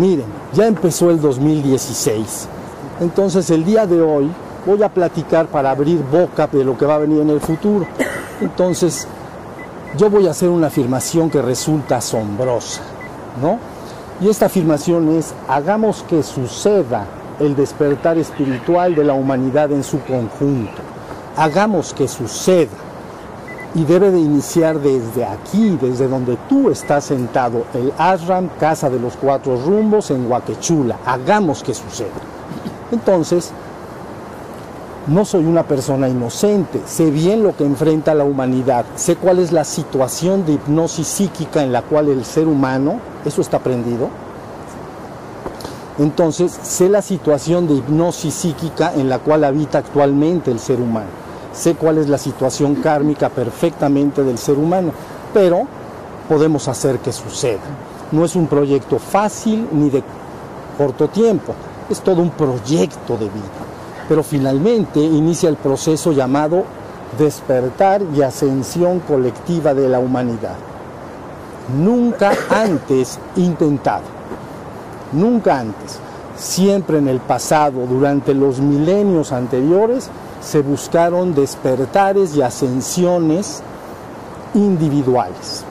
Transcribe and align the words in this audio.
Miren, 0.00 0.24
ya 0.54 0.66
empezó 0.66 1.10
el 1.10 1.20
2016. 1.20 2.48
Entonces 3.00 3.50
el 3.50 3.66
día 3.66 3.86
de 3.86 4.00
hoy 4.00 4.30
voy 4.64 4.82
a 4.82 4.88
platicar 4.88 5.46
para 5.48 5.72
abrir 5.72 6.02
boca 6.02 6.46
de 6.46 6.64
lo 6.64 6.78
que 6.78 6.86
va 6.86 6.94
a 6.94 6.98
venir 7.00 7.20
en 7.20 7.28
el 7.28 7.38
futuro. 7.38 7.86
Entonces, 8.40 9.06
yo 9.98 10.08
voy 10.08 10.26
a 10.26 10.30
hacer 10.30 10.48
una 10.48 10.68
afirmación 10.68 11.28
que 11.28 11.42
resulta 11.42 11.98
asombrosa, 11.98 12.80
¿no? 13.42 13.58
Y 14.22 14.30
esta 14.30 14.46
afirmación 14.46 15.18
es, 15.18 15.34
hagamos 15.46 16.02
que 16.04 16.22
suceda 16.22 17.04
el 17.38 17.54
despertar 17.54 18.16
espiritual 18.16 18.94
de 18.94 19.04
la 19.04 19.12
humanidad 19.12 19.70
en 19.70 19.84
su 19.84 20.00
conjunto. 20.00 20.80
Hagamos 21.36 21.92
que 21.92 22.08
suceda. 22.08 22.70
Y 23.74 23.84
debe 23.84 24.10
de 24.10 24.18
iniciar 24.18 24.80
desde 24.80 25.24
aquí, 25.24 25.78
desde 25.80 26.08
donde 26.08 26.36
tú 26.48 26.70
estás 26.70 27.04
sentado, 27.04 27.64
el 27.72 27.92
Ashram, 27.98 28.48
Casa 28.58 28.90
de 28.90 28.98
los 28.98 29.16
Cuatro 29.16 29.56
Rumbos, 29.56 30.10
en 30.10 30.30
Huaquechula. 30.30 30.98
Hagamos 31.06 31.62
que 31.62 31.72
suceda. 31.72 32.08
Entonces, 32.90 33.52
no 35.06 35.24
soy 35.24 35.44
una 35.44 35.62
persona 35.64 36.08
inocente, 36.08 36.80
sé 36.86 37.10
bien 37.10 37.42
lo 37.42 37.56
que 37.56 37.64
enfrenta 37.64 38.14
la 38.14 38.24
humanidad, 38.24 38.84
sé 38.96 39.16
cuál 39.16 39.38
es 39.38 39.50
la 39.50 39.64
situación 39.64 40.44
de 40.44 40.52
hipnosis 40.52 41.06
psíquica 41.06 41.62
en 41.62 41.72
la 41.72 41.82
cual 41.82 42.08
el 42.08 42.24
ser 42.24 42.46
humano, 42.46 43.00
eso 43.24 43.40
está 43.40 43.56
aprendido, 43.56 44.08
entonces 45.98 46.52
sé 46.62 46.88
la 46.88 47.02
situación 47.02 47.66
de 47.66 47.74
hipnosis 47.74 48.34
psíquica 48.34 48.92
en 48.94 49.08
la 49.08 49.18
cual 49.18 49.44
habita 49.44 49.78
actualmente 49.78 50.50
el 50.50 50.58
ser 50.58 50.80
humano, 50.80 51.08
sé 51.60 51.74
cuál 51.74 51.98
es 51.98 52.08
la 52.08 52.18
situación 52.18 52.76
kármica 52.76 53.28
perfectamente 53.28 54.24
del 54.24 54.38
ser 54.38 54.58
humano, 54.58 54.92
pero 55.32 55.66
podemos 56.28 56.66
hacer 56.68 56.98
que 56.98 57.12
suceda. 57.12 57.60
No 58.12 58.24
es 58.24 58.34
un 58.34 58.46
proyecto 58.46 58.98
fácil 58.98 59.68
ni 59.72 59.90
de 59.90 60.02
corto 60.76 61.08
tiempo, 61.08 61.54
es 61.88 62.00
todo 62.00 62.22
un 62.22 62.30
proyecto 62.30 63.14
de 63.14 63.26
vida 63.26 63.70
pero 64.10 64.24
finalmente 64.24 64.98
inicia 64.98 65.48
el 65.48 65.54
proceso 65.54 66.10
llamado 66.10 66.64
despertar 67.16 68.02
y 68.12 68.22
ascensión 68.22 68.98
colectiva 68.98 69.72
de 69.72 69.88
la 69.88 70.00
humanidad. 70.00 70.56
Nunca 71.78 72.32
antes 72.50 73.20
intentado, 73.36 74.02
nunca 75.12 75.60
antes, 75.60 76.00
siempre 76.36 76.98
en 76.98 77.06
el 77.06 77.20
pasado, 77.20 77.86
durante 77.88 78.34
los 78.34 78.58
milenios 78.58 79.30
anteriores, 79.30 80.10
se 80.40 80.62
buscaron 80.62 81.34
despertares 81.34 82.34
y 82.34 82.42
ascensiones 82.42 83.62
individuales. 84.54 85.64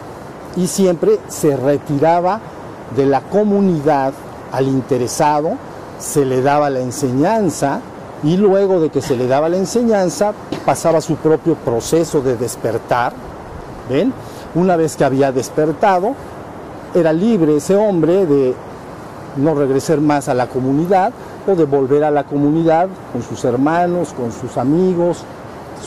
Y 0.56 0.68
siempre 0.68 1.20
se 1.28 1.56
retiraba 1.56 2.40
de 2.96 3.06
la 3.06 3.22
comunidad 3.22 4.14
al 4.52 4.68
interesado, 4.68 5.52
se 6.00 6.26
le 6.26 6.42
daba 6.42 6.70
la 6.70 6.80
enseñanza, 6.80 7.82
y 8.24 8.38
luego 8.38 8.80
de 8.80 8.90
que 8.90 9.02
se 9.02 9.16
le 9.16 9.28
daba 9.28 9.50
la 9.50 9.58
enseñanza, 9.58 10.34
pasaba 10.66 11.02
su 11.02 11.16
propio 11.16 11.56
proceso 11.56 12.22
de 12.22 12.36
despertar. 12.36 13.14
¿Ven? 13.90 14.14
Una 14.56 14.76
vez 14.76 14.96
que 14.96 15.06
había 15.06 15.32
despertado, 15.32 16.14
era 16.94 17.14
libre 17.14 17.58
ese 17.58 17.76
hombre 17.76 18.26
de 18.26 18.56
no 19.38 19.56
regresar 19.56 20.02
más 20.02 20.28
a 20.28 20.34
la 20.34 20.48
comunidad 20.48 21.14
de 21.56 21.66
volver 21.66 22.04
a 22.04 22.12
la 22.12 22.24
comunidad 22.24 22.88
con 23.12 23.22
sus 23.22 23.44
hermanos, 23.46 24.14
con 24.14 24.32
sus 24.32 24.58
amigos, 24.58 25.24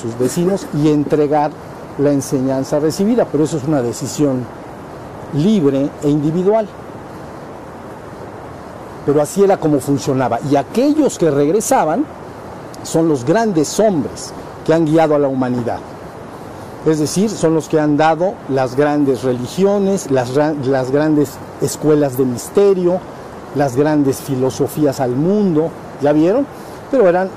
sus 0.00 0.18
vecinos 0.18 0.66
y 0.74 0.88
entregar 0.88 1.50
la 1.98 2.12
enseñanza 2.12 2.78
recibida. 2.78 3.26
Pero 3.30 3.44
eso 3.44 3.56
es 3.56 3.64
una 3.64 3.82
decisión 3.82 4.44
libre 5.34 5.88
e 6.02 6.08
individual. 6.08 6.66
Pero 9.04 9.20
así 9.20 9.42
era 9.42 9.56
como 9.56 9.80
funcionaba. 9.80 10.38
Y 10.50 10.56
aquellos 10.56 11.18
que 11.18 11.30
regresaban, 11.30 12.04
son 12.84 13.08
los 13.08 13.24
grandes 13.24 13.78
hombres 13.78 14.32
que 14.64 14.74
han 14.74 14.84
guiado 14.84 15.14
a 15.14 15.18
la 15.18 15.28
humanidad. 15.28 15.78
Es 16.86 16.98
decir, 16.98 17.30
son 17.30 17.54
los 17.54 17.68
que 17.68 17.78
han 17.78 17.96
dado 17.96 18.34
las 18.48 18.74
grandes 18.74 19.22
religiones, 19.22 20.10
las 20.10 20.32
grandes 20.90 21.30
escuelas 21.60 22.18
de 22.18 22.24
misterio, 22.24 22.98
las 23.54 23.76
grandes 23.76 24.20
filosofías 24.20 25.00
al 25.00 25.10
mundo, 25.10 25.70
¿ya 26.00 26.12
vieron? 26.12 26.46
Pero 26.90 27.08
eran 27.08 27.28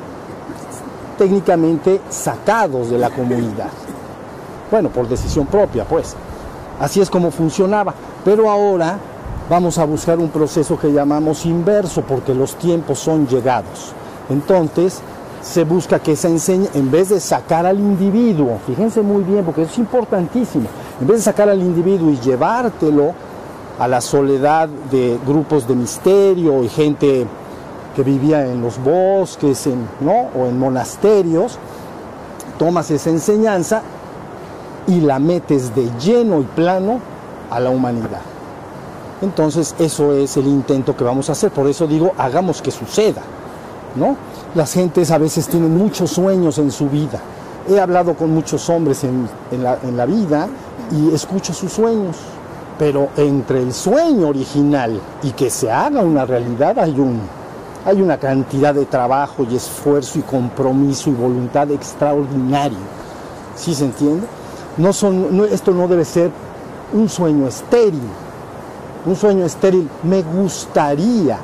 técnicamente 1.17 2.01
sacados 2.09 2.89
de 2.89 2.97
la 2.97 3.09
comunidad. 3.09 3.69
Bueno, 4.71 4.89
por 4.89 5.07
decisión 5.07 5.45
propia, 5.47 5.85
pues. 5.85 6.15
Así 6.79 6.99
es 6.99 7.09
como 7.09 7.31
funcionaba. 7.31 7.93
Pero 8.23 8.49
ahora 8.49 8.97
vamos 9.49 9.77
a 9.77 9.85
buscar 9.85 10.19
un 10.19 10.29
proceso 10.29 10.77
que 10.77 10.91
llamamos 10.91 11.45
inverso, 11.45 12.01
porque 12.01 12.33
los 12.33 12.55
tiempos 12.55 12.99
son 12.99 13.27
llegados. 13.27 13.93
Entonces, 14.29 15.01
se 15.41 15.63
busca 15.63 15.99
que 15.99 16.15
se 16.15 16.27
enseñe, 16.27 16.67
en 16.73 16.89
vez 16.89 17.09
de 17.09 17.19
sacar 17.19 17.65
al 17.65 17.79
individuo, 17.79 18.57
fíjense 18.65 19.01
muy 19.01 19.23
bien, 19.23 19.45
porque 19.45 19.61
es 19.61 19.77
importantísimo, 19.77 20.65
en 20.99 21.07
vez 21.07 21.17
de 21.17 21.23
sacar 21.23 21.47
al 21.49 21.61
individuo 21.61 22.09
y 22.09 22.19
llevártelo 22.19 23.13
a 23.79 23.87
la 23.87 24.01
soledad 24.01 24.69
de 24.91 25.19
grupos 25.25 25.67
de 25.67 25.75
misterio 25.75 26.63
y 26.63 26.69
gente 26.69 27.25
que 27.95 28.03
vivía 28.03 28.45
en 28.45 28.61
los 28.61 28.81
bosques 28.83 29.67
¿no? 30.01 30.29
o 30.37 30.47
en 30.47 30.59
monasterios, 30.59 31.57
tomas 32.57 32.91
esa 32.91 33.09
enseñanza 33.09 33.81
y 34.87 35.01
la 35.01 35.19
metes 35.19 35.73
de 35.73 35.89
lleno 35.99 36.41
y 36.41 36.43
plano 36.43 36.99
a 37.49 37.59
la 37.59 37.69
humanidad. 37.69 38.21
Entonces 39.21 39.73
eso 39.79 40.13
es 40.13 40.35
el 40.37 40.47
intento 40.47 40.95
que 40.95 41.03
vamos 41.03 41.29
a 41.29 41.31
hacer, 41.31 41.51
por 41.51 41.67
eso 41.67 41.87
digo, 41.87 42.11
hagamos 42.17 42.61
que 42.61 42.71
suceda, 42.71 43.21
¿no? 43.95 44.17
Las 44.55 44.73
gentes 44.73 45.09
a 45.11 45.17
veces 45.17 45.47
tienen 45.47 45.77
muchos 45.77 46.11
sueños 46.11 46.57
en 46.57 46.71
su 46.71 46.89
vida. 46.89 47.19
He 47.69 47.79
hablado 47.79 48.13
con 48.13 48.33
muchos 48.33 48.69
hombres 48.69 49.03
en, 49.03 49.27
la, 49.63 50.05
vida 50.05 50.47
y 50.91 51.13
escucho 51.13 51.53
sus 51.53 51.71
sueños. 51.71 52.17
Pero 52.77 53.09
entre 53.15 53.61
el 53.61 53.73
sueño 53.73 54.27
original 54.27 54.99
y 55.23 55.31
que 55.31 55.49
se 55.49 55.71
haga 55.71 56.01
una 56.01 56.25
realidad 56.25 56.77
hay, 56.77 56.99
un, 56.99 57.21
hay 57.85 58.01
una 58.01 58.17
cantidad 58.17 58.73
de 58.73 58.85
trabajo 58.85 59.45
y 59.49 59.55
esfuerzo 59.55 60.19
y 60.19 60.23
compromiso 60.23 61.09
y 61.09 61.13
voluntad 61.13 61.71
extraordinario. 61.71 62.77
¿Sí 63.55 63.73
se 63.73 63.85
entiende? 63.85 64.27
No 64.77 64.91
son, 64.91 65.47
esto 65.49 65.71
no 65.71 65.87
debe 65.87 66.03
ser 66.03 66.31
un 66.93 67.07
sueño 67.07 67.47
estéril. 67.47 68.01
Un 69.05 69.15
sueño 69.15 69.45
estéril 69.45 69.87
me 70.03 70.21
gustaría 70.21 71.37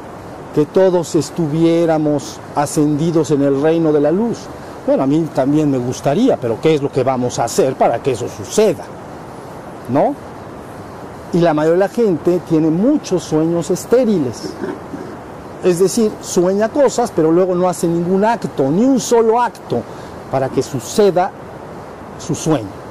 que 0.53 0.66
todos 0.66 1.16
estuviéramos 1.16 2.40
ascendidos 2.56 3.31
en 3.31 3.44
el 3.44 3.62
reino 3.62 3.94
de 3.94 4.02
la 4.02 4.12
luz. 4.12 4.40
Bueno, 4.86 5.03
a 5.03 5.08
mí 5.08 5.28
también 5.34 5.70
me 5.70 5.78
gustaría, 5.78 6.38
pero 6.38 6.59
¿qué 6.59 6.75
es 6.75 6.81
lo 6.81 6.91
que 6.91 7.03
vamos 7.03 7.40
a 7.40 7.46
hacer 7.46 7.75
para 7.75 8.02
que 8.02 8.12
eso 8.12 8.28
suceda? 8.28 8.84
¿No? 9.90 10.16
Y 11.34 11.40
la 11.40 11.53
mayoría 11.53 11.88
de 11.88 11.90
la 11.90 11.94
gente 11.94 12.42
tiene 12.50 12.69
muchos 12.69 13.24
sueños 13.24 13.69
estériles. 13.72 14.53
Es 15.64 15.80
decir, 15.80 16.12
sueña 16.22 16.69
cosas, 16.69 17.12
pero 17.16 17.31
luego 17.31 17.56
no 17.56 17.69
hace 17.69 17.88
ningún 17.88 18.25
acto, 18.25 18.69
ni 18.69 18.84
un 18.84 19.00
solo 19.00 19.41
acto, 19.41 19.81
para 20.31 20.50
que 20.50 20.62
suceda 20.62 21.31
su 22.20 22.36
sueño. 22.36 22.81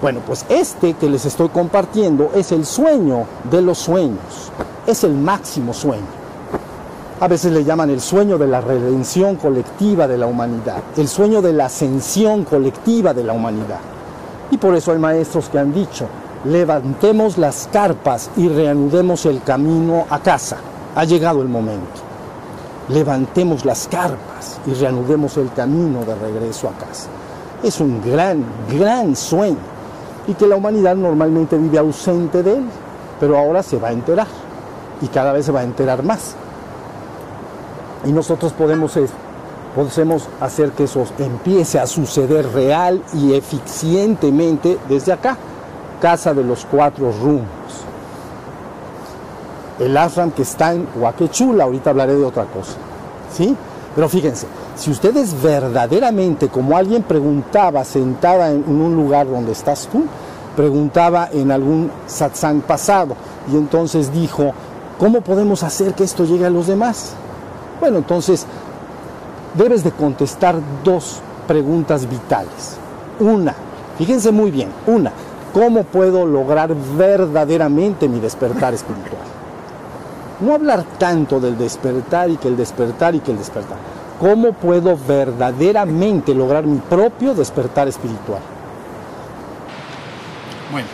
Bueno, 0.00 0.20
pues 0.26 0.44
este 0.48 0.94
que 0.94 1.08
les 1.08 1.24
estoy 1.24 1.48
compartiendo 1.48 2.30
es 2.34 2.52
el 2.52 2.64
sueño 2.66 3.24
de 3.50 3.62
los 3.62 3.78
sueños, 3.78 4.52
es 4.86 5.02
el 5.04 5.14
máximo 5.14 5.72
sueño. 5.72 6.06
A 7.20 7.26
veces 7.26 7.50
le 7.50 7.64
llaman 7.64 7.90
el 7.90 8.00
sueño 8.00 8.38
de 8.38 8.46
la 8.46 8.60
redención 8.60 9.36
colectiva 9.36 10.06
de 10.06 10.18
la 10.18 10.26
humanidad, 10.26 10.82
el 10.96 11.08
sueño 11.08 11.42
de 11.42 11.52
la 11.52 11.66
ascensión 11.66 12.44
colectiva 12.44 13.12
de 13.12 13.24
la 13.24 13.32
humanidad. 13.32 13.80
Y 14.52 14.56
por 14.56 14.76
eso 14.76 14.92
hay 14.92 14.98
maestros 14.98 15.48
que 15.48 15.58
han 15.58 15.74
dicho, 15.74 16.06
levantemos 16.44 17.38
las 17.38 17.68
carpas 17.72 18.30
y 18.36 18.48
reanudemos 18.48 19.26
el 19.26 19.42
camino 19.42 20.06
a 20.10 20.20
casa. 20.20 20.58
Ha 20.94 21.04
llegado 21.04 21.42
el 21.42 21.48
momento. 21.48 22.00
Levantemos 22.88 23.64
las 23.64 23.88
carpas 23.88 24.60
y 24.66 24.74
reanudemos 24.74 25.36
el 25.36 25.52
camino 25.52 26.00
de 26.04 26.14
regreso 26.14 26.68
a 26.68 26.72
casa. 26.72 27.08
Es 27.62 27.80
un 27.80 28.00
gran, 28.02 28.44
gran 28.70 29.14
sueño 29.14 29.58
y 30.26 30.34
que 30.34 30.46
la 30.46 30.56
humanidad 30.56 30.96
normalmente 30.96 31.58
vive 31.58 31.78
ausente 31.78 32.42
de 32.42 32.56
él, 32.56 32.64
pero 33.20 33.36
ahora 33.36 33.62
se 33.62 33.78
va 33.78 33.88
a 33.88 33.92
enterar 33.92 34.26
y 35.02 35.08
cada 35.08 35.32
vez 35.32 35.46
se 35.46 35.52
va 35.52 35.60
a 35.60 35.64
enterar 35.64 36.02
más 36.02 36.34
y 38.04 38.12
nosotros 38.12 38.52
podemos, 38.52 38.98
podemos 39.74 40.28
hacer 40.40 40.70
que 40.72 40.84
eso 40.84 41.04
empiece 41.18 41.78
a 41.78 41.86
suceder 41.86 42.52
real 42.52 43.02
y 43.12 43.34
eficientemente 43.34 44.78
desde 44.88 45.12
acá, 45.12 45.36
Casa 46.00 46.34
de 46.34 46.44
los 46.44 46.64
Cuatro 46.64 47.12
Rumbos. 47.12 47.46
El 49.78 49.96
ashram 49.96 50.30
que 50.30 50.42
está 50.42 50.74
en 50.74 50.88
Huaquechula, 50.96 51.64
ahorita 51.64 51.90
hablaré 51.90 52.16
de 52.16 52.24
otra 52.24 52.44
cosa, 52.44 52.74
¿sí? 53.32 53.56
Pero 53.94 54.08
fíjense, 54.08 54.46
si 54.76 54.90
ustedes 54.90 55.40
verdaderamente, 55.40 56.48
como 56.48 56.76
alguien 56.76 57.02
preguntaba 57.02 57.84
sentada 57.84 58.50
en 58.50 58.64
un 58.68 58.96
lugar 58.96 59.28
donde 59.28 59.52
estás 59.52 59.88
tú, 59.90 60.04
preguntaba 60.56 61.28
en 61.32 61.52
algún 61.52 61.90
satsang 62.06 62.60
pasado 62.60 63.14
y 63.52 63.56
entonces 63.56 64.12
dijo, 64.12 64.52
¿Cómo 64.98 65.20
podemos 65.20 65.62
hacer 65.62 65.94
que 65.94 66.02
esto 66.02 66.24
llegue 66.24 66.44
a 66.44 66.50
los 66.50 66.66
demás? 66.66 67.12
Bueno, 67.78 67.98
entonces 67.98 68.44
debes 69.54 69.84
de 69.84 69.92
contestar 69.92 70.56
dos 70.82 71.20
preguntas 71.46 72.08
vitales. 72.08 72.76
Una, 73.20 73.54
fíjense 73.96 74.32
muy 74.32 74.50
bien, 74.50 74.70
una, 74.88 75.12
¿cómo 75.58 75.82
puedo 75.82 76.24
lograr 76.24 76.72
verdaderamente 76.96 78.08
mi 78.08 78.20
despertar 78.20 78.74
espiritual? 78.74 79.22
No 80.38 80.54
hablar 80.54 80.84
tanto 80.98 81.40
del 81.40 81.58
despertar 81.58 82.30
y 82.30 82.36
que 82.36 82.46
el 82.46 82.56
despertar 82.56 83.16
y 83.16 83.18
que 83.18 83.32
el 83.32 83.38
despertar. 83.38 83.76
¿Cómo 84.20 84.52
puedo 84.52 84.96
verdaderamente 84.96 86.32
lograr 86.32 86.64
mi 86.64 86.78
propio 86.78 87.34
despertar 87.34 87.88
espiritual? 87.88 88.40
Bueno, 90.70 90.86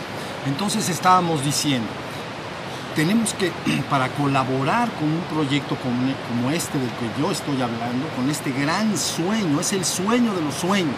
entonces 0.47 0.89
estábamos 0.89 1.45
diciendo, 1.45 1.87
tenemos 2.95 3.35
que, 3.35 3.51
para 3.89 4.09
colaborar 4.09 4.89
con 4.93 5.09
un 5.09 5.21
proyecto 5.31 5.77
como, 5.77 6.49
este 6.49 6.79
del 6.79 6.89
que 6.89 7.21
yo 7.21 7.31
estoy 7.31 7.61
hablando, 7.61 8.07
con 8.15 8.31
este 8.31 8.51
gran 8.51 8.97
sueño, 8.97 9.59
es 9.59 9.73
el 9.73 9.85
sueño 9.85 10.33
de 10.33 10.41
los 10.41 10.55
sueños, 10.55 10.95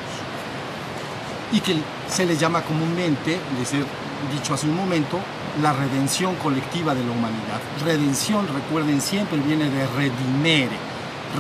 y 1.52 1.60
que 1.60 1.76
se 2.10 2.26
le 2.26 2.38
llama 2.38 2.62
comúnmente, 2.62 3.40
de 3.58 3.66
ser 3.66 3.86
dicho 4.34 4.54
hace 4.54 4.68
un 4.68 4.76
momento, 4.76 5.20
la 5.62 5.74
redención 5.74 6.36
colectiva 6.36 6.94
de 6.94 7.04
la 7.04 7.12
humanidad. 7.12 7.60
Redención, 7.84 8.48
recuerden 8.54 9.02
siempre, 9.02 9.40
viene 9.40 9.70
de 9.70 9.88
redimere, 9.88 10.78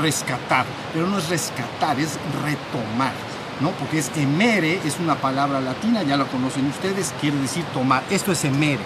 rescatar, 0.01 0.65
pero 0.94 1.07
no 1.07 1.18
es 1.18 1.30
rescatar, 1.30 2.00
es 2.00 2.18
retomar, 2.44 3.13
¿no? 3.59 3.71
Porque 3.71 4.00
es 4.00 4.12
emere, 4.15 4.80
es 4.86 5.00
una 5.00 5.15
palabra 5.15 5.59
latina, 5.59 6.04
ya 6.04 6.18
la 6.18 6.25
conocen 6.25 6.68
ustedes, 6.68 7.13
quiere 7.19 7.38
decir 7.38 7.63
tomar. 7.74 8.04
Esto 8.09 8.31
es 8.31 8.44
emere. 8.45 8.83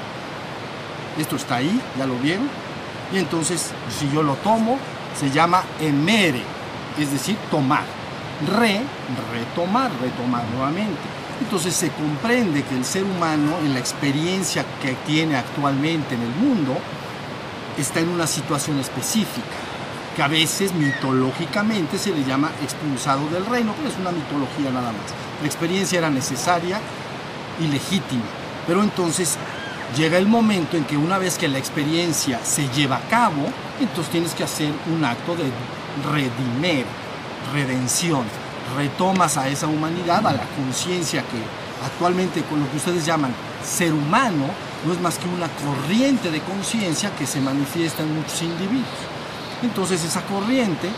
Esto 1.18 1.36
está 1.36 1.58
ahí, 1.58 1.82
ya 1.98 2.06
lo 2.06 2.16
vieron. 2.16 2.50
Y 3.14 3.18
entonces, 3.18 3.72
si 3.90 4.10
yo 4.12 4.24
lo 4.24 4.36
tomo, 4.36 4.78
se 5.20 5.30
llama 5.30 5.64
emere, 5.80 6.42
es 6.98 7.12
decir, 7.12 7.38
tomar. 7.50 8.01
Re, 8.48 8.82
retomar, 9.32 9.92
retomar 10.02 10.44
nuevamente. 10.54 11.00
Entonces 11.42 11.74
se 11.76 11.90
comprende 11.90 12.64
que 12.64 12.76
el 12.76 12.86
ser 12.86 13.04
humano, 13.04 13.58
en 13.64 13.74
la 13.74 13.80
experiencia 13.80 14.64
que 14.82 14.94
tiene 15.06 15.36
actualmente 15.36 16.16
en 16.16 16.22
el 16.22 16.36
mundo, 16.36 16.78
está 17.78 18.00
en 18.00 18.10
una 18.10 18.28
situación 18.28 18.80
específica, 18.80 19.48
que 20.16 20.22
a 20.22 20.28
veces 20.28 20.74
mitológicamente 20.74 21.98
se 21.98 22.12
le 22.12 22.24
llama 22.24 22.52
expulsado 22.62 23.28
del 23.30 23.46
reino, 23.46 23.74
pero 23.78 23.90
es 23.90 23.98
una 23.98 24.12
mitología 24.12 24.72
nada 24.72 24.92
más. 24.92 25.12
La 25.42 25.48
experiencia 25.48 26.00
era 26.00 26.10
necesaria 26.10 26.80
y 27.60 27.68
legítima, 27.68 28.24
pero 28.68 28.84
entonces 28.84 29.38
llega 29.98 30.18
el 30.18 30.28
momento 30.28 30.78
en 30.78 30.86
que 30.86 30.98
una 30.98 31.18
vez 31.18 31.38
que 31.38 31.48
la 31.48 31.58
experiencia 31.58 32.40
se 32.44 32.68
lleva 32.70 32.98
a 32.98 33.02
cabo, 33.10 33.46
entonces 33.80 34.12
tienes 34.12 34.34
que 34.34 34.44
hacer 34.44 34.72
un 34.94 35.04
acto 35.04 35.36
de 35.36 35.52
redimer, 36.12 36.86
redención. 37.54 38.24
Retomas 38.76 39.38
a 39.38 39.50
esa 39.50 39.68
humanidad, 39.68 40.26
a 40.26 40.34
la 40.34 40.46
conciencia 40.56 41.22
que 41.24 41.86
actualmente 41.86 42.44
con 42.44 42.60
lo 42.60 42.70
que 42.70 42.78
ustedes 42.78 43.06
llaman 43.06 43.34
ser 43.64 43.94
humano, 43.94 44.48
no 44.86 44.94
es 44.94 45.00
más 45.00 45.18
que 45.18 45.28
una 45.28 45.48
corriente 45.48 46.32
de 46.32 46.42
conciencia 46.42 47.16
que 47.16 47.28
se 47.28 47.42
manifiesta 47.42 48.04
en 48.04 48.16
muchos 48.16 48.42
individuos. 48.42 48.88
Entonces 49.62 50.04
esa 50.04 50.22
corriente 50.24 50.90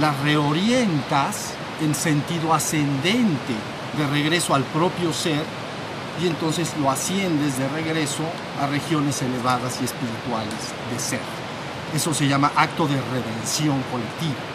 la 0.00 0.12
reorientas 0.22 1.54
en 1.80 1.94
sentido 1.94 2.54
ascendente, 2.54 3.54
de 3.96 4.06
regreso 4.06 4.54
al 4.54 4.64
propio 4.64 5.12
ser, 5.12 5.44
y 6.20 6.26
entonces 6.26 6.72
lo 6.80 6.90
asciendes 6.90 7.58
de 7.58 7.68
regreso 7.68 8.22
a 8.60 8.66
regiones 8.66 9.22
elevadas 9.22 9.78
y 9.80 9.84
espirituales 9.84 10.54
de 10.92 10.98
ser. 10.98 11.20
Eso 11.94 12.12
se 12.14 12.28
llama 12.28 12.52
acto 12.56 12.86
de 12.86 13.00
redención 13.00 13.82
colectiva. 13.90 14.51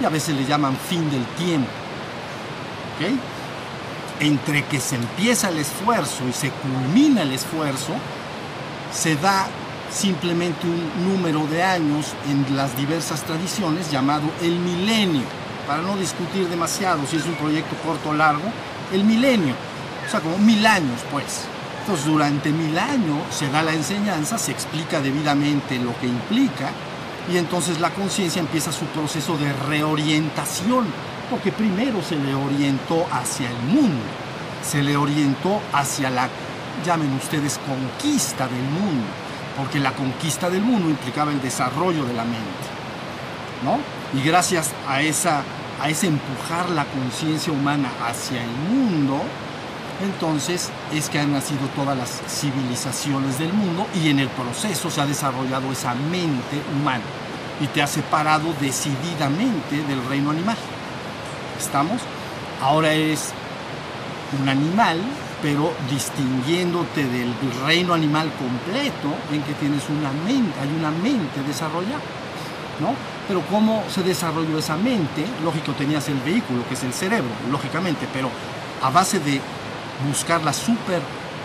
Y 0.00 0.04
a 0.04 0.08
veces 0.08 0.36
le 0.36 0.44
llaman 0.44 0.76
fin 0.76 1.10
del 1.10 1.24
tiempo. 1.36 1.68
¿Ok? 2.96 3.18
Entre 4.20 4.64
que 4.64 4.80
se 4.80 4.96
empieza 4.96 5.48
el 5.48 5.58
esfuerzo 5.58 6.26
y 6.28 6.32
se 6.32 6.50
culmina 6.50 7.22
el 7.22 7.32
esfuerzo, 7.32 7.94
se 8.92 9.16
da 9.16 9.46
simplemente 9.90 10.66
un 10.66 11.12
número 11.12 11.46
de 11.46 11.62
años 11.62 12.06
en 12.28 12.56
las 12.56 12.76
diversas 12.76 13.22
tradiciones 13.22 13.90
llamado 13.90 14.24
el 14.42 14.58
milenio. 14.58 15.22
Para 15.66 15.82
no 15.82 15.96
discutir 15.96 16.48
demasiado 16.48 17.06
si 17.06 17.16
es 17.16 17.26
un 17.26 17.34
proyecto 17.34 17.76
corto 17.84 18.10
o 18.10 18.14
largo, 18.14 18.50
el 18.92 19.04
milenio. 19.04 19.54
O 20.06 20.10
sea, 20.10 20.20
como 20.20 20.38
mil 20.38 20.66
años, 20.66 21.00
pues. 21.10 21.44
Entonces, 21.80 22.06
durante 22.06 22.50
mil 22.50 22.78
años 22.78 23.18
se 23.30 23.48
da 23.50 23.62
la 23.62 23.72
enseñanza, 23.72 24.38
se 24.38 24.52
explica 24.52 25.00
debidamente 25.00 25.78
lo 25.78 25.98
que 26.00 26.06
implica, 26.06 26.70
y 27.30 27.36
entonces 27.36 27.80
la 27.80 27.90
conciencia 27.90 28.40
empieza 28.40 28.72
su 28.72 28.86
proceso 28.86 29.36
de 29.36 29.52
reorientación, 29.52 30.86
porque 31.30 31.52
primero 31.52 32.02
se 32.02 32.16
le 32.16 32.34
orientó 32.34 33.06
hacia 33.12 33.50
el 33.50 33.58
mundo, 33.58 34.04
se 34.62 34.82
le 34.82 34.96
orientó 34.96 35.60
hacia 35.72 36.08
la, 36.08 36.28
llamen 36.84 37.12
ustedes, 37.14 37.58
conquista 37.58 38.48
del 38.48 38.62
mundo, 38.62 39.06
porque 39.56 39.78
la 39.78 39.92
conquista 39.92 40.48
del 40.48 40.62
mundo 40.62 40.88
implicaba 40.88 41.30
el 41.30 41.42
desarrollo 41.42 42.04
de 42.04 42.14
la 42.14 42.24
mente, 42.24 42.66
¿no? 43.62 43.78
Y 44.18 44.24
gracias 44.24 44.72
a, 44.88 45.02
esa, 45.02 45.42
a 45.82 45.90
ese 45.90 46.06
empujar 46.06 46.70
la 46.70 46.86
conciencia 46.86 47.52
humana 47.52 47.90
hacia 48.06 48.42
el 48.42 48.50
mundo, 48.50 49.20
entonces 50.00 50.70
es 50.94 51.10
que 51.10 51.18
han 51.18 51.32
nacido 51.32 51.66
todas 51.76 51.98
las 51.98 52.22
civilizaciones 52.26 53.38
del 53.38 53.52
mundo 53.52 53.86
y 53.94 54.08
en 54.08 54.20
el 54.20 54.28
proceso 54.28 54.90
se 54.90 55.00
ha 55.00 55.06
desarrollado 55.06 55.70
esa 55.72 55.92
mente 55.94 56.62
humana 56.72 57.02
y 57.60 57.66
te 57.68 57.82
ha 57.82 57.86
separado 57.86 58.54
decididamente 58.60 59.82
del 59.88 60.04
reino 60.08 60.30
animal. 60.30 60.56
¿Estamos? 61.58 62.00
Ahora 62.62 62.92
eres 62.92 63.32
un 64.40 64.48
animal, 64.48 65.00
pero 65.42 65.72
distinguiéndote 65.90 67.04
del 67.04 67.32
reino 67.64 67.94
animal 67.94 68.30
completo 68.38 69.14
en 69.32 69.42
que 69.42 69.54
tienes 69.54 69.82
una 69.88 70.10
mente, 70.24 70.58
hay 70.60 70.68
una 70.78 70.90
mente 70.90 71.42
desarrollada, 71.46 72.02
¿no? 72.80 72.94
Pero 73.26 73.42
¿cómo 73.42 73.84
se 73.92 74.02
desarrolló 74.02 74.58
esa 74.58 74.76
mente? 74.76 75.24
Lógico, 75.44 75.72
tenías 75.72 76.08
el 76.08 76.18
vehículo, 76.20 76.66
que 76.66 76.74
es 76.74 76.82
el 76.82 76.92
cerebro, 76.92 77.30
lógicamente, 77.50 78.08
pero 78.12 78.30
a 78.82 78.90
base 78.90 79.20
de 79.20 79.40
buscar 80.06 80.42
la 80.42 80.52
super 80.52 81.00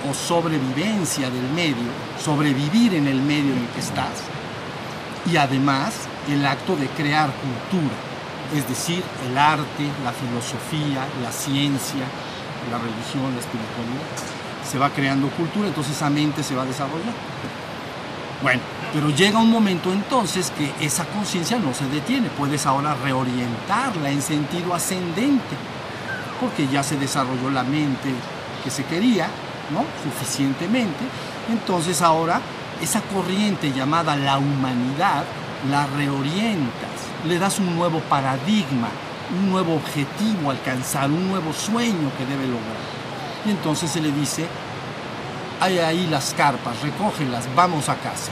o 0.10 0.14
sobrevivencia 0.14 1.30
del 1.30 1.50
medio, 1.56 1.90
sobrevivir 2.24 2.96
en 2.96 3.08
el 3.08 3.22
medio 3.22 3.54
en 3.54 3.60
el 3.60 3.68
que 3.70 3.80
estás, 3.80 4.24
y 5.32 5.38
además 5.38 5.94
el 6.30 6.46
acto 6.46 6.76
de 6.76 6.88
crear 6.88 7.30
cultura, 7.32 7.96
es 8.54 8.68
decir, 8.68 9.04
el 9.28 9.38
arte, 9.38 9.90
la 10.04 10.12
filosofía, 10.12 11.06
la 11.22 11.32
ciencia, 11.32 12.06
la 12.72 12.78
religión, 12.78 13.34
la 13.34 13.40
espiritualidad. 13.40 14.08
Se 14.70 14.78
va 14.78 14.90
creando 14.90 15.28
cultura, 15.30 15.68
entonces 15.68 15.96
esa 15.96 16.10
mente 16.10 16.44
se 16.44 16.56
va 16.56 16.66
desarrollando. 16.66 17.14
Bueno, 18.42 18.62
pero 18.94 19.10
llega 19.10 19.40
un 19.40 19.50
momento 19.50 19.92
entonces 19.92 20.52
que 20.58 20.72
esa 20.86 21.06
conciencia 21.06 21.58
no 21.58 21.74
se 21.74 21.88
detiene, 21.88 22.30
puedes 22.30 22.66
ahora 22.66 22.96
reorientarla 22.96 24.10
en 24.10 24.22
sentido 24.22 24.74
ascendente, 24.74 25.56
porque 26.40 26.68
ya 26.68 26.84
se 26.84 26.98
desarrolló 26.98 27.50
la 27.50 27.64
mente 27.64 28.10
que 28.64 28.70
se 28.70 28.84
quería, 28.86 29.28
¿no? 29.72 29.86
Suficientemente. 30.04 31.04
Entonces 31.50 32.02
ahora 32.02 32.42
esa 32.82 33.02
corriente 33.02 33.72
llamada 33.72 34.16
la 34.16 34.38
humanidad 34.38 35.24
la 35.70 35.86
reorientas, 35.88 36.90
le 37.26 37.40
das 37.40 37.60
un 37.60 37.76
nuevo 37.76 38.00
paradigma, 38.02 38.90
un 39.38 39.50
nuevo 39.50 39.76
objetivo 39.76 40.50
a 40.50 40.54
alcanzar, 40.54 41.10
un 41.10 41.30
nuevo 41.30 41.54
sueño 41.54 42.12
que 42.18 42.26
debe 42.26 42.46
lograr. 42.48 42.78
Y 43.46 43.52
entonces 43.52 43.92
se 43.92 44.02
le 44.02 44.12
dice, 44.12 44.48
hay 45.60 45.80
ahí 45.80 46.08
las 46.08 46.34
carpas, 46.34 46.82
recógelas, 46.82 47.48
vamos 47.56 47.90
a 47.90 47.96
casa. 47.96 48.32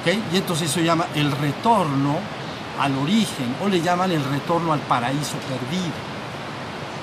¿Ok? 0.00 0.18
Y 0.32 0.36
entonces 0.36 0.70
eso 0.70 0.80
llama 0.80 1.06
el 1.14 1.30
retorno 1.32 2.18
al 2.80 2.96
origen, 2.96 3.54
o 3.62 3.68
le 3.68 3.80
llaman 3.80 4.10
el 4.12 4.24
retorno 4.24 4.72
al 4.72 4.80
paraíso 4.80 5.36
perdido. 5.48 5.92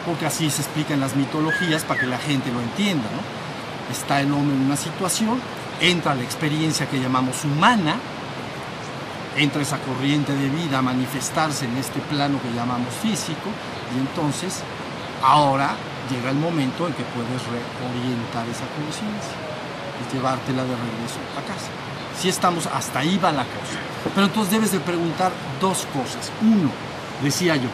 Porque 0.06 0.26
así 0.26 0.50
se 0.50 0.62
explica 0.62 0.94
en 0.94 1.00
las 1.00 1.16
mitologías 1.16 1.84
para 1.84 2.00
que 2.00 2.06
la 2.06 2.18
gente 2.18 2.52
lo 2.52 2.62
entienda. 2.62 3.06
¿no? 3.12 3.94
Está 3.94 4.22
el 4.22 4.32
hombre 4.32 4.56
en 4.56 4.64
una 4.64 4.78
situación, 4.78 5.40
entra 5.82 6.16
la 6.16 6.24
experiencia 6.24 6.88
que 6.88 7.00
llamamos 7.00 7.44
humana, 7.44 7.96
entra 9.36 9.62
esa 9.62 9.78
corriente 9.80 10.34
de 10.34 10.50
vida 10.50 10.80
a 10.80 10.82
manifestarse 10.82 11.66
en 11.66 11.78
este 11.78 12.00
plano 12.02 12.42
que 12.42 12.54
llamamos 12.54 12.94
físico 13.02 13.50
y 13.96 14.00
entonces 14.00 14.62
ahora 15.22 15.76
llega 16.10 16.30
el 16.30 16.38
momento 16.38 16.88
en 16.88 16.94
que 16.94 17.04
puedes 17.04 17.42
reorientar 17.44 18.48
esa 18.48 18.66
conciencia 18.76 19.36
y 20.00 20.14
llevártela 20.14 20.64
de 20.64 20.76
regreso 20.76 21.20
a 21.38 21.42
casa. 21.42 21.70
Si 22.20 22.30
estamos, 22.30 22.68
hasta 22.68 23.00
ahí 23.00 23.18
va 23.18 23.32
la 23.32 23.44
cosa. 23.44 23.80
Pero 24.14 24.28
entonces 24.28 24.52
debes 24.52 24.72
de 24.72 24.80
preguntar 24.80 25.32
dos 25.60 25.86
cosas. 25.94 26.32
Uno, 26.42 26.70
decía 27.22 27.56
yo, 27.56 27.70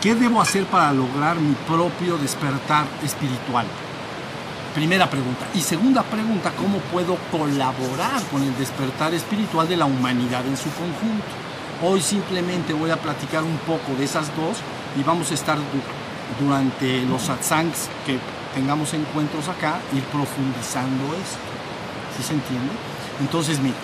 ¿qué 0.00 0.14
debo 0.14 0.40
hacer 0.40 0.64
para 0.66 0.92
lograr 0.92 1.36
mi 1.36 1.54
propio 1.66 2.18
despertar 2.18 2.86
espiritual? 3.02 3.66
Primera 4.76 5.08
pregunta. 5.08 5.46
Y 5.54 5.62
segunda 5.62 6.02
pregunta, 6.02 6.52
¿cómo 6.54 6.80
puedo 6.92 7.16
colaborar 7.32 8.22
con 8.30 8.42
el 8.42 8.54
despertar 8.58 9.14
espiritual 9.14 9.66
de 9.66 9.78
la 9.78 9.86
humanidad 9.86 10.46
en 10.46 10.54
su 10.54 10.68
conjunto? 10.68 11.24
Hoy 11.82 12.02
simplemente 12.02 12.74
voy 12.74 12.90
a 12.90 12.98
platicar 12.98 13.42
un 13.42 13.56
poco 13.60 13.94
de 13.96 14.04
esas 14.04 14.26
dos 14.36 14.58
y 15.00 15.02
vamos 15.02 15.30
a 15.30 15.34
estar 15.34 15.56
durante 16.38 17.06
los 17.06 17.22
satsangs 17.22 17.88
que 18.04 18.18
tengamos 18.54 18.92
encuentros 18.92 19.48
acá, 19.48 19.80
ir 19.94 20.02
profundizando 20.12 21.04
esto. 21.14 21.38
¿Sí 22.14 22.22
se 22.22 22.34
entiende? 22.34 22.72
Entonces, 23.18 23.58
mira, 23.60 23.76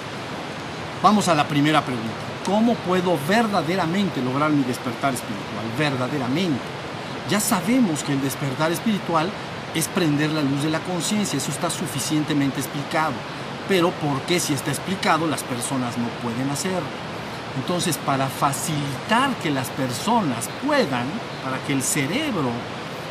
vamos 1.03 1.27
a 1.27 1.35
la 1.35 1.49
primera 1.49 1.81
pregunta. 1.81 2.13
¿Cómo 2.45 2.75
puedo 2.75 3.19
verdaderamente 3.27 4.21
lograr 4.21 4.51
mi 4.51 4.63
despertar 4.65 5.15
espiritual? 5.15 5.65
Verdaderamente. 5.79 6.61
Ya 7.31 7.41
sabemos 7.41 8.03
que 8.03 8.13
el 8.13 8.21
despertar 8.21 8.73
espiritual 8.73 9.31
es 9.75 9.88
prender 9.88 10.31
la 10.31 10.43
luz 10.43 10.62
de 10.62 10.71
la 10.71 10.81
conciencia, 10.81 11.37
eso 11.37 11.50
está 11.50 11.71
suficientemente 11.71 12.61
explicado. 12.61 13.14
Pero 13.69 13.91
¿por 13.91 14.21
qué 14.23 14.41
si 14.41 14.52
está 14.52 14.71
explicado 14.71 15.26
las 15.26 15.43
personas 15.43 15.97
no 15.99 16.09
pueden 16.23 16.50
hacerlo? 16.50 16.88
Entonces, 17.57 17.99
para 17.99 18.29
facilitar 18.29 19.31
que 19.43 19.50
las 19.50 19.69
personas 19.69 20.49
puedan, 20.64 21.07
para 21.45 21.59
que 21.67 21.73
el 21.73 21.83
cerebro 21.83 22.50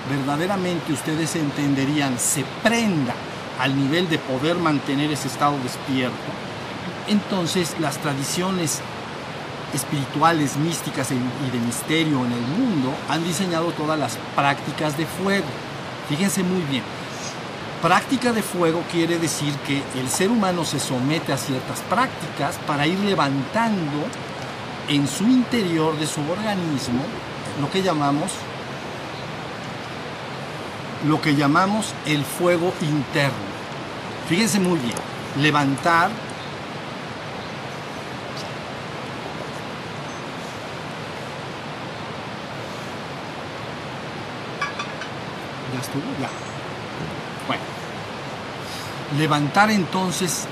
verdaderamente 0.10 0.94
ustedes 0.94 1.36
entenderían 1.36 2.18
se 2.18 2.44
prenda 2.64 3.14
al 3.60 3.78
nivel 3.78 4.10
de 4.10 4.18
poder 4.18 4.56
mantener 4.58 5.12
ese 5.12 5.28
estado 5.28 5.56
despierto, 5.64 6.16
entonces 7.08 7.76
las 7.80 7.98
tradiciones 7.98 8.82
espirituales, 9.74 10.58
místicas 10.58 11.12
y 11.12 11.16
de 11.52 11.66
misterio 11.66 12.26
en 12.26 12.32
el 12.32 12.42
mundo 12.42 12.94
han 13.10 13.24
diseñado 13.24 13.72
todas 13.72 13.98
las 13.98 14.18
prácticas 14.36 14.98
de 14.98 15.06
fuego. 15.06 15.46
Fíjense 16.12 16.44
muy 16.44 16.62
bien, 16.64 16.84
práctica 17.82 18.34
de 18.34 18.44
fuego 18.44 18.84
quiere 18.92 19.18
decir 19.18 19.54
que 19.66 19.82
el 19.98 20.10
ser 20.10 20.30
humano 20.30 20.66
se 20.66 20.78
somete 20.78 21.32
a 21.32 21.38
ciertas 21.38 21.80
prácticas 21.90 22.58
para 22.68 22.86
ir 22.86 23.00
levantando 23.00 24.04
en 24.90 25.08
su 25.08 25.24
interior 25.24 25.98
de 25.98 26.06
su 26.06 26.20
organismo 26.30 27.06
lo 27.62 27.72
que 27.72 27.82
llamamos 27.82 28.34
lo 31.08 31.22
que 31.22 31.34
llamamos 31.34 31.94
el 32.06 32.26
fuego 32.26 32.74
interno. 32.82 33.52
Fíjense 34.28 34.60
muy 34.60 34.80
bien, 34.80 34.98
levantar 35.40 36.12
Bueno, 47.48 47.64
levantar 49.18 49.72
entonces 49.72 50.48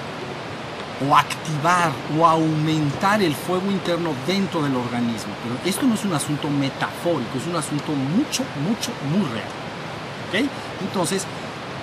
o 1.07 1.15
activar 1.15 1.91
o 2.17 2.25
aumentar 2.25 3.21
el 3.21 3.33
fuego 3.33 3.71
interno 3.71 4.11
dentro 4.27 4.61
del 4.61 4.75
organismo. 4.75 5.33
Pero 5.43 5.55
esto 5.65 5.85
no 5.85 5.93
es 5.93 6.03
un 6.03 6.13
asunto 6.13 6.49
metafórico, 6.49 7.37
es 7.37 7.47
un 7.47 7.55
asunto 7.55 7.93
mucho, 7.93 8.43
mucho, 8.67 8.91
muy 9.09 9.25
real. 9.29 10.49
Entonces, 10.81 11.25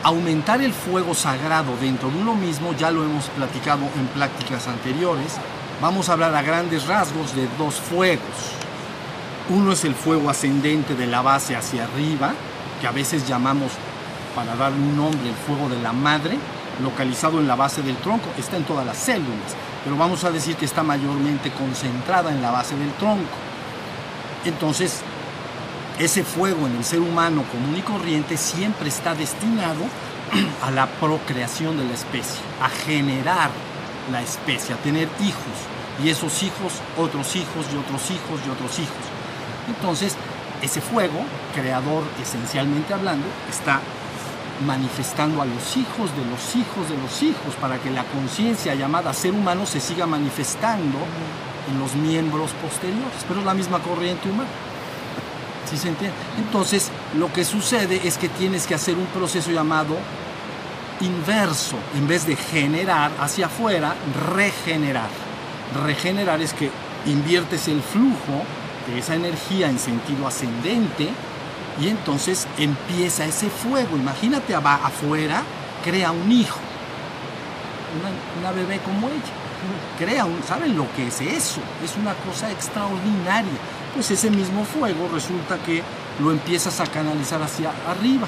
aumentar 0.02 0.60
el 0.60 0.72
fuego 0.72 1.14
sagrado 1.14 1.76
dentro 1.80 2.10
de 2.10 2.18
uno 2.18 2.34
mismo, 2.34 2.74
ya 2.74 2.90
lo 2.90 3.04
hemos 3.04 3.24
platicado 3.30 3.80
en 3.96 4.06
prácticas 4.08 4.68
anteriores, 4.68 5.32
vamos 5.80 6.08
a 6.08 6.12
hablar 6.12 6.34
a 6.34 6.42
grandes 6.42 6.86
rasgos 6.86 7.34
de 7.34 7.48
dos 7.58 7.74
fuegos. 7.74 8.52
Uno 9.48 9.72
es 9.72 9.84
el 9.84 9.94
fuego 9.94 10.30
ascendente 10.30 10.94
de 10.94 11.06
la 11.06 11.22
base 11.22 11.56
hacia 11.56 11.84
arriba, 11.84 12.34
a 12.86 12.92
veces 12.92 13.26
llamamos, 13.26 13.72
para 14.34 14.54
darle 14.56 14.78
un 14.78 14.96
nombre, 14.96 15.28
el 15.28 15.34
fuego 15.34 15.68
de 15.68 15.80
la 15.80 15.92
madre, 15.92 16.38
localizado 16.82 17.40
en 17.40 17.48
la 17.48 17.56
base 17.56 17.82
del 17.82 17.96
tronco, 17.96 18.26
está 18.38 18.56
en 18.56 18.64
todas 18.64 18.84
las 18.86 18.98
células, 18.98 19.56
pero 19.84 19.96
vamos 19.96 20.24
a 20.24 20.30
decir 20.30 20.56
que 20.56 20.64
está 20.64 20.82
mayormente 20.82 21.50
concentrada 21.52 22.30
en 22.30 22.42
la 22.42 22.50
base 22.50 22.76
del 22.76 22.92
tronco. 22.94 23.36
Entonces, 24.44 25.00
ese 25.98 26.22
fuego 26.22 26.66
en 26.66 26.76
el 26.76 26.84
ser 26.84 27.00
humano 27.00 27.44
común 27.50 27.76
y 27.76 27.80
corriente 27.80 28.36
siempre 28.36 28.88
está 28.88 29.14
destinado 29.14 29.80
a 30.62 30.70
la 30.70 30.86
procreación 30.86 31.78
de 31.78 31.84
la 31.84 31.94
especie, 31.94 32.40
a 32.60 32.68
generar 32.68 33.50
la 34.12 34.22
especie, 34.22 34.74
a 34.74 34.78
tener 34.78 35.08
hijos, 35.20 35.56
y 36.04 36.10
esos 36.10 36.42
hijos, 36.42 36.74
otros 36.98 37.34
hijos 37.36 37.66
y 37.72 37.76
otros 37.76 38.10
hijos 38.10 38.40
y 38.46 38.50
otros 38.50 38.78
hijos. 38.78 39.04
Entonces, 39.68 40.14
ese 40.62 40.80
fuego, 40.80 41.20
creador 41.54 42.04
esencialmente 42.22 42.94
hablando, 42.94 43.26
está 43.48 43.80
manifestando 44.64 45.42
a 45.42 45.44
los 45.44 45.76
hijos 45.76 46.10
de 46.16 46.24
los 46.24 46.56
hijos 46.56 46.88
de 46.88 46.96
los 46.96 47.22
hijos 47.22 47.54
para 47.60 47.78
que 47.78 47.90
la 47.90 48.04
conciencia 48.04 48.74
llamada 48.74 49.12
ser 49.12 49.32
humano 49.32 49.66
se 49.66 49.80
siga 49.80 50.06
manifestando 50.06 50.98
en 51.70 51.78
los 51.78 51.94
miembros 51.94 52.52
posteriores, 52.62 53.24
pero 53.28 53.40
es 53.40 53.46
la 53.46 53.54
misma 53.54 53.80
corriente 53.80 54.30
humana. 54.30 54.48
¿Sí 55.68 55.76
se 55.76 55.88
entiende? 55.88 56.16
Entonces, 56.38 56.90
lo 57.18 57.32
que 57.32 57.44
sucede 57.44 58.00
es 58.04 58.18
que 58.18 58.28
tienes 58.28 58.66
que 58.66 58.74
hacer 58.74 58.96
un 58.96 59.06
proceso 59.06 59.50
llamado 59.50 59.96
inverso, 61.00 61.76
en 61.94 62.06
vez 62.06 62.26
de 62.26 62.36
generar 62.36 63.10
hacia 63.20 63.46
afuera, 63.46 63.94
regenerar. 64.34 65.10
Regenerar 65.84 66.40
es 66.40 66.54
que 66.54 66.70
inviertes 67.06 67.68
el 67.68 67.82
flujo 67.82 68.44
esa 68.94 69.14
energía 69.14 69.68
en 69.68 69.78
sentido 69.78 70.26
ascendente 70.26 71.10
y 71.80 71.88
entonces 71.88 72.46
empieza 72.58 73.24
ese 73.24 73.50
fuego. 73.50 73.96
Imagínate 73.96 74.54
afuera, 74.54 75.42
crea 75.84 76.10
un 76.10 76.30
hijo, 76.30 76.58
una, 78.40 78.52
bebé 78.52 78.78
como 78.80 79.08
ella. 79.08 79.34
Crea 79.98 80.24
un, 80.24 80.42
¿saben 80.42 80.76
lo 80.76 80.86
que 80.94 81.08
es 81.08 81.20
eso? 81.20 81.60
Es 81.84 81.96
una 81.96 82.14
cosa 82.14 82.50
extraordinaria. 82.50 83.58
Pues 83.94 84.10
ese 84.10 84.30
mismo 84.30 84.64
fuego 84.64 85.08
resulta 85.12 85.58
que 85.58 85.82
lo 86.20 86.30
empiezas 86.30 86.80
a 86.80 86.86
canalizar 86.86 87.42
hacia 87.42 87.72
arriba. 87.88 88.26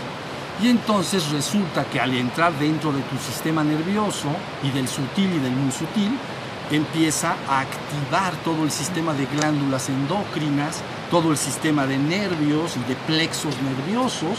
Y 0.62 0.68
entonces 0.68 1.30
resulta 1.30 1.84
que 1.84 2.00
al 2.00 2.14
entrar 2.14 2.52
dentro 2.58 2.92
de 2.92 3.02
tu 3.02 3.16
sistema 3.18 3.62
nervioso 3.62 4.28
y 4.62 4.70
del 4.70 4.88
sutil 4.88 5.32
y 5.34 5.38
del 5.38 5.52
muy 5.52 5.70
sutil, 5.70 6.18
empieza 6.70 7.34
a 7.48 7.60
activar 7.60 8.34
todo 8.44 8.64
el 8.64 8.70
sistema 8.70 9.14
de 9.14 9.26
glándulas 9.26 9.88
endócrinas, 9.88 10.82
todo 11.10 11.30
el 11.30 11.38
sistema 11.38 11.86
de 11.86 11.98
nervios 11.98 12.76
y 12.76 12.88
de 12.88 12.94
plexos 12.94 13.54
nerviosos, 13.62 14.38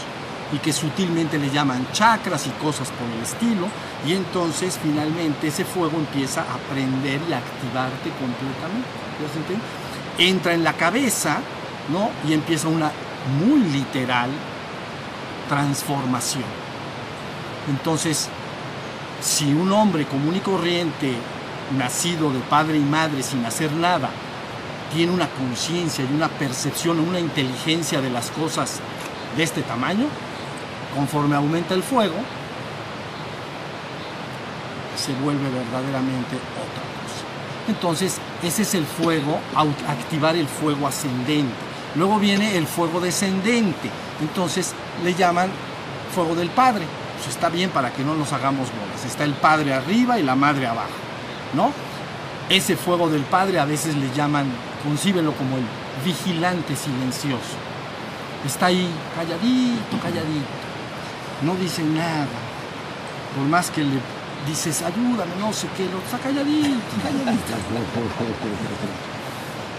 y 0.52 0.58
que 0.58 0.72
sutilmente 0.72 1.38
le 1.38 1.50
llaman 1.50 1.86
chakras 1.92 2.46
y 2.46 2.50
cosas 2.62 2.88
por 2.90 3.08
el 3.08 3.22
estilo, 3.22 3.68
y 4.06 4.14
entonces 4.14 4.78
finalmente 4.82 5.48
ese 5.48 5.64
fuego 5.64 5.96
empieza 5.96 6.42
a 6.42 6.56
prender 6.72 7.20
y 7.28 7.32
a 7.32 7.38
activarte 7.38 8.10
completamente. 8.10 9.54
Entra 10.18 10.54
en 10.54 10.64
la 10.64 10.72
cabeza, 10.72 11.38
¿no? 11.92 12.10
Y 12.28 12.32
empieza 12.32 12.68
una 12.68 12.90
muy 13.38 13.60
literal 13.60 14.30
transformación. 15.48 16.44
Entonces, 17.68 18.28
si 19.20 19.52
un 19.52 19.70
hombre 19.72 20.06
común 20.06 20.34
y 20.36 20.40
corriente 20.40 21.14
nacido 21.76 22.32
de 22.32 22.40
padre 22.40 22.76
y 22.76 22.82
madre 22.82 23.22
sin 23.22 23.44
hacer 23.44 23.72
nada, 23.72 24.10
tiene 24.92 25.12
una 25.12 25.28
conciencia 25.28 26.04
y 26.04 26.14
una 26.14 26.28
percepción, 26.28 27.00
una 27.00 27.20
inteligencia 27.20 28.00
de 28.00 28.10
las 28.10 28.30
cosas 28.30 28.80
de 29.36 29.42
este 29.42 29.62
tamaño, 29.62 30.06
conforme 30.94 31.36
aumenta 31.36 31.74
el 31.74 31.82
fuego, 31.82 32.16
se 34.96 35.12
vuelve 35.14 35.48
verdaderamente 35.48 36.36
otra 36.36 36.82
cosa. 37.00 37.24
Entonces, 37.68 38.18
ese 38.42 38.62
es 38.62 38.74
el 38.74 38.84
fuego, 38.84 39.38
activar 39.88 40.36
el 40.36 40.48
fuego 40.48 40.86
ascendente. 40.86 41.54
Luego 41.96 42.18
viene 42.18 42.56
el 42.56 42.66
fuego 42.66 43.00
descendente. 43.00 43.90
Entonces, 44.20 44.74
le 45.02 45.14
llaman 45.14 45.50
fuego 46.14 46.34
del 46.34 46.50
Padre. 46.50 46.84
Pues 47.16 47.28
está 47.28 47.48
bien 47.48 47.70
para 47.70 47.92
que 47.92 48.04
no 48.04 48.14
nos 48.14 48.32
hagamos 48.32 48.68
bolas. 48.70 49.04
Está 49.04 49.24
el 49.24 49.34
Padre 49.34 49.74
arriba 49.74 50.18
y 50.18 50.22
la 50.22 50.34
Madre 50.34 50.66
abajo. 50.66 51.09
¿No? 51.54 51.72
Ese 52.48 52.76
fuego 52.76 53.08
del 53.08 53.22
Padre 53.22 53.60
a 53.60 53.64
veces 53.64 53.94
le 53.96 54.10
llaman, 54.14 54.46
concíbelo 54.82 55.32
como 55.34 55.56
el 55.56 55.64
vigilante 56.04 56.74
silencioso. 56.74 57.56
Está 58.44 58.66
ahí 58.66 58.88
calladito, 59.14 59.98
calladito. 60.02 60.46
No 61.42 61.54
dice 61.54 61.82
nada. 61.82 62.26
Por 63.36 63.44
más 63.46 63.70
que 63.70 63.82
le 63.82 64.00
dices, 64.46 64.82
ayúdame, 64.82 65.30
no 65.38 65.52
sé 65.52 65.68
qué, 65.76 65.84
lo 65.84 65.98
está 65.98 66.18
calladito, 66.18 66.80
calladito. 67.02 67.54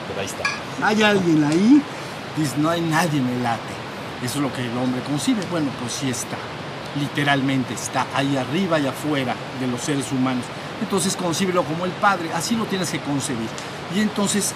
Pero 0.07 0.19
ahí 0.19 0.25
está. 0.25 0.43
Hay 0.85 1.03
alguien 1.03 1.43
ahí, 1.43 1.81
dice, 2.37 2.53
no 2.57 2.69
hay 2.69 2.81
nadie, 2.81 3.19
me 3.21 3.37
late. 3.43 3.73
Eso 4.23 4.35
es 4.37 4.43
lo 4.43 4.53
que 4.53 4.61
el 4.61 4.77
hombre 4.77 5.01
concibe. 5.01 5.41
Bueno, 5.49 5.69
pues 5.79 5.93
sí 5.93 6.09
está. 6.09 6.37
Literalmente 6.99 7.73
está 7.73 8.05
ahí 8.13 8.37
arriba 8.37 8.79
y 8.79 8.87
afuera 8.87 9.35
de 9.59 9.67
los 9.67 9.81
seres 9.81 10.11
humanos 10.11 10.45
entonces 10.81 11.15
concíbelo 11.15 11.63
como 11.63 11.85
el 11.85 11.91
Padre, 11.91 12.31
así 12.33 12.55
lo 12.55 12.65
tienes 12.65 12.89
que 12.89 12.99
concebir. 12.99 13.47
Y 13.95 13.99
entonces 13.99 14.53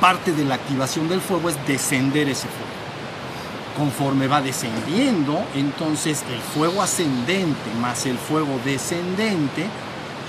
parte 0.00 0.32
de 0.32 0.44
la 0.44 0.56
activación 0.56 1.08
del 1.08 1.20
fuego 1.20 1.48
es 1.48 1.66
descender 1.66 2.28
ese 2.28 2.48
fuego. 2.48 2.78
conforme 3.76 4.26
va 4.26 4.42
descendiendo, 4.42 5.40
entonces 5.54 6.24
el 6.32 6.40
fuego 6.40 6.82
ascendente 6.82 7.70
más 7.80 8.06
el 8.06 8.18
fuego 8.18 8.58
descendente 8.64 9.66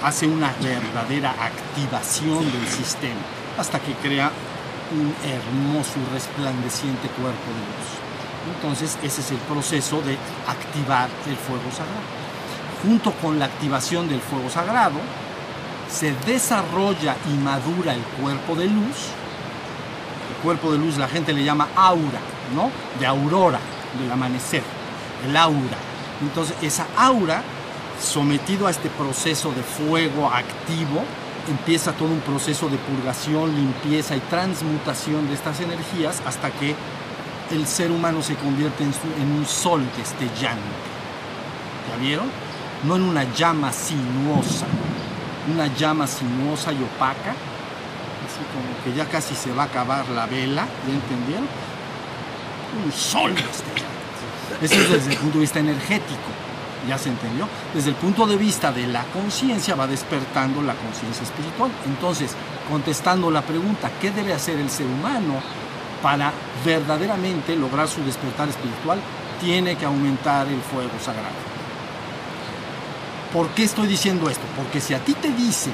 hace 0.03 0.27
una 0.27 0.53
verdadera 0.61 1.31
activación 1.31 2.51
del 2.51 2.67
sistema 2.67 3.19
hasta 3.57 3.79
que 3.79 3.93
crea 3.93 4.31
un 4.91 5.13
hermoso 5.27 5.93
y 5.97 6.13
resplandeciente 6.13 7.07
cuerpo 7.09 7.49
de 7.49 7.61
luz. 7.65 8.55
Entonces 8.55 8.97
ese 9.03 9.21
es 9.21 9.31
el 9.31 9.37
proceso 9.37 10.01
de 10.01 10.17
activar 10.47 11.09
el 11.27 11.35
fuego 11.35 11.71
sagrado. 11.71 12.18
Junto 12.83 13.11
con 13.13 13.39
la 13.39 13.45
activación 13.45 14.07
del 14.07 14.21
fuego 14.21 14.49
sagrado, 14.49 14.99
se 15.89 16.13
desarrolla 16.25 17.15
y 17.29 17.33
madura 17.37 17.93
el 17.93 18.01
cuerpo 18.21 18.55
de 18.55 18.67
luz. 18.67 19.09
El 20.29 20.43
cuerpo 20.43 20.71
de 20.71 20.77
luz 20.77 20.97
la 20.97 21.07
gente 21.07 21.33
le 21.33 21.43
llama 21.43 21.67
aura, 21.75 22.19
¿no? 22.55 22.71
De 22.99 23.05
aurora, 23.05 23.59
del 23.99 24.11
amanecer, 24.11 24.63
el 25.27 25.35
aura. 25.35 25.77
Entonces 26.21 26.55
esa 26.61 26.85
aura, 26.95 27.43
sometido 28.01 28.67
a 28.67 28.71
este 28.71 28.89
proceso 28.89 29.51
de 29.51 29.63
fuego 29.63 30.31
activo, 30.31 31.03
empieza 31.49 31.91
todo 31.93 32.09
un 32.09 32.21
proceso 32.21 32.69
de 32.69 32.77
purgación, 32.77 33.55
limpieza 33.55 34.15
y 34.15 34.19
transmutación 34.21 35.27
de 35.27 35.33
estas 35.33 35.59
energías 35.59 36.21
hasta 36.25 36.51
que 36.51 36.75
el 37.51 37.65
ser 37.65 37.91
humano 37.91 38.21
se 38.21 38.35
convierte 38.35 38.83
en, 38.83 38.93
en 39.21 39.31
un 39.31 39.45
sol 39.45 39.83
destellante. 39.97 40.61
¿Ya 41.89 41.97
vieron? 41.97 42.29
No 42.83 42.95
en 42.95 43.03
una 43.03 43.23
llama 43.33 43.73
sinuosa, 43.73 44.65
una 45.53 45.67
llama 45.75 46.07
sinuosa 46.07 46.71
y 46.71 46.77
opaca, 46.77 47.31
así 47.31 48.41
como 48.53 48.83
que 48.83 48.97
ya 48.97 49.05
casi 49.05 49.35
se 49.35 49.51
va 49.51 49.63
a 49.63 49.65
acabar 49.65 50.07
la 50.09 50.25
vela, 50.27 50.65
¿ya 50.87 50.93
entendieron? 50.93 51.47
Un 52.85 52.91
sol. 52.91 53.33
Eso 54.61 54.75
es 54.75 54.89
desde 54.89 55.11
el 55.11 55.17
punto 55.17 55.39
de 55.39 55.41
vista 55.41 55.59
energético, 55.59 56.29
¿ya 56.87 56.97
se 56.97 57.09
entendió? 57.09 57.47
Desde 57.73 57.89
el 57.89 57.95
punto 57.95 58.25
de 58.25 58.37
vista 58.37 58.71
de 58.71 58.87
la 58.87 59.03
conciencia 59.05 59.75
va 59.75 59.85
despertando 59.85 60.61
la 60.61 60.73
conciencia 60.75 61.23
espiritual. 61.23 61.71
Entonces, 61.85 62.31
contestando 62.69 63.29
la 63.29 63.41
pregunta, 63.41 63.91
¿qué 63.99 64.11
debe 64.11 64.33
hacer 64.33 64.57
el 64.57 64.69
ser 64.69 64.85
humano 64.85 65.41
para 66.01 66.31
verdaderamente 66.63 67.55
lograr 67.55 67.89
su 67.89 68.03
despertar 68.03 68.47
espiritual? 68.47 68.99
Tiene 69.41 69.75
que 69.75 69.85
aumentar 69.85 70.47
el 70.47 70.61
fuego 70.61 70.91
sagrado. 71.03 71.48
¿Por 73.33 73.49
qué 73.49 73.63
estoy 73.63 73.87
diciendo 73.87 74.27
esto? 74.27 74.43
Porque 74.57 74.81
si 74.81 74.95
a 74.95 74.99
ti 74.99 75.13
te 75.13 75.31
dicen, 75.31 75.73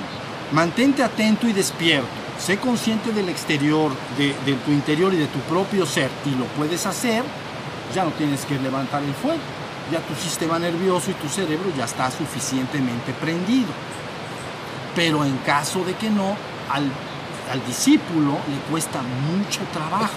mantente 0.51 1.03
atento 1.03 1.47
y 1.47 1.53
despierto, 1.53 2.07
sé 2.37 2.57
consciente 2.57 3.13
del 3.13 3.29
exterior, 3.29 3.91
de, 4.17 4.33
tu 4.65 4.71
interior 4.71 5.13
y 5.13 5.17
de 5.17 5.27
tu 5.27 5.39
propio 5.39 5.85
ser, 5.85 6.09
y 6.25 6.31
lo 6.31 6.45
puedes 6.47 6.85
hacer, 6.85 7.23
ya 7.93 8.03
no 8.03 8.11
tienes 8.11 8.43
que 8.43 8.59
levantar 8.59 9.03
el 9.03 9.13
fuego. 9.13 9.39
Ya 9.91 9.99
tu 9.99 10.15
sistema 10.15 10.59
nervioso 10.59 11.11
y 11.11 11.13
tu 11.13 11.29
cerebro 11.29 11.71
ya 11.77 11.85
está 11.85 12.11
suficientemente 12.11 13.13
prendido. 13.13 13.69
Pero 14.95 15.23
en 15.23 15.37
caso 15.37 15.85
de 15.85 15.93
que 15.93 16.09
no, 16.09 16.35
al, 16.71 16.91
al 17.51 17.65
discípulo 17.65 18.31
le 18.49 18.71
cuesta 18.71 19.01
mucho 19.01 19.61
trabajo. 19.71 20.13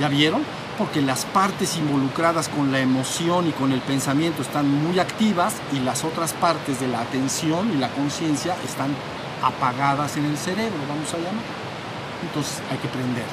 ¿Ya 0.00 0.08
vieron? 0.08 0.42
Porque 0.78 1.00
las 1.00 1.24
partes 1.24 1.76
involucradas 1.76 2.48
con 2.48 2.70
la 2.72 2.80
emoción 2.80 3.48
y 3.48 3.52
con 3.52 3.72
el 3.72 3.80
pensamiento 3.80 4.42
están 4.42 4.70
muy 4.70 4.98
activas 4.98 5.54
y 5.72 5.80
las 5.80 6.04
otras 6.04 6.32
partes 6.34 6.80
de 6.80 6.88
la 6.88 7.00
atención 7.00 7.72
y 7.72 7.78
la 7.78 7.88
conciencia 7.90 8.56
están 8.64 8.90
apagadas 9.42 10.16
en 10.16 10.26
el 10.26 10.36
cerebro, 10.36 10.78
vamos 10.88 11.12
a 11.14 11.18
llamar. 11.18 11.44
Entonces 12.22 12.60
hay 12.70 12.78
que 12.78 12.88
prender, 12.88 13.24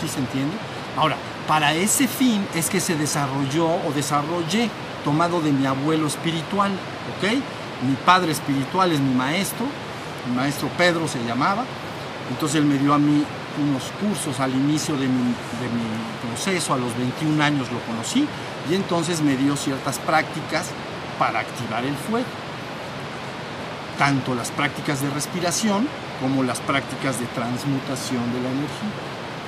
¿sí 0.00 0.08
se 0.08 0.18
entiende? 0.18 0.56
Ahora, 0.96 1.16
para 1.46 1.74
ese 1.74 2.06
fin 2.06 2.46
es 2.54 2.68
que 2.68 2.80
se 2.80 2.96
desarrolló 2.96 3.66
o 3.66 3.92
desarrollé, 3.94 4.70
tomado 5.04 5.40
de 5.40 5.52
mi 5.52 5.66
abuelo 5.66 6.06
espiritual, 6.06 6.70
¿ok? 7.16 7.32
Mi 7.86 7.94
padre 8.04 8.32
espiritual 8.32 8.92
es 8.92 9.00
mi 9.00 9.14
maestro, 9.14 9.66
mi 10.28 10.36
maestro 10.36 10.68
Pedro 10.76 11.08
se 11.08 11.22
llamaba, 11.24 11.64
entonces 12.30 12.58
él 12.58 12.66
me 12.66 12.78
dio 12.78 12.92
a 12.94 12.98
mí 12.98 13.24
unos 13.58 13.84
cursos 14.00 14.40
al 14.40 14.52
inicio 14.52 14.94
de 14.96 15.06
mi, 15.06 15.22
de 15.22 15.68
mi, 15.72 16.28
proceso, 16.28 16.74
a 16.74 16.78
los 16.78 16.96
21 16.96 17.42
años 17.42 17.70
lo 17.72 17.80
conocí, 17.80 18.26
y 18.70 18.74
entonces 18.74 19.20
me 19.20 19.36
dio 19.36 19.56
ciertas 19.56 19.98
prácticas 19.98 20.66
para 21.18 21.40
activar 21.40 21.84
el 21.84 21.94
fuego. 21.94 22.26
Tanto 23.98 24.34
las 24.34 24.50
prácticas 24.50 25.02
de 25.02 25.10
respiración 25.10 25.88
como 26.20 26.42
las 26.42 26.60
prácticas 26.60 27.18
de 27.18 27.26
transmutación 27.26 28.32
de 28.32 28.40
la 28.40 28.50
energía. 28.50 28.90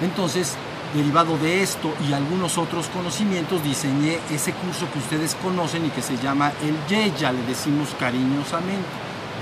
Entonces, 0.03 0.57
derivado 0.95 1.39
de 1.39 1.63
esto 1.63 1.95
y 2.09 2.13
algunos 2.13 2.59
otros 2.59 2.89
conocimientos, 2.89 3.63
diseñé 3.63 4.19
ese 4.31 4.53
curso 4.53 4.91
que 4.93 4.99
ustedes 4.99 5.35
conocen 5.37 5.87
y 5.87 5.91
que 5.91 6.03
se 6.03 6.17
llama 6.19 6.53
el 6.63 6.77
Yeya, 6.87 7.33
le 7.33 7.43
decimos 7.45 7.89
cariñosamente. 7.99 8.89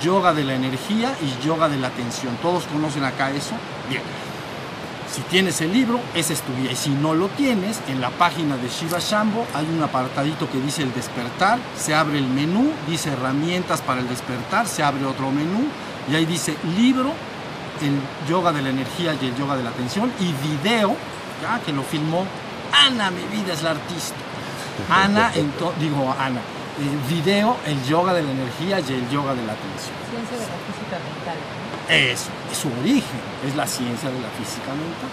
Yoga 0.03 0.33
de 0.33 0.44
la 0.44 0.55
energía 0.55 1.14
y 1.20 1.44
yoga 1.44 1.68
de 1.68 1.77
la 1.77 1.88
atención. 1.88 2.37
¿Todos 2.40 2.64
conocen 2.64 3.05
acá 3.05 3.31
eso? 3.33 3.53
Bien. 3.88 4.03
Si 5.12 5.23
tienes 5.23 5.61
el 5.61 5.73
libro, 5.73 5.99
esa 6.14 6.33
es 6.33 6.40
tu 6.42 6.55
guía. 6.55 6.70
Y 6.70 6.77
si 6.77 6.90
no 6.90 7.14
lo 7.14 7.29
tienes, 7.29 7.81
en 7.88 8.01
la 8.01 8.11
página 8.11 8.57
de 8.57 8.68
Shiva 8.68 9.01
Shambo 9.01 9.44
hay 9.55 9.66
un 9.66 9.83
apartadito 9.83 10.49
que 10.49 10.61
dice 10.61 10.83
el 10.83 10.94
despertar, 10.94 11.59
se 11.77 11.94
abre 11.94 12.18
el 12.18 12.29
menú, 12.29 12.70
dice 12.87 13.11
herramientas 13.11 13.81
para 13.81 14.01
el 14.01 14.09
despertar, 14.09 14.68
se 14.68 14.85
abre 14.85 15.05
otro 15.05 15.33
menú 15.33 15.66
y 16.09 16.14
ahí 16.14 16.27
dice 16.27 16.57
libro, 16.77 17.12
el 17.83 17.99
yoga 18.29 18.53
de 18.53 18.62
la 18.62 18.70
energía 18.70 19.16
y 19.20 19.27
el 19.27 19.37
yoga 19.37 19.57
de 19.57 19.64
la 19.64 19.70
atención 19.70 20.12
y 20.20 20.33
video, 20.49 20.94
ya 21.42 21.59
que 21.61 21.73
lo 21.73 21.83
filmó 21.83 22.25
Ana, 22.73 23.11
mi 23.11 23.23
vida 23.37 23.55
es 23.55 23.62
la 23.62 23.73
artista. 23.73 24.14
Ana, 24.88 25.33
digo 25.81 26.14
Ana, 26.18 26.38
eh, 26.38 27.12
video, 27.12 27.57
el 27.66 27.83
yoga 27.85 28.14
de 28.14 28.23
la 28.23 28.31
energía 28.31 28.79
y 28.79 28.92
el 28.92 29.11
yoga 29.11 29.35
de 29.35 29.44
la 29.44 29.55
atención. 29.55 29.96
Ciencia 30.09 30.37
de 30.38 30.46
la 30.46 30.59
física 30.70 30.99
mental. 31.03 31.37
Eso, 31.90 32.31
es 32.50 32.59
su 32.59 32.68
origen, 32.81 33.20
es 33.46 33.57
la 33.57 33.66
ciencia 33.66 34.11
de 34.11 34.20
la 34.20 34.29
física 34.31 34.70
mental. 34.70 35.11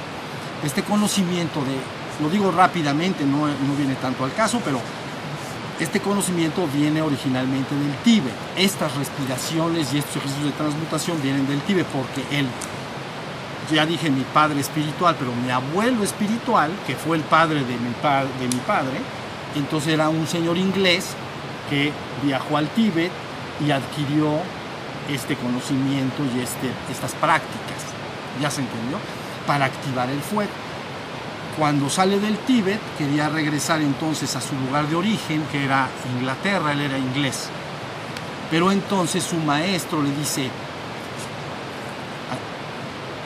Este 0.64 0.84
conocimiento 0.84 1.62
de, 1.62 1.76
lo 2.24 2.30
digo 2.30 2.52
rápidamente, 2.52 3.26
no, 3.26 3.48
no 3.48 3.76
viene 3.76 3.96
tanto 3.96 4.24
al 4.24 4.34
caso, 4.34 4.62
pero 4.64 4.80
este 5.80 6.00
conocimiento 6.00 6.68
viene 6.74 7.02
originalmente 7.02 7.74
del 7.74 7.96
Tíbet. 8.04 8.34
Estas 8.56 8.96
respiraciones 8.96 9.94
y 9.94 10.00
estos 10.00 10.18
ejercicios 10.18 10.46
de 10.46 10.58
transmutación 10.58 11.22
vienen 11.22 11.48
del 11.48 11.62
Tíbet 11.62 11.88
porque 11.88 12.24
él, 12.38 12.48
ya 13.72 13.86
dije 13.86 14.12
mi 14.12 14.24
padre 14.24 14.60
espiritual, 14.60 15.16
pero 15.18 15.34
mi 15.34 15.50
abuelo 15.50 16.04
espiritual, 16.04 16.72
que 16.86 16.96
fue 16.96 17.18
el 17.18 17.24
padre 17.24 17.62
de 17.62 17.78
mi, 17.78 17.90
de 18.40 18.56
mi 18.56 18.62
padre, 18.68 18.98
entonces 19.56 19.94
era 19.94 20.10
un 20.10 20.28
señor 20.28 20.58
inglés 20.58 21.16
que 21.70 21.92
viajó 22.24 22.58
al 22.58 22.68
Tíbet 22.70 23.12
y 23.66 23.72
adquirió 23.72 24.42
este 25.10 25.36
conocimiento 25.36 26.24
y 26.36 26.42
este, 26.42 26.72
estas 26.92 27.14
prácticas, 27.14 27.84
ya 28.42 28.52
se 28.52 28.62
entendió, 28.62 28.98
para 29.46 29.66
activar 29.66 30.10
el 30.10 30.22
fuego. 30.22 30.52
Cuando 31.58 31.90
sale 31.90 32.20
del 32.20 32.38
Tíbet, 32.40 32.80
quería 32.98 33.30
regresar 33.30 33.82
entonces 33.82 34.36
a 34.36 34.42
su 34.42 34.56
lugar 34.56 34.88
de 34.88 34.96
origen, 34.96 35.44
que 35.52 35.66
era 35.66 35.88
Inglaterra, 36.20 36.74
él 36.74 36.82
era 36.82 36.98
inglés. 36.98 37.50
Pero 38.52 38.72
entonces 38.72 39.24
su 39.24 39.38
maestro 39.38 40.04
le 40.04 40.12
dice, 40.12 40.50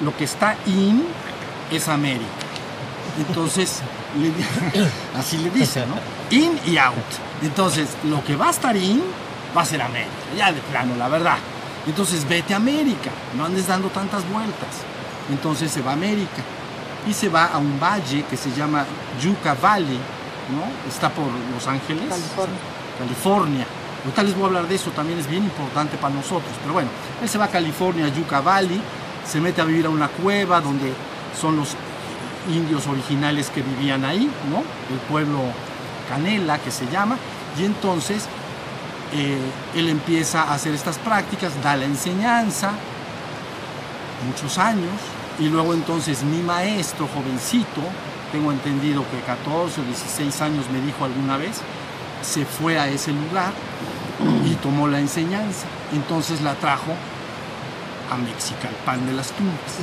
lo 0.01 0.15
que 0.15 0.23
está 0.23 0.55
in 0.65 1.03
es 1.71 1.87
América. 1.87 2.25
Entonces, 3.27 3.81
le, 4.17 4.31
así 5.19 5.37
le 5.37 5.49
dice, 5.49 5.85
¿no? 5.85 5.95
In 6.35 6.59
y 6.65 6.77
out. 6.77 6.95
Entonces, 7.41 7.89
lo 8.03 8.23
que 8.23 8.35
va 8.35 8.47
a 8.47 8.51
estar 8.51 8.75
in 8.75 9.01
va 9.55 9.61
a 9.61 9.65
ser 9.65 9.81
América, 9.81 10.09
ya 10.37 10.51
de 10.51 10.61
plano, 10.61 10.95
la 10.95 11.09
verdad. 11.09 11.37
Entonces 11.87 12.27
vete 12.27 12.53
a 12.53 12.57
América, 12.57 13.09
no 13.35 13.45
andes 13.45 13.67
dando 13.67 13.89
tantas 13.89 14.27
vueltas. 14.29 14.69
Entonces 15.29 15.71
se 15.71 15.81
va 15.81 15.91
a 15.91 15.93
América 15.93 16.43
y 17.07 17.13
se 17.13 17.29
va 17.29 17.45
a 17.45 17.57
un 17.57 17.79
valle 17.79 18.23
que 18.29 18.37
se 18.37 18.51
llama 18.51 18.85
Yucca 19.21 19.55
Valley, 19.55 19.99
¿no? 20.51 20.89
Está 20.89 21.09
por 21.09 21.25
Los 21.53 21.67
Ángeles, 21.67 22.03
California. 22.09 22.57
California. 22.97 23.65
Ahorita 24.03 24.23
les 24.23 24.33
voy 24.33 24.43
a 24.43 24.47
hablar 24.47 24.67
de 24.67 24.75
eso, 24.75 24.91
también 24.91 25.19
es 25.19 25.27
bien 25.27 25.43
importante 25.43 25.97
para 25.97 26.13
nosotros. 26.13 26.51
Pero 26.61 26.73
bueno, 26.73 26.89
él 27.21 27.29
se 27.29 27.37
va 27.37 27.45
a 27.45 27.49
California, 27.49 28.07
Yucca 28.07 28.41
Valley, 28.41 28.81
se 29.27 29.39
mete 29.39 29.61
a 29.61 29.65
vivir 29.65 29.85
a 29.85 29.89
una 29.89 30.07
cueva 30.07 30.59
donde 30.61 30.91
son 31.39 31.55
los 31.55 31.69
indios 32.51 32.87
originales 32.87 33.49
que 33.49 33.61
vivían 33.61 34.03
ahí, 34.05 34.29
¿no? 34.49 34.63
El 34.93 34.99
pueblo 35.09 35.39
Canela, 36.09 36.57
que 36.59 36.71
se 36.71 36.87
llama, 36.87 37.17
y 37.57 37.65
entonces 37.65 38.27
eh, 39.13 39.37
él 39.75 39.89
empieza 39.89 40.43
a 40.43 40.53
hacer 40.53 40.73
estas 40.73 40.97
prácticas, 40.97 41.51
da 41.61 41.75
la 41.75 41.85
enseñanza, 41.85 42.71
muchos 44.25 44.57
años, 44.57 44.93
y 45.39 45.49
luego 45.49 45.73
entonces 45.73 46.23
mi 46.23 46.41
maestro, 46.41 47.07
jovencito, 47.13 47.81
tengo 48.31 48.51
entendido 48.51 49.03
que 49.09 49.19
14 49.21 49.81
o 49.81 49.83
16 49.83 50.41
años 50.41 50.65
me 50.71 50.79
dijo 50.81 51.03
alguna 51.03 51.37
vez, 51.37 51.61
se 52.21 52.45
fue 52.45 52.79
a 52.79 52.87
ese 52.87 53.11
lugar 53.11 53.51
y 54.45 54.55
tomó 54.55 54.87
la 54.87 54.99
enseñanza. 54.99 55.65
Entonces 55.91 56.41
la 56.41 56.53
trajo 56.55 56.93
a 58.11 58.17
Mexicalpan 58.17 59.05
de 59.05 59.13
las 59.13 59.31
Tumbas. 59.31 59.79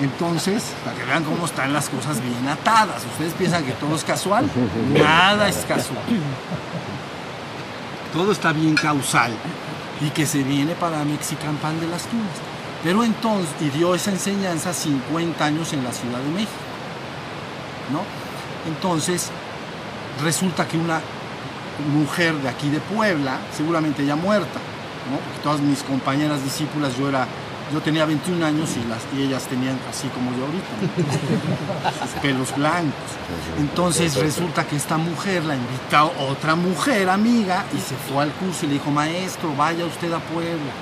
Entonces, 0.00 0.72
para 0.84 0.96
que 0.96 1.04
vean 1.04 1.24
cómo 1.24 1.44
están 1.44 1.72
las 1.72 1.88
cosas 1.88 2.20
bien 2.22 2.48
atadas. 2.48 3.04
Ustedes 3.04 3.34
piensan 3.34 3.64
que 3.64 3.72
todo 3.72 3.94
es 3.94 4.04
casual. 4.04 4.48
Nada 4.94 5.48
es 5.48 5.58
casual. 5.68 5.98
Todo 8.12 8.32
está 8.32 8.52
bien 8.52 8.74
causal. 8.74 9.32
Y 10.00 10.10
que 10.10 10.26
se 10.26 10.42
viene 10.42 10.74
para 10.74 11.04
Mexican 11.04 11.56
Pan 11.56 11.78
de 11.78 11.86
las 11.86 12.04
Tunas. 12.04 12.26
Pero 12.82 13.04
entonces, 13.04 13.50
y 13.60 13.68
dio 13.68 13.94
esa 13.94 14.10
enseñanza 14.10 14.72
50 14.72 15.44
años 15.44 15.72
en 15.72 15.84
la 15.84 15.92
Ciudad 15.92 16.18
de 16.18 16.30
México. 16.30 16.52
¿No? 17.92 18.02
Entonces, 18.70 19.30
resulta 20.22 20.66
que 20.66 20.78
una 20.78 21.00
mujer 21.92 22.34
de 22.36 22.48
aquí 22.48 22.68
de 22.70 22.80
Puebla, 22.80 23.38
seguramente 23.56 24.04
ya 24.04 24.16
muerta, 24.16 24.60
¿no? 25.10 25.18
porque 25.18 25.40
todas 25.42 25.60
mis 25.60 25.82
compañeras 25.82 26.42
discípulas, 26.44 26.96
yo 26.96 27.08
era, 27.08 27.26
yo 27.72 27.80
tenía 27.80 28.04
21 28.04 28.44
años 28.44 28.70
y, 28.76 28.88
las, 28.88 29.02
y 29.16 29.22
ellas 29.22 29.44
tenían 29.44 29.78
así 29.88 30.08
como 30.08 30.32
yo 30.36 30.46
ahorita, 30.46 32.02
sus 32.04 32.20
pelos 32.22 32.54
blancos. 32.56 33.10
Entonces 33.58 34.16
resulta 34.16 34.66
que 34.66 34.76
esta 34.76 34.98
mujer 34.98 35.44
la 35.44 35.54
invitó 35.54 35.96
a 35.96 36.04
otra 36.04 36.56
mujer 36.56 37.08
amiga 37.08 37.64
y 37.76 37.80
se 37.80 37.94
fue 37.94 38.22
al 38.22 38.32
curso 38.32 38.64
y 38.64 38.68
le 38.68 38.74
dijo, 38.74 38.90
maestro, 38.90 39.54
vaya 39.56 39.84
usted 39.84 40.12
a 40.12 40.18
Puebla. 40.18 40.72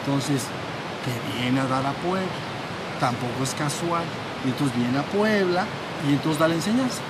Entonces, 0.00 0.42
que 1.04 1.40
viene 1.40 1.60
a 1.60 1.66
dar 1.66 1.86
a 1.86 1.92
Puebla, 1.92 2.26
tampoco 2.98 3.44
es 3.44 3.54
casual. 3.54 4.04
Y 4.44 4.48
entonces 4.48 4.76
viene 4.76 4.98
a 4.98 5.02
Puebla 5.02 5.66
y 6.08 6.14
entonces 6.14 6.38
da 6.38 6.48
la 6.48 6.54
enseñanza. 6.54 7.00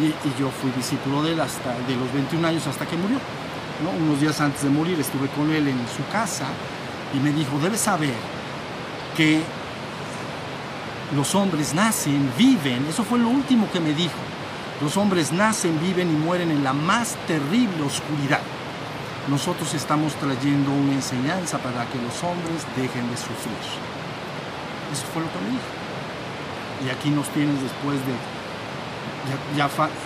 Y, 0.00 0.14
yo 0.40 0.50
fui 0.50 0.70
discípulo 0.70 1.22
de 1.24 1.32
él 1.32 1.40
hasta 1.40 1.74
de 1.88 1.96
los 1.96 2.12
21 2.12 2.46
años 2.46 2.66
hasta 2.68 2.86
que 2.86 2.96
murió. 2.96 3.18
¿no? 3.82 3.90
Unos 3.90 4.20
días 4.20 4.40
antes 4.40 4.62
de 4.62 4.70
morir 4.70 4.98
estuve 5.00 5.28
con 5.28 5.50
él 5.50 5.66
en 5.66 5.78
su 5.96 6.06
casa 6.12 6.46
y 7.14 7.18
me 7.18 7.32
dijo, 7.32 7.58
debes 7.58 7.80
saber 7.80 8.14
que 9.16 9.42
los 11.14 11.34
hombres 11.34 11.74
nacen, 11.74 12.30
viven, 12.36 12.86
eso 12.86 13.04
fue 13.04 13.18
lo 13.18 13.28
último 13.28 13.70
que 13.72 13.80
me 13.80 13.94
dijo, 13.94 14.18
los 14.82 14.96
hombres 14.96 15.32
nacen, 15.32 15.80
viven 15.80 16.08
y 16.10 16.16
mueren 16.16 16.50
en 16.50 16.62
la 16.62 16.72
más 16.72 17.16
terrible 17.26 17.82
oscuridad. 17.82 18.40
Nosotros 19.28 19.74
estamos 19.74 20.14
trayendo 20.14 20.70
una 20.70 20.92
enseñanza 20.92 21.58
para 21.58 21.84
que 21.86 21.98
los 21.98 22.22
hombres 22.22 22.64
dejen 22.76 23.10
de 23.10 23.16
sufrir. 23.16 23.58
Eso 24.92 25.04
fue 25.12 25.22
lo 25.22 25.32
que 25.32 25.38
me 25.40 25.50
dijo. 25.50 25.68
Y 26.86 26.90
aquí 26.90 27.10
nos 27.10 27.28
tienes 27.30 27.60
después 27.60 27.98
de 28.06 28.14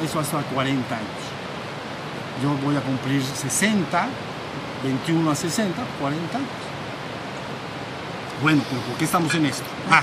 eso 0.05 0.19
hasta 0.19 0.43
40 0.43 0.97
años. 0.97 1.07
Yo 2.43 2.57
voy 2.65 2.77
a 2.77 2.81
cumplir 2.81 3.23
60, 3.23 4.09
21 4.83 5.31
a 5.31 5.35
60, 5.35 5.83
40 6.01 6.39
años. 6.39 6.49
Bueno, 8.43 8.63
pero 8.69 8.83
¿por 8.83 8.97
qué 8.97 9.05
estamos 9.05 9.33
en 9.37 9.47
esto? 9.47 9.65
Ah, 9.89 10.03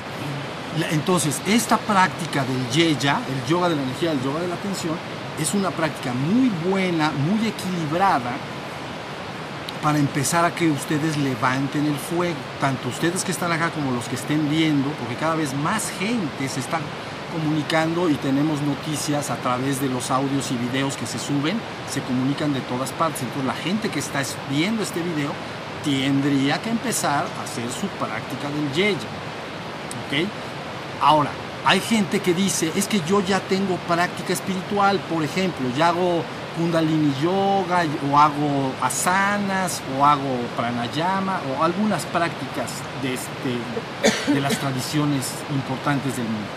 entonces, 0.92 1.42
esta 1.46 1.78
práctica 1.78 2.46
del 2.46 2.70
yeya, 2.70 3.20
el 3.28 3.50
yoga 3.50 3.68
de 3.68 3.76
la 3.76 3.84
energía, 3.84 4.14
el 4.14 4.24
yoga 4.24 4.40
de 4.40 4.48
la 4.48 4.56
atención, 4.56 4.96
es 5.38 5.54
una 5.54 5.72
práctica 5.72 6.14
muy 6.14 6.50
buena, 6.70 7.12
muy 7.12 7.48
equilibrada 7.48 8.32
para 9.84 9.98
empezar 9.98 10.46
a 10.46 10.56
que 10.56 10.70
ustedes 10.70 11.18
levanten 11.18 11.86
el 11.86 11.96
fuego, 11.96 12.36
tanto 12.62 12.90
ustedes 12.90 13.26
que 13.26 13.32
están 13.32 13.52
acá 13.52 13.72
como 13.72 13.92
los 13.92 14.06
que 14.06 14.16
estén 14.16 14.50
viendo, 14.50 14.90
porque 14.92 15.16
cada 15.16 15.36
vez 15.36 15.54
más 15.54 15.92
gente 16.00 16.48
se 16.48 16.62
está 16.62 16.80
comunicando 17.34 18.10
y 18.10 18.16
tenemos 18.16 18.62
noticias 18.62 19.30
a 19.30 19.36
través 19.38 19.82
de 19.82 19.88
los 19.88 20.12
audios 20.12 20.52
y 20.52 20.56
videos 20.56 20.96
que 20.96 21.06
se 21.06 21.20
suben, 21.20 21.60
se 21.90 22.02
comunican 22.02 22.54
de 22.54 22.62
todas 22.62 22.92
partes. 22.92 23.22
Entonces 23.22 23.46
la 23.46 23.54
gente 23.54 23.90
que 23.90 24.00
está 24.00 24.22
viendo 24.50 24.84
este 24.84 25.02
video 25.02 25.32
tendría 25.84 26.62
que 26.62 26.70
empezar 26.70 27.26
a 27.40 27.44
hacer 27.44 27.70
su 27.72 27.88
práctica 27.88 28.50
del 28.50 28.72
yeya. 28.74 28.98
¿Ok? 30.08 30.28
Ahora, 31.02 31.32
hay 31.66 31.80
gente 31.80 32.20
que 32.20 32.34
dice, 32.34 32.72
es 32.76 32.88
que 32.88 33.02
yo 33.02 33.22
ya 33.22 33.40
tengo 33.40 33.76
práctica 33.88 34.34
espiritual, 34.34 35.00
por 35.10 35.24
ejemplo, 35.24 35.70
ya 35.78 35.90
hago 35.90 36.24
kundalini 36.58 37.14
yoga 37.22 37.84
o 38.12 38.18
hago 38.18 38.74
asanas 38.82 39.82
o 39.98 40.06
hago 40.06 40.40
pranayama 40.58 41.40
o 41.50 41.64
algunas 41.64 42.06
prácticas 42.06 42.72
de, 43.02 43.14
este, 43.14 44.34
de 44.34 44.42
las 44.42 44.58
tradiciones 44.58 45.26
importantes 45.54 46.18
del 46.18 46.26
mundo. 46.26 46.48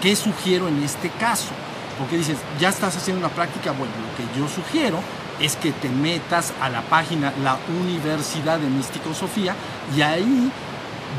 ¿Qué 0.00 0.16
sugiero 0.16 0.68
en 0.68 0.82
este 0.82 1.10
caso? 1.10 1.50
Porque 1.98 2.16
dices, 2.16 2.38
ya 2.58 2.70
estás 2.70 2.96
haciendo 2.96 3.26
una 3.26 3.34
práctica, 3.34 3.72
bueno, 3.72 3.92
lo 3.96 4.16
que 4.16 4.38
yo 4.38 4.48
sugiero 4.48 5.00
es 5.40 5.56
que 5.56 5.72
te 5.72 5.88
metas 5.88 6.52
a 6.60 6.68
la 6.68 6.82
página 6.82 7.32
La 7.42 7.58
Universidad 7.80 8.58
de 8.58 8.68
Místico 8.68 9.14
Sofía 9.14 9.54
y 9.96 10.02
ahí 10.02 10.52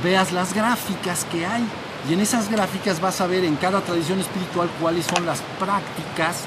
veas 0.03 0.31
las 0.31 0.53
gráficas 0.53 1.25
que 1.25 1.45
hay. 1.45 1.65
Y 2.09 2.13
en 2.13 2.19
esas 2.19 2.49
gráficas 2.49 3.01
vas 3.01 3.21
a 3.21 3.27
ver 3.27 3.43
en 3.43 3.55
cada 3.55 3.81
tradición 3.81 4.19
espiritual 4.19 4.69
cuáles 4.79 5.05
son 5.05 5.25
las 5.25 5.41
prácticas, 5.59 6.45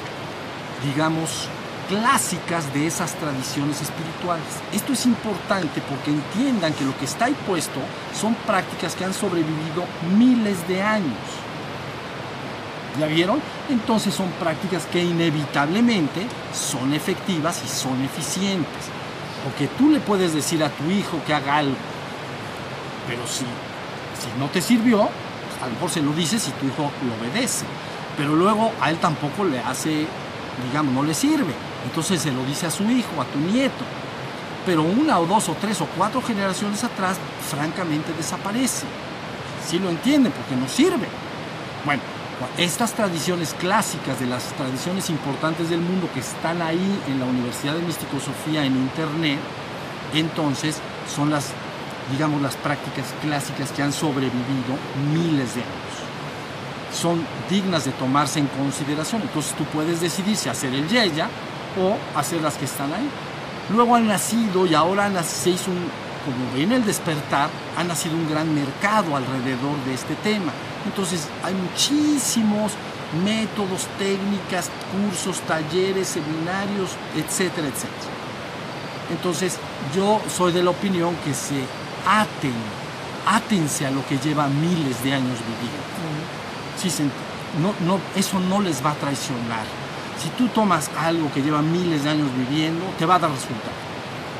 digamos, 0.84 1.48
clásicas 1.88 2.72
de 2.72 2.86
esas 2.86 3.14
tradiciones 3.14 3.80
espirituales. 3.82 4.46
Esto 4.72 4.92
es 4.92 5.06
importante 5.06 5.82
porque 5.88 6.10
entiendan 6.10 6.72
que 6.72 6.84
lo 6.84 6.96
que 6.98 7.04
está 7.04 7.26
ahí 7.26 7.36
puesto 7.46 7.80
son 8.18 8.34
prácticas 8.46 8.94
que 8.94 9.04
han 9.04 9.14
sobrevivido 9.14 9.84
miles 10.16 10.66
de 10.66 10.82
años. 10.82 11.43
¿Ya 12.98 13.06
vieron? 13.06 13.40
Entonces 13.68 14.14
son 14.14 14.30
prácticas 14.32 14.86
que 14.86 15.02
inevitablemente 15.02 16.26
son 16.52 16.94
efectivas 16.94 17.60
y 17.64 17.68
son 17.68 18.02
eficientes. 18.04 18.84
Porque 19.42 19.66
tú 19.76 19.90
le 19.90 20.00
puedes 20.00 20.32
decir 20.32 20.62
a 20.62 20.70
tu 20.70 20.90
hijo 20.90 21.20
que 21.26 21.34
haga 21.34 21.56
algo, 21.56 21.76
pero 23.08 23.26
si, 23.26 23.44
si 23.44 24.38
no 24.38 24.48
te 24.48 24.60
sirvió, 24.60 24.98
pues, 24.98 25.62
a 25.62 25.66
lo 25.66 25.72
mejor 25.72 25.90
se 25.90 26.02
lo 26.02 26.12
dices 26.12 26.48
y 26.48 26.50
tu 26.52 26.66
hijo 26.66 26.90
lo 27.06 27.14
obedece. 27.14 27.66
Pero 28.16 28.34
luego 28.36 28.72
a 28.80 28.90
él 28.90 28.98
tampoco 28.98 29.44
le 29.44 29.58
hace, 29.58 30.06
digamos, 30.68 30.94
no 30.94 31.02
le 31.02 31.14
sirve. 31.14 31.52
Entonces 31.84 32.22
se 32.22 32.32
lo 32.32 32.44
dice 32.44 32.66
a 32.66 32.70
su 32.70 32.84
hijo, 32.84 33.20
a 33.20 33.24
tu 33.24 33.38
nieto. 33.38 33.84
Pero 34.64 34.82
una 34.82 35.18
o 35.18 35.26
dos 35.26 35.48
o 35.48 35.56
tres 35.60 35.80
o 35.80 35.86
cuatro 35.96 36.22
generaciones 36.22 36.84
atrás, 36.84 37.18
francamente 37.50 38.12
desaparece. 38.16 38.86
Si 39.66 39.78
lo 39.78 39.90
entienden, 39.90 40.32
porque 40.32 40.56
no 40.56 40.68
sirve. 40.68 41.08
Bueno, 41.84 42.02
estas 42.58 42.92
tradiciones 42.92 43.54
clásicas 43.54 44.18
de 44.20 44.26
las 44.26 44.44
tradiciones 44.54 45.10
importantes 45.10 45.70
del 45.70 45.80
mundo 45.80 46.08
que 46.12 46.20
están 46.20 46.62
ahí 46.62 47.00
en 47.08 47.20
la 47.20 47.26
Universidad 47.26 47.74
de 47.74 47.82
Místico 47.82 48.18
Sofía 48.20 48.64
en 48.64 48.76
Internet, 48.76 49.38
entonces 50.12 50.78
son 51.14 51.30
las, 51.30 51.50
digamos, 52.10 52.40
las 52.42 52.56
prácticas 52.56 53.06
clásicas 53.22 53.70
que 53.72 53.82
han 53.82 53.92
sobrevivido 53.92 54.76
miles 55.12 55.54
de 55.54 55.62
años. 55.62 55.94
Son 56.92 57.24
dignas 57.50 57.84
de 57.84 57.92
tomarse 57.92 58.38
en 58.38 58.46
consideración. 58.46 59.22
Entonces 59.22 59.52
tú 59.56 59.64
puedes 59.64 60.00
decidir 60.00 60.36
si 60.36 60.48
hacer 60.48 60.72
el 60.72 60.88
yeya 60.88 61.28
o 61.80 61.96
hacer 62.16 62.40
las 62.40 62.54
que 62.54 62.66
están 62.66 62.92
ahí. 62.92 63.08
Luego 63.74 63.96
han 63.96 64.06
nacido 64.06 64.66
y 64.66 64.74
ahora 64.74 65.10
se 65.24 65.50
hizo 65.50 65.70
un, 65.70 65.88
como 66.24 66.52
ven 66.54 66.70
el 66.70 66.84
despertar, 66.84 67.50
ha 67.76 67.82
nacido 67.82 68.14
un 68.14 68.28
gran 68.30 68.54
mercado 68.54 69.16
alrededor 69.16 69.76
de 69.84 69.94
este 69.94 70.14
tema 70.16 70.52
entonces 70.86 71.28
hay 71.42 71.54
muchísimos 71.54 72.72
métodos, 73.24 73.86
técnicas, 73.98 74.70
cursos, 74.92 75.40
talleres, 75.42 76.08
seminarios, 76.08 76.90
etcétera, 77.16 77.68
etcétera. 77.68 78.12
Entonces 79.10 79.58
yo 79.94 80.20
soy 80.34 80.52
de 80.52 80.62
la 80.62 80.70
opinión 80.70 81.14
que 81.24 81.34
se 81.34 81.62
aten, 82.06 82.54
átense 83.26 83.86
a 83.86 83.90
lo 83.90 84.06
que 84.06 84.18
lleva 84.18 84.48
miles 84.48 85.02
de 85.02 85.14
años 85.14 85.38
viviendo. 85.46 85.84
no, 87.60 87.74
no, 87.86 88.00
eso 88.16 88.40
no 88.40 88.60
les 88.60 88.84
va 88.84 88.92
a 88.92 88.94
traicionar. 88.94 89.64
Si 90.20 90.28
tú 90.30 90.48
tomas 90.48 90.90
algo 90.98 91.30
que 91.32 91.42
lleva 91.42 91.60
miles 91.60 92.04
de 92.04 92.10
años 92.10 92.28
viviendo, 92.36 92.84
te 92.98 93.06
va 93.06 93.16
a 93.16 93.18
dar 93.18 93.30
resultado. 93.30 93.72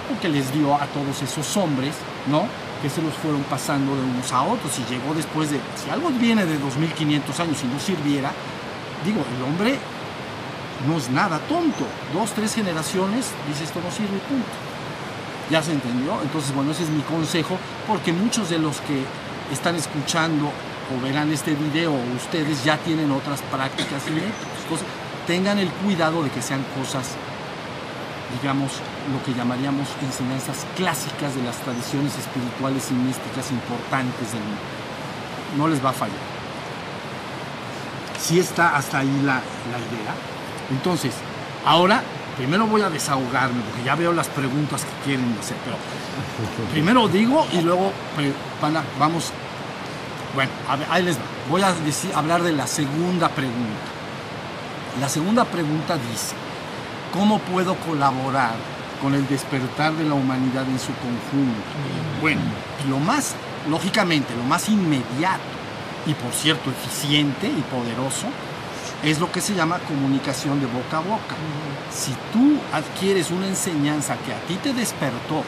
Porque 0.09 0.29
les 0.29 0.53
dio 0.53 0.75
a 0.75 0.87
todos 0.87 1.23
esos 1.23 1.57
hombres, 1.57 1.95
¿no? 2.27 2.47
Que 2.85 2.91
se 2.91 3.01
los 3.01 3.15
fueron 3.15 3.43
pasando 3.45 3.97
de 3.97 4.03
unos 4.03 4.31
a 4.31 4.43
otros 4.43 4.71
y 4.79 4.93
llegó 4.93 5.15
después 5.15 5.51
de, 5.51 5.59
si 5.83 5.89
algo 5.89 6.11
viene 6.11 6.45
de 6.45 6.59
2500 6.59 7.41
años 7.41 7.57
y 7.65 7.67
no 7.67 7.81
sirviera, 7.81 8.31
digo, 9.07 9.25
el 9.35 9.43
hombre 9.43 9.79
no 10.87 10.99
es 10.99 11.09
nada 11.09 11.39
tonto, 11.49 11.87
dos, 12.13 12.33
tres 12.33 12.55
generaciones, 12.55 13.31
dice 13.49 13.65
esto 13.65 13.81
no 13.83 13.91
sirve, 13.91 14.19
punto. 14.29 14.53
¿Ya 15.51 15.63
se 15.63 15.73
entendió? 15.73 16.21
Entonces, 16.21 16.55
bueno, 16.55 16.73
ese 16.73 16.83
es 16.83 16.91
mi 16.91 17.01
consejo, 17.01 17.57
porque 17.89 18.13
muchos 18.13 18.51
de 18.51 18.59
los 18.59 18.83
que 18.83 19.03
están 19.51 19.77
escuchando 19.77 20.53
o 20.93 21.03
verán 21.03 21.33
este 21.33 21.55
video, 21.55 21.95
ustedes 22.15 22.65
ya 22.65 22.77
tienen 22.77 23.11
otras 23.13 23.41
prácticas 23.51 24.03
y 24.09 24.11
Entonces, 24.11 24.87
tengan 25.27 25.59
el 25.59 25.71
cuidado 25.71 26.23
de 26.23 26.29
que 26.29 26.43
sean 26.43 26.63
cosas 26.79 27.17
digamos, 28.41 28.73
lo 29.13 29.23
que 29.25 29.35
llamaríamos 29.35 29.89
enseñanzas 30.03 30.67
clásicas 30.77 31.35
de 31.35 31.43
las 31.43 31.57
tradiciones 31.57 32.17
espirituales 32.19 32.91
y 32.91 32.95
místicas 32.95 33.51
importantes 33.51 34.33
del 34.33 34.43
mundo. 34.43 34.61
No 35.57 35.69
les 35.69 35.85
va 35.85 35.91
a 35.91 35.93
fallar. 35.93 36.17
Si 38.19 38.39
está 38.39 38.77
hasta 38.77 38.99
ahí 38.99 39.21
la, 39.25 39.41
idea. 39.41 40.15
Entonces, 40.71 41.15
ahora 41.65 42.03
primero 42.37 42.67
voy 42.67 42.83
a 42.83 42.91
desahogarme, 42.91 43.63
porque 43.63 43.85
ya 43.85 43.95
veo 43.95 44.13
las 44.13 44.29
preguntas 44.29 44.83
que 44.85 45.05
quieren 45.05 45.37
hacer, 45.39 45.57
pero 45.65 45.77
primero 46.73 47.07
digo 47.07 47.47
y 47.53 47.61
luego 47.61 47.93
pues, 48.17 48.33
vamos 48.99 49.31
Bueno, 50.35 50.51
ahí 50.91 51.05
les 51.05 51.17
va. 51.17 51.23
Voy 51.51 51.63
a 51.63 51.75
hablar 52.15 52.43
de 52.43 52.53
la 52.53 52.67
segunda 52.67 53.29
pregunta. 53.29 53.95
La 55.01 55.09
segunda 55.09 55.45
pregunta 55.45 55.97
dice, 55.97 56.35
¿cómo 57.15 57.39
puedo 57.39 57.77
colaborar 57.77 58.55
con 59.01 59.15
el 59.15 59.27
despertar 59.29 59.93
de 59.95 60.05
la 60.05 60.15
humanidad 60.15 60.65
en 60.69 60.79
su 60.79 60.93
conjunto? 60.95 61.63
Bueno, 62.21 62.43
lo 62.89 62.99
más, 62.99 63.35
lógicamente, 63.71 64.35
lo 64.35 64.43
más 64.43 64.69
inmediato 64.69 65.43
y 66.07 66.15
por 66.15 66.33
cierto 66.33 66.71
eficiente 66.71 67.47
y 67.47 67.63
poderoso 67.63 68.27
es 69.03 69.21
lo 69.21 69.31
que 69.31 69.41
se 69.41 69.55
llama 69.55 69.79
comunicación 69.79 70.61
de 70.61 70.67
boca 70.67 70.99
a 70.99 71.01
boca. 71.01 71.37
Si 71.93 72.13
tú 72.33 72.59
adquieres 72.73 73.31
una 73.31 73.47
enseñanza 73.47 74.17
que 74.17 74.33
a 74.33 74.41
ti 74.41 74.57
te 74.57 74.73
despertó, 74.73 75.45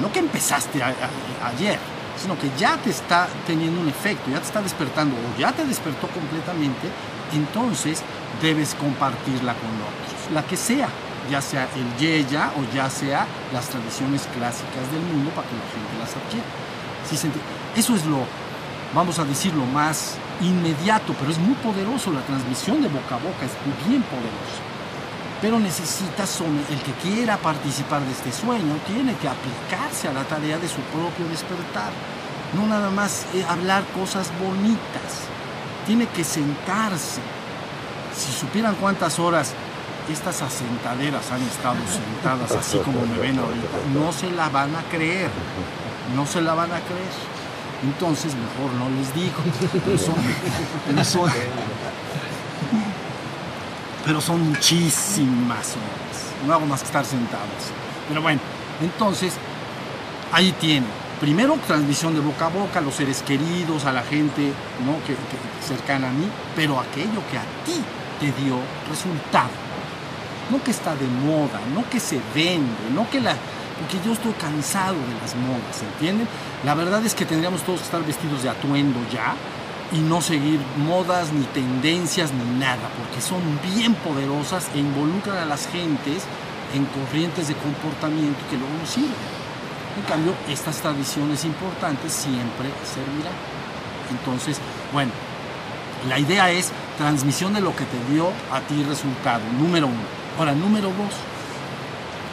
no 0.00 0.12
que 0.12 0.20
empezaste 0.20 0.80
ayer, 0.82 1.78
sino 2.16 2.38
que 2.38 2.50
ya 2.56 2.76
te 2.76 2.90
está 2.90 3.28
teniendo 3.46 3.80
un 3.80 3.88
efecto, 3.88 4.30
ya 4.30 4.38
te 4.38 4.46
está 4.46 4.62
despertando 4.62 5.16
o 5.16 5.38
ya 5.40 5.52
te 5.52 5.64
despertó 5.64 6.06
completamente, 6.08 6.88
entonces 7.32 8.02
debes 8.40 8.74
compartirla 8.74 9.54
con 9.54 9.70
otros, 9.70 10.32
la 10.32 10.42
que 10.44 10.56
sea, 10.56 10.88
ya 11.30 11.40
sea 11.40 11.68
el 11.76 11.96
Yeya 11.98 12.52
o 12.56 12.74
ya 12.74 12.88
sea 12.90 13.26
las 13.52 13.68
tradiciones 13.68 14.26
clásicas 14.34 14.90
del 14.92 15.02
mundo 15.02 15.30
para 15.30 15.48
que 15.48 15.54
la 15.54 15.62
gente 15.70 15.98
las 15.98 16.16
adquiera. 16.16 16.46
Eso 17.76 17.94
es 17.94 18.04
lo, 18.06 18.24
vamos 18.94 19.18
a 19.18 19.24
decir, 19.24 19.54
lo 19.54 19.64
más 19.66 20.16
inmediato, 20.40 21.14
pero 21.18 21.30
es 21.30 21.38
muy 21.38 21.54
poderoso, 21.56 22.12
la 22.12 22.22
transmisión 22.22 22.82
de 22.82 22.88
boca 22.88 23.16
a 23.16 23.18
boca 23.18 23.44
es 23.44 23.88
bien 23.88 24.02
poderosa. 24.02 24.60
Pero 25.40 25.58
necesitas, 25.58 26.40
el 26.40 26.78
que 26.82 26.92
quiera 27.02 27.38
participar 27.38 28.02
de 28.02 28.12
este 28.12 28.30
sueño, 28.30 28.76
tiene 28.86 29.14
que 29.16 29.28
aplicarse 29.28 30.08
a 30.08 30.12
la 30.12 30.24
tarea 30.24 30.58
de 30.58 30.68
su 30.68 30.80
propio 30.92 31.26
despertar. 31.28 31.90
No 32.54 32.66
nada 32.66 32.90
más 32.90 33.26
eh, 33.34 33.44
hablar 33.48 33.84
cosas 33.94 34.30
bonitas, 34.38 35.24
tiene 35.86 36.06
que 36.06 36.24
sentarse. 36.24 37.20
Si 38.16 38.32
supieran 38.32 38.74
cuántas 38.76 39.18
horas 39.18 39.54
estas 40.12 40.42
asentaderas 40.42 41.30
han 41.30 41.42
estado 41.42 41.76
sentadas 41.88 42.50
así 42.52 42.78
como 42.78 43.06
me 43.06 43.18
ven 43.18 43.38
ahorita, 43.38 43.68
no 43.94 44.12
se 44.12 44.30
la 44.30 44.48
van 44.48 44.74
a 44.74 44.82
creer, 44.90 45.30
no 46.16 46.26
se 46.26 46.40
la 46.40 46.54
van 46.54 46.72
a 46.72 46.80
creer. 46.80 47.30
Entonces 47.82 48.34
mejor 48.34 48.72
no 48.74 48.90
les 48.90 49.14
digo, 49.14 49.38
pero 49.84 49.98
son, 49.98 50.14
pero 54.04 54.20
son, 54.20 54.50
muchísimas 54.50 55.68
horas, 55.70 56.46
no 56.46 56.52
hago 56.52 56.66
más 56.66 56.80
que 56.80 56.86
estar 56.86 57.04
sentados. 57.04 57.70
Pero 58.08 58.20
bueno, 58.20 58.40
entonces 58.82 59.34
ahí 60.32 60.52
tiene 60.60 60.86
primero 61.20 61.56
transmisión 61.66 62.14
de 62.14 62.20
boca 62.20 62.46
a 62.46 62.48
boca 62.48 62.80
a 62.80 62.82
los 62.82 62.94
seres 62.94 63.22
queridos, 63.22 63.84
a 63.84 63.92
la 63.92 64.02
gente 64.02 64.52
¿no? 64.84 64.96
que, 65.06 65.16
cercana 65.66 66.08
a 66.08 66.12
mí, 66.12 66.28
pero 66.56 66.80
aquello 66.80 67.22
que 67.30 67.38
a 67.38 67.64
ti 67.64 67.82
te 68.20 68.26
dio 68.26 68.58
resultado. 68.88 69.50
No 70.50 70.62
que 70.62 70.70
está 70.70 70.94
de 70.94 71.06
moda, 71.06 71.60
no 71.74 71.88
que 71.88 71.98
se 71.98 72.20
vende, 72.34 72.90
no 72.94 73.08
que 73.08 73.20
la... 73.20 73.34
Porque 73.80 74.04
yo 74.04 74.12
estoy 74.12 74.32
cansado 74.32 74.94
de 74.94 75.14
las 75.22 75.34
modas, 75.36 75.82
¿entienden? 75.82 76.28
La 76.64 76.74
verdad 76.74 77.04
es 77.04 77.14
que 77.14 77.24
tendríamos 77.24 77.62
todos 77.62 77.80
que 77.80 77.86
estar 77.86 78.04
vestidos 78.04 78.42
de 78.42 78.50
atuendo 78.50 79.00
ya 79.10 79.34
y 79.92 79.98
no 80.00 80.20
seguir 80.20 80.60
modas 80.76 81.32
ni 81.32 81.44
tendencias 81.46 82.30
ni 82.32 82.58
nada, 82.58 82.90
porque 82.98 83.22
son 83.22 83.40
bien 83.74 83.94
poderosas 83.94 84.68
e 84.74 84.78
involucran 84.78 85.38
a 85.38 85.46
las 85.46 85.66
gentes 85.66 86.24
en 86.74 86.84
corrientes 86.86 87.48
de 87.48 87.54
comportamiento 87.54 88.38
que 88.50 88.58
luego 88.58 88.74
no 88.78 88.86
sirven. 88.86 89.40
En 89.96 90.02
cambio, 90.02 90.34
estas 90.48 90.76
tradiciones 90.76 91.44
importantes 91.44 92.12
siempre 92.12 92.68
servirán. 92.84 93.34
Entonces, 94.10 94.58
bueno, 94.92 95.10
la 96.08 96.18
idea 96.18 96.50
es 96.50 96.70
transmisión 97.00 97.54
de 97.54 97.62
lo 97.62 97.74
que 97.74 97.86
te 97.86 98.12
dio 98.12 98.28
a 98.52 98.60
ti 98.60 98.84
resultado, 98.84 99.40
número 99.58 99.86
uno. 99.86 100.04
Ahora, 100.38 100.54
número 100.54 100.88
dos, 100.88 101.14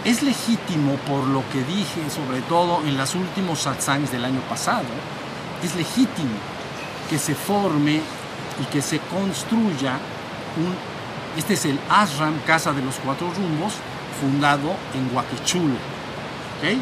es 0.04 0.22
legítimo 0.22 0.96
por 1.08 1.24
lo 1.26 1.42
que 1.52 1.64
dije, 1.64 2.10
sobre 2.10 2.42
todo 2.42 2.82
en 2.86 2.98
los 2.98 3.16
últimos 3.16 3.60
satsangs 3.60 4.12
del 4.12 4.26
año 4.26 4.42
pasado, 4.50 4.84
es 5.64 5.74
legítimo 5.76 6.38
que 7.10 7.18
se 7.18 7.34
forme 7.34 8.02
y 8.62 8.66
que 8.72 8.82
se 8.82 9.00
construya 9.00 9.94
un, 10.58 10.76
este 11.38 11.54
es 11.54 11.66
el 11.66 11.80
ashram, 11.90 12.38
Casa 12.46 12.74
de 12.74 12.82
los 12.82 12.96
Cuatro 12.96 13.32
Rumbos, 13.32 13.74
fundado 14.20 14.76
en 14.94 15.16
Huaquechul. 15.16 15.78
¿okay? 16.58 16.82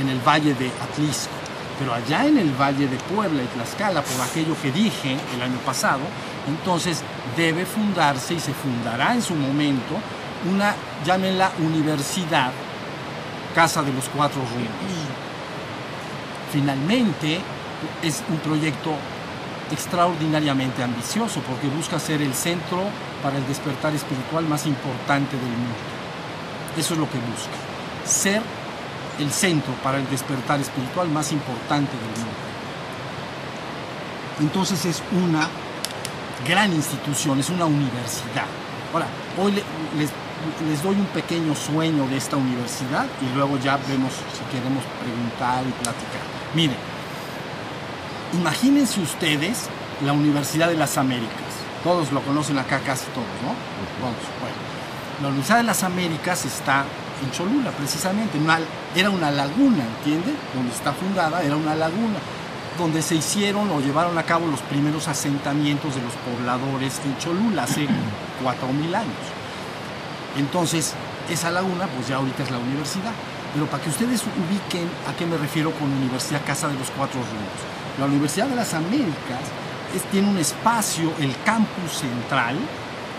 en 0.00 0.08
el 0.08 0.18
valle 0.20 0.54
de 0.54 0.70
Atlisco. 0.82 1.39
Pero 1.80 1.94
allá 1.94 2.26
en 2.26 2.36
el 2.36 2.52
valle 2.52 2.86
de 2.86 2.96
Puebla 2.98 3.42
y 3.42 3.46
Tlaxcala, 3.46 4.02
por 4.02 4.20
aquello 4.20 4.54
que 4.60 4.70
dije 4.70 5.16
el 5.34 5.42
año 5.42 5.56
pasado, 5.64 6.02
entonces 6.46 7.02
debe 7.38 7.64
fundarse 7.64 8.34
y 8.34 8.40
se 8.40 8.52
fundará 8.52 9.14
en 9.14 9.22
su 9.22 9.34
momento 9.34 9.96
una, 10.52 10.74
llámenla 11.06 11.50
universidad, 11.58 12.52
Casa 13.54 13.82
de 13.82 13.94
los 13.94 14.04
Cuatro 14.14 14.42
Rumbos. 14.42 14.70
Finalmente, 16.52 17.40
es 18.02 18.22
un 18.28 18.36
proyecto 18.38 18.92
extraordinariamente 19.72 20.82
ambicioso 20.82 21.40
porque 21.48 21.66
busca 21.68 21.98
ser 21.98 22.20
el 22.20 22.34
centro 22.34 22.84
para 23.22 23.38
el 23.38 23.46
despertar 23.46 23.94
espiritual 23.94 24.44
más 24.44 24.66
importante 24.66 25.34
del 25.36 25.48
mundo. 25.48 25.74
Eso 26.76 26.92
es 26.92 27.00
lo 27.00 27.08
que 27.10 27.18
busca. 27.18 27.56
Ser 28.04 28.42
el 29.20 29.30
centro 29.30 29.72
para 29.82 29.98
el 29.98 30.08
despertar 30.10 30.60
espiritual 30.60 31.08
más 31.08 31.32
importante 31.32 31.92
del 31.92 32.24
mundo. 32.24 32.40
Entonces 34.40 34.84
es 34.86 35.02
una 35.12 35.48
gran 36.46 36.72
institución, 36.72 37.38
es 37.38 37.50
una 37.50 37.66
universidad. 37.66 38.46
Ahora, 38.92 39.06
hoy 39.38 39.52
les, 39.52 40.10
les, 40.68 40.82
doy 40.82 40.96
un 40.96 41.06
pequeño 41.06 41.54
sueño 41.54 42.08
de 42.08 42.16
esta 42.16 42.36
universidad 42.36 43.06
y 43.20 43.34
luego 43.36 43.58
ya 43.58 43.76
vemos 43.88 44.12
si 44.12 44.56
queremos 44.56 44.82
preguntar 45.00 45.62
y 45.62 45.72
platicar. 45.72 46.22
Miren, 46.54 46.76
imagínense 48.32 49.00
ustedes 49.00 49.68
la 50.04 50.12
Universidad 50.12 50.68
de 50.68 50.76
las 50.76 50.96
Américas. 50.96 51.30
Todos 51.84 52.10
lo 52.12 52.20
conocen 52.22 52.58
acá, 52.58 52.80
casi 52.80 53.04
todos, 53.06 53.26
¿no? 53.42 53.54
Vamos, 54.00 54.18
bueno. 54.40 54.56
La 55.22 55.28
Universidad 55.28 55.58
de 55.58 55.64
las 55.64 55.82
Américas 55.82 56.44
está 56.46 56.84
en 57.22 57.30
Cholula, 57.30 57.70
precisamente. 57.70 58.38
era 58.94 59.10
una 59.10 59.30
laguna, 59.30 59.84
¿entiende? 59.98 60.34
Donde 60.54 60.72
está 60.72 60.92
fundada, 60.92 61.42
era 61.42 61.56
una 61.56 61.74
laguna, 61.74 62.18
donde 62.78 63.02
se 63.02 63.14
hicieron 63.16 63.70
o 63.70 63.80
llevaron 63.80 64.16
a 64.18 64.22
cabo 64.22 64.46
los 64.46 64.60
primeros 64.62 65.08
asentamientos 65.08 65.94
de 65.94 66.02
los 66.02 66.12
pobladores 66.14 67.00
en 67.04 67.16
Cholula 67.18 67.64
hace 67.64 67.84
4.000 68.42 68.94
años. 68.94 69.24
Entonces, 70.36 70.94
esa 71.28 71.50
laguna, 71.50 71.86
pues 71.86 72.08
ya 72.08 72.16
ahorita 72.16 72.42
es 72.42 72.50
la 72.50 72.58
universidad. 72.58 73.12
Pero 73.52 73.66
para 73.66 73.82
que 73.82 73.90
ustedes 73.90 74.22
ubiquen 74.22 74.88
a 75.08 75.16
qué 75.16 75.26
me 75.26 75.36
refiero 75.36 75.72
con 75.72 75.92
Universidad 75.92 76.40
Casa 76.46 76.68
de 76.68 76.74
los 76.74 76.88
Cuatro 76.90 77.18
Rumbos. 77.18 77.60
La 77.98 78.06
Universidad 78.06 78.46
de 78.46 78.54
las 78.54 78.74
Américas 78.74 79.42
tiene 80.12 80.28
un 80.28 80.38
espacio, 80.38 81.12
el 81.18 81.34
campus 81.44 81.98
central, 81.98 82.56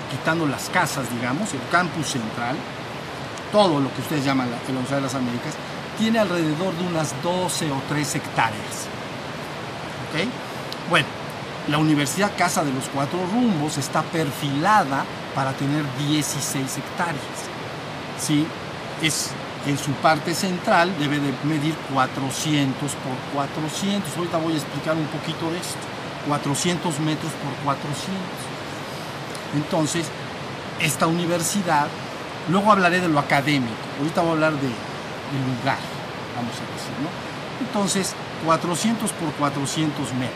quitando 0.09 0.47
las 0.47 0.69
casas, 0.69 1.05
digamos, 1.11 1.53
el 1.53 1.59
campus 1.69 2.07
central, 2.07 2.55
todo 3.51 3.79
lo 3.79 3.93
que 3.93 4.01
ustedes 4.01 4.25
llaman 4.25 4.49
la, 4.49 4.57
Universidad 4.67 4.97
de 4.97 5.03
las 5.03 5.15
Américas, 5.15 5.53
tiene 5.97 6.19
alrededor 6.19 6.73
de 6.75 6.87
unas 6.87 7.13
12 7.21 7.71
o 7.71 7.81
3 7.89 8.15
hectáreas. 8.15 8.87
¿Ok? 10.09 10.27
Bueno, 10.89 11.07
la 11.67 11.77
Universidad 11.77 12.31
Casa 12.37 12.63
de 12.63 12.73
los 12.73 12.85
Cuatro 12.93 13.19
Rumbos 13.31 13.77
está 13.77 14.01
perfilada 14.03 15.05
para 15.35 15.53
tener 15.53 15.85
16 15.97 16.77
hectáreas. 16.77 17.37
¿Sí? 18.19 18.47
Es, 19.01 19.31
en 19.67 19.77
su 19.77 19.91
parte 19.93 20.33
central 20.33 20.91
debe 20.97 21.19
de 21.19 21.33
medir 21.43 21.75
400 21.93 22.91
por 22.93 23.15
400. 23.33 24.17
Ahorita 24.17 24.37
voy 24.37 24.53
a 24.53 24.57
explicar 24.57 24.95
un 24.95 25.05
poquito 25.07 25.51
de 25.51 25.57
esto. 25.57 25.79
400 26.27 26.99
metros 26.99 27.31
por 27.33 27.53
400. 27.63 28.17
Entonces, 29.55 30.07
esta 30.79 31.07
universidad 31.07 31.87
Luego 32.51 32.71
hablaré 32.71 32.99
de 32.99 33.07
lo 33.07 33.17
académico. 33.17 33.71
Ahorita 33.97 34.21
voy 34.21 34.31
a 34.31 34.33
hablar 34.33 34.53
de, 34.53 34.67
lugar, 34.67 35.77
vamos 36.35 36.53
a 36.57 36.67
decir, 36.75 36.91
¿no? 37.01 37.09
Entonces, 37.65 38.13
400 38.45 39.09
por 39.13 39.31
400 39.33 40.13
metros. 40.15 40.35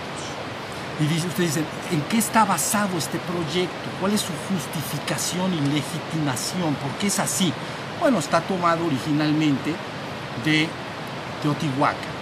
Y 1.02 1.08
dice, 1.08 1.28
usted 1.28 1.44
dice, 1.44 1.64
¿en 1.92 2.02
qué 2.04 2.18
está 2.18 2.46
basado 2.46 2.98
este 2.98 3.20
proyecto? 3.20 3.90
¿Cuál 4.00 4.14
es 4.14 4.22
su 4.22 4.32
justificación 4.48 5.54
y 5.54 5.60
legitimación? 5.74 6.74
¿Por 6.76 6.92
qué 7.00 7.08
es 7.08 7.20
así? 7.20 7.52
Bueno, 8.00 8.20
está 8.20 8.40
tomado 8.40 8.86
originalmente 8.86 9.76
de 10.46 10.70
Teotihuacán, 11.42 12.16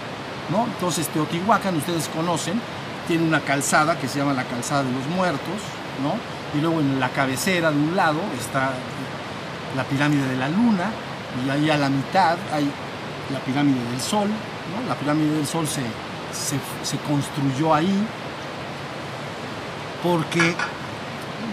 ¿no? 0.50 0.64
Entonces, 0.64 1.06
Teotihuacán, 1.08 1.76
ustedes 1.76 2.08
conocen, 2.08 2.60
tiene 3.06 3.22
una 3.22 3.40
calzada 3.40 3.96
que 3.96 4.08
se 4.08 4.18
llama 4.18 4.32
la 4.32 4.44
calzada 4.44 4.82
de 4.82 4.90
los 4.90 5.06
muertos, 5.06 5.60
¿no? 6.02 6.14
Y 6.58 6.60
luego 6.60 6.80
en 6.80 6.98
la 6.98 7.10
cabecera 7.10 7.70
de 7.70 7.76
un 7.76 7.94
lado 7.94 8.20
está 8.40 8.72
la 9.76 9.84
pirámide 9.84 10.26
de 10.28 10.36
la 10.36 10.48
luna 10.48 10.90
y 11.44 11.50
ahí 11.50 11.70
a 11.70 11.76
la 11.76 11.88
mitad 11.88 12.36
hay 12.52 12.70
la 13.32 13.38
pirámide 13.40 13.82
del 13.90 14.00
sol. 14.00 14.28
La 14.88 14.94
pirámide 14.94 15.36
del 15.36 15.46
sol 15.46 15.66
se, 15.66 15.82
se, 16.32 16.98
construyó 16.98 17.74
ahí 17.74 18.06
porque 20.02 20.54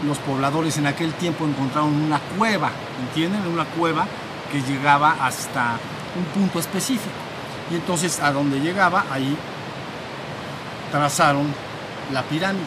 los 0.06 0.18
pobladores 0.20 0.78
en 0.78 0.88
aquel 0.88 1.14
tiempo 1.14 1.46
encontraron 1.46 1.94
una 1.94 2.20
cueva, 2.38 2.72
¿entienden? 3.08 3.46
Una 3.48 3.66
cueva 3.66 4.08
que 4.52 4.62
llegaba 4.62 5.16
hasta 5.22 5.78
un 6.16 6.26
punto 6.26 6.60
específico. 6.60 7.16
Y 7.70 7.76
entonces 7.76 8.20
a 8.20 8.32
donde 8.32 8.60
llegaba, 8.60 9.06
ahí 9.12 9.38
trazaron 10.92 11.54
la 12.12 12.24
pirámide, 12.24 12.66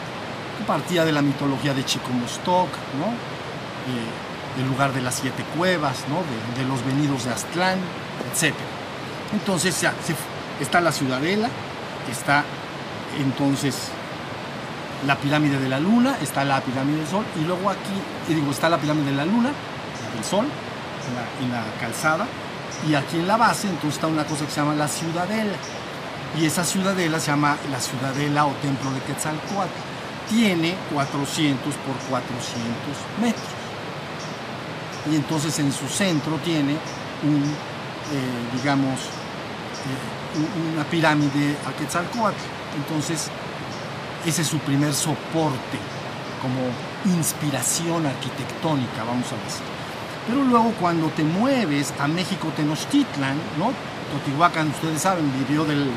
que 0.57 0.63
partía 0.63 1.05
de 1.05 1.11
la 1.11 1.21
mitología 1.21 1.73
de 1.73 1.85
Chicomostoc, 1.85 2.69
¿no? 2.97 3.07
Eh, 3.87 4.34
el 4.57 4.67
lugar 4.67 4.93
de 4.93 5.01
las 5.01 5.15
siete 5.15 5.43
cuevas, 5.57 6.05
¿no? 6.09 6.23
de, 6.55 6.67
los 6.67 6.85
venidos 6.85 7.25
de 7.25 7.31
Aztlán, 7.31 7.79
etc. 8.31 8.53
Entonces 9.33 9.79
ya, 9.81 9.93
está 10.59 10.81
la 10.81 10.91
ciudadela, 10.91 11.49
está 12.09 12.43
entonces 13.19 13.89
la 15.05 15.15
pirámide 15.17 15.59
de 15.59 15.69
la 15.69 15.79
luna, 15.79 16.17
está 16.21 16.43
la 16.45 16.61
pirámide 16.61 16.97
del 16.97 17.07
sol, 17.07 17.25
y 17.39 17.45
luego 17.45 17.69
aquí, 17.69 17.93
digo, 18.27 18.51
está 18.51 18.69
la 18.69 18.77
pirámide 18.77 19.11
de 19.11 19.17
la 19.17 19.25
luna, 19.25 19.51
del 20.13 20.23
sol, 20.23 20.45
en 20.45 21.49
la, 21.51 21.57
en 21.57 21.65
la 21.65 21.79
calzada, 21.79 22.25
y 22.87 22.95
aquí 22.95 23.17
en 23.17 23.27
la 23.27 23.37
base 23.37 23.67
entonces 23.67 23.95
está 23.95 24.07
una 24.07 24.25
cosa 24.25 24.45
que 24.45 24.51
se 24.51 24.61
llama 24.61 24.75
la 24.75 24.87
ciudadela. 24.87 25.55
Y 26.37 26.45
esa 26.45 26.65
ciudadela 26.65 27.19
se 27.19 27.27
llama 27.31 27.57
la 27.71 27.79
ciudadela 27.79 28.45
o 28.45 28.51
templo 28.61 28.91
de 28.91 28.99
Quetzalcoatl. 29.01 29.71
Tiene 30.29 30.75
400 30.93 31.73
por 31.75 31.95
400 32.09 32.71
metros. 33.21 33.64
Y 35.11 35.15
entonces 35.15 35.57
en 35.59 35.71
su 35.71 35.87
centro 35.87 36.37
tiene 36.43 36.73
un, 37.23 37.43
eh, 37.43 38.57
digamos, 38.57 38.99
eh, 38.99 40.37
un- 40.37 40.73
una 40.73 40.83
pirámide 40.85 41.55
a 41.67 41.71
Quetzalcoatl. 41.77 42.35
Entonces, 42.75 43.29
ese 44.25 44.41
es 44.41 44.47
su 44.47 44.57
primer 44.59 44.93
soporte 44.93 45.77
como 46.41 47.15
inspiración 47.15 48.05
arquitectónica, 48.05 49.03
vamos 49.05 49.27
a 49.31 49.35
decir. 49.45 49.63
Pero 50.27 50.43
luego 50.43 50.73
cuando 50.79 51.07
te 51.09 51.23
mueves 51.23 51.93
a 51.99 52.07
México 52.07 52.51
Tenochtitlan, 52.55 53.35
¿no? 53.59 53.71
Teotihuacán, 54.09 54.69
ustedes 54.69 55.01
saben, 55.03 55.31
vivió 55.33 55.65
del 55.65 55.89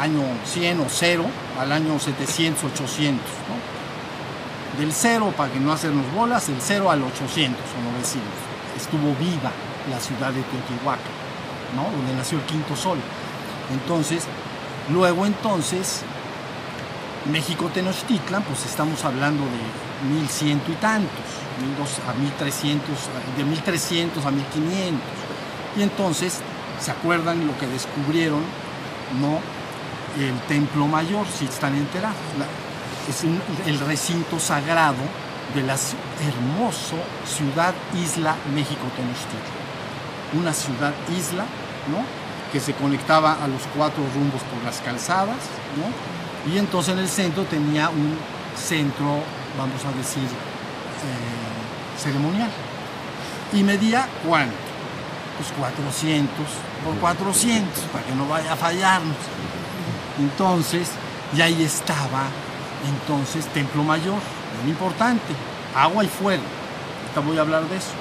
año 0.00 0.22
100 0.46 0.80
o 0.80 0.86
0 0.88 1.26
al 1.60 1.70
año 1.70 1.98
700, 2.00 2.64
800, 2.64 3.26
¿no? 3.48 4.78
Del 4.80 4.92
0, 4.92 5.32
para 5.36 5.52
que 5.52 5.60
no 5.60 5.70
hacernos 5.72 6.10
bolas, 6.14 6.46
del 6.48 6.56
0 6.60 6.90
al 6.90 7.02
800 7.02 7.62
o 7.78 7.92
900. 7.92 8.53
Estuvo 8.76 9.14
viva 9.16 9.52
la 9.90 10.00
ciudad 10.00 10.32
de 10.32 10.42
Teotihuacán, 10.42 11.12
¿no? 11.76 11.84
Donde 11.96 12.14
nació 12.14 12.38
el 12.38 12.44
quinto 12.44 12.76
sol. 12.76 12.98
Entonces, 13.72 14.24
luego 14.90 15.26
entonces, 15.26 16.02
México 17.30 17.70
Tenochtitlan, 17.72 18.42
pues 18.42 18.66
estamos 18.66 19.04
hablando 19.04 19.44
de 19.44 20.14
1100 20.14 20.62
y 20.68 20.72
tantos, 20.72 21.10
1200 21.60 22.08
a 22.08 22.12
1300, 22.14 22.88
de 23.36 23.44
1300 23.44 24.26
a 24.26 24.30
1500. 24.30 25.00
Y 25.76 25.82
entonces, 25.82 26.40
¿se 26.80 26.90
acuerdan 26.90 27.46
lo 27.46 27.58
que 27.58 27.66
descubrieron? 27.66 28.42
¿No? 29.20 29.38
El 30.22 30.38
templo 30.46 30.86
mayor, 30.86 31.26
si 31.26 31.46
están 31.46 31.74
enterados. 31.74 32.16
Es 33.08 33.24
el 33.66 33.80
recinto 33.80 34.38
sagrado 34.38 35.02
de 35.54 35.62
la 35.62 35.74
hermoso 35.74 36.96
ciudad 37.26 37.74
isla 37.94 38.36
México 38.54 38.82
Tenochtitlan. 38.96 39.64
Una 40.40 40.52
ciudad 40.52 40.92
isla, 41.16 41.44
¿no? 41.90 42.04
Que 42.52 42.60
se 42.60 42.72
conectaba 42.74 43.34
a 43.42 43.48
los 43.48 43.62
cuatro 43.76 44.02
rumbos 44.14 44.42
por 44.42 44.62
las 44.64 44.80
calzadas, 44.80 45.36
¿no? 45.76 46.52
Y 46.52 46.58
entonces 46.58 46.94
en 46.94 47.00
el 47.00 47.08
centro 47.08 47.44
tenía 47.44 47.88
un 47.88 48.16
centro, 48.56 49.20
vamos 49.58 49.84
a 49.84 49.96
decir, 49.96 50.24
eh, 50.24 52.00
ceremonial. 52.02 52.50
Y 53.52 53.62
medía 53.62 54.08
cuánto? 54.26 54.54
Pues 55.38 55.50
400 55.58 56.46
por 56.84 56.94
400, 56.96 57.84
para 57.84 58.04
que 58.04 58.14
no 58.14 58.28
vaya 58.28 58.52
a 58.52 58.56
fallarnos. 58.56 59.16
Entonces, 60.18 60.90
y 61.36 61.40
ahí 61.40 61.62
estaba, 61.62 62.26
entonces, 62.86 63.46
Templo 63.46 63.82
Mayor, 63.82 64.20
importante, 64.68 65.32
agua 65.74 66.04
y 66.04 66.08
fuego. 66.08 66.42
Ahorita 67.02 67.20
voy 67.20 67.38
a 67.38 67.42
hablar 67.42 67.68
de 67.68 67.76
eso. 67.76 67.92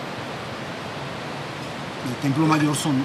El 2.10 2.16
Templo 2.22 2.46
Mayor 2.46 2.76
son 2.76 3.04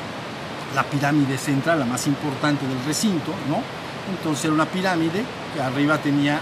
la 0.74 0.82
pirámide 0.82 1.38
central, 1.38 1.80
la 1.80 1.86
más 1.86 2.06
importante 2.06 2.66
del 2.66 2.84
recinto, 2.84 3.32
¿no? 3.48 3.62
Entonces 4.10 4.46
era 4.46 4.54
una 4.54 4.66
pirámide 4.66 5.24
que 5.54 5.62
arriba 5.62 5.98
tenía 5.98 6.40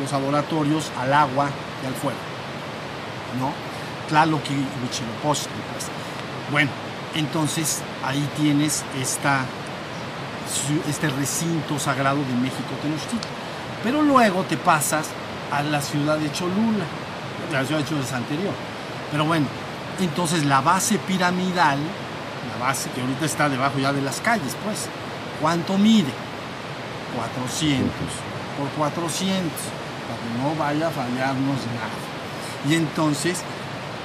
los 0.00 0.12
adoratorios 0.12 0.90
al 0.98 1.12
agua 1.12 1.48
y 1.82 1.86
al 1.86 1.94
fuego, 1.94 2.18
¿no? 3.38 3.52
Tlaloc 4.08 4.42
y 4.50 4.66
pues. 5.22 5.48
Bueno, 6.50 6.70
entonces 7.14 7.82
ahí 8.04 8.28
tienes 8.36 8.84
esta, 9.00 9.44
este 10.88 11.08
recinto 11.10 11.78
sagrado 11.78 12.18
de 12.18 12.34
México 12.34 12.70
Tenochtitlan. 12.82 13.32
Pero 13.82 14.02
luego 14.02 14.44
te 14.44 14.56
pasas 14.56 15.08
a 15.52 15.62
la 15.62 15.80
ciudad 15.80 16.16
de 16.16 16.32
Cholula, 16.32 16.84
la 17.52 17.64
ciudad 17.64 17.80
de 17.80 17.86
Cholula 17.86 18.06
es 18.06 18.12
anterior. 18.12 18.54
Pero 19.10 19.26
bueno, 19.26 19.46
entonces 20.00 20.44
la 20.46 20.62
base 20.62 20.98
piramidal, 20.98 21.78
la 21.78 22.64
base 22.64 22.90
que 22.90 23.02
ahorita 23.02 23.26
está 23.26 23.48
debajo 23.48 23.78
ya 23.78 23.92
de 23.92 24.00
las 24.00 24.20
calles, 24.20 24.56
pues, 24.64 24.88
¿cuánto 25.40 25.76
mide? 25.76 26.12
400 27.14 27.90
por 28.58 28.68
400, 28.70 29.52
para 30.08 30.18
que 30.18 30.42
no 30.42 30.54
vaya 30.58 30.88
a 30.88 30.90
fallarnos 30.90 31.58
nada. 31.76 32.68
Y 32.68 32.74
entonces 32.74 33.42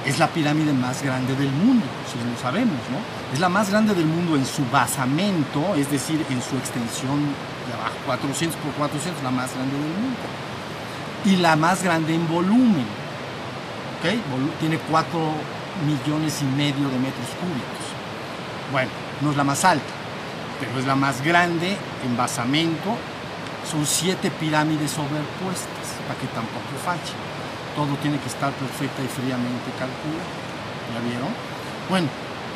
es 0.04 0.18
la 0.18 0.28
pirámide 0.28 0.72
más 0.72 1.02
grande 1.02 1.34
del 1.34 1.50
mundo, 1.50 1.86
si 2.10 2.18
lo 2.18 2.38
sabemos, 2.40 2.78
¿no? 2.90 2.98
Es 3.32 3.40
la 3.40 3.48
más 3.48 3.70
grande 3.70 3.94
del 3.94 4.06
mundo 4.06 4.36
en 4.36 4.44
su 4.44 4.64
basamento, 4.70 5.74
es 5.76 5.90
decir, 5.90 6.24
en 6.28 6.42
su 6.42 6.56
extensión 6.56 7.24
de 7.66 7.74
abajo, 7.74 7.96
400 8.06 8.58
por 8.60 8.72
400, 8.72 9.22
la 9.22 9.30
más 9.30 9.54
grande 9.54 9.74
del 9.74 9.92
mundo. 9.92 10.47
Y 11.24 11.36
la 11.36 11.56
más 11.56 11.82
grande 11.82 12.14
en 12.14 12.26
volumen, 12.28 12.86
¿ok? 13.98 14.04
Volu- 14.32 14.52
Tiene 14.60 14.78
4 14.90 15.18
millones 15.86 16.40
y 16.42 16.44
medio 16.56 16.88
de 16.88 16.98
metros 16.98 17.28
cúbicos. 17.40 17.86
Bueno, 18.72 18.90
no 19.20 19.30
es 19.30 19.36
la 19.36 19.44
más 19.44 19.64
alta, 19.64 19.84
pero 20.60 20.78
es 20.78 20.86
la 20.86 20.94
más 20.96 21.22
grande 21.22 21.76
en 22.04 22.16
basamento. 22.16 22.96
Son 23.70 23.84
siete 23.84 24.30
pirámides 24.30 24.92
sobrepuestas, 24.92 25.86
para 26.06 26.18
que 26.20 26.26
tampoco 26.28 26.64
falle. 26.84 27.12
Todo 27.76 27.94
tiene 28.00 28.18
que 28.18 28.28
estar 28.28 28.50
perfecta 28.52 29.02
y 29.02 29.08
fríamente 29.08 29.70
calculado. 29.78 30.30
¿Ya 30.94 31.00
vieron? 31.08 31.28
Bueno, 31.90 32.08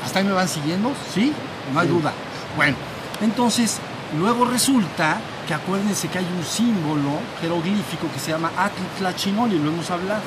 ¿hasta 0.04 0.20
ahí 0.20 0.24
me 0.24 0.32
van 0.32 0.48
siguiendo? 0.48 0.92
¿Sí? 1.12 1.32
No 1.72 1.80
hay 1.80 1.88
Sí. 1.88 1.92
duda. 1.94 2.12
Bueno, 2.56 2.76
entonces, 3.20 3.78
luego 4.18 4.44
resulta 4.46 5.18
que 5.52 5.56
acuérdense 5.56 6.08
que 6.08 6.16
hay 6.16 6.24
un 6.34 6.42
símbolo 6.42 7.10
jeroglífico 7.42 8.10
que 8.10 8.18
se 8.18 8.30
llama 8.30 8.50
Atl-Tlachinoli, 8.56 9.58
lo 9.58 9.68
hemos 9.70 9.90
hablado, 9.90 10.22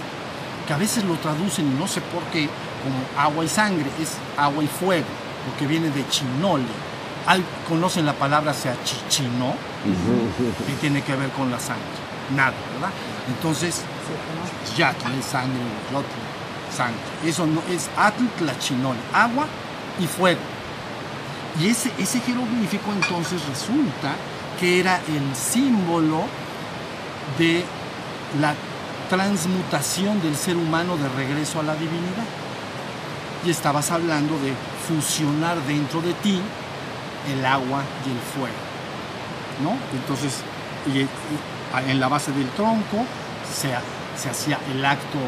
que 0.67 0.71
a 0.73 0.77
veces 0.77 1.03
lo 1.03 1.15
traducen, 1.15 1.65
y 1.65 1.79
no 1.79 1.87
sé 1.87 1.99
por 2.01 2.21
qué, 2.25 2.47
como 2.83 2.95
agua 3.19 3.43
y 3.43 3.47
sangre, 3.47 3.85
es 3.99 4.11
agua 4.37 4.63
y 4.63 4.67
fuego, 4.67 5.07
porque 5.49 5.65
viene 5.65 5.89
de 5.89 6.07
chinole. 6.09 6.63
Al- 7.25 7.43
¿Conocen 7.67 8.05
la 8.05 8.13
palabra 8.13 8.53
sea 8.53 8.75
chichinó? 8.83 9.55
que 10.67 10.73
tiene 10.79 11.01
que 11.01 11.15
ver 11.15 11.29
con 11.31 11.49
la 11.49 11.59
sangre. 11.59 11.81
Nada, 12.35 12.53
¿verdad? 12.75 12.91
Entonces, 13.27 13.81
yatl 14.77 15.11
es 15.19 15.25
sangre, 15.25 15.57
yotl, 15.91 16.05
sangre. 16.71 17.01
Eso 17.25 17.47
no 17.47 17.61
es 17.73 17.89
atl 17.97 18.25
tlachinol, 18.37 18.95
agua 19.11 19.47
y 19.99 20.05
fuego. 20.05 20.41
Y 21.59 21.67
ese, 21.69 21.91
ese 21.97 22.19
jeroglífico 22.19 22.91
entonces 22.93 23.41
resulta 23.47 24.13
que 24.59 24.79
era 24.79 24.97
el 25.07 25.35
símbolo 25.35 26.23
de 27.37 27.63
la 28.39 28.53
transmutación 29.09 30.21
del 30.21 30.35
ser 30.35 30.57
humano 30.57 30.97
de 30.97 31.09
regreso 31.09 31.59
a 31.59 31.63
la 31.63 31.73
divinidad. 31.73 32.25
Y 33.45 33.49
estabas 33.49 33.91
hablando 33.91 34.37
de 34.39 34.53
fusionar 34.87 35.57
dentro 35.63 36.01
de 36.01 36.13
ti 36.15 36.41
el 37.31 37.45
agua 37.45 37.83
y 38.05 38.09
el 38.09 38.19
fuego. 38.19 38.55
¿no? 39.63 39.77
Entonces, 39.97 40.41
en 41.87 41.99
la 41.99 42.07
base 42.07 42.31
del 42.31 42.49
tronco 42.49 43.05
se 43.53 44.29
hacía 44.29 44.59
el 44.71 44.83
acto 44.83 45.19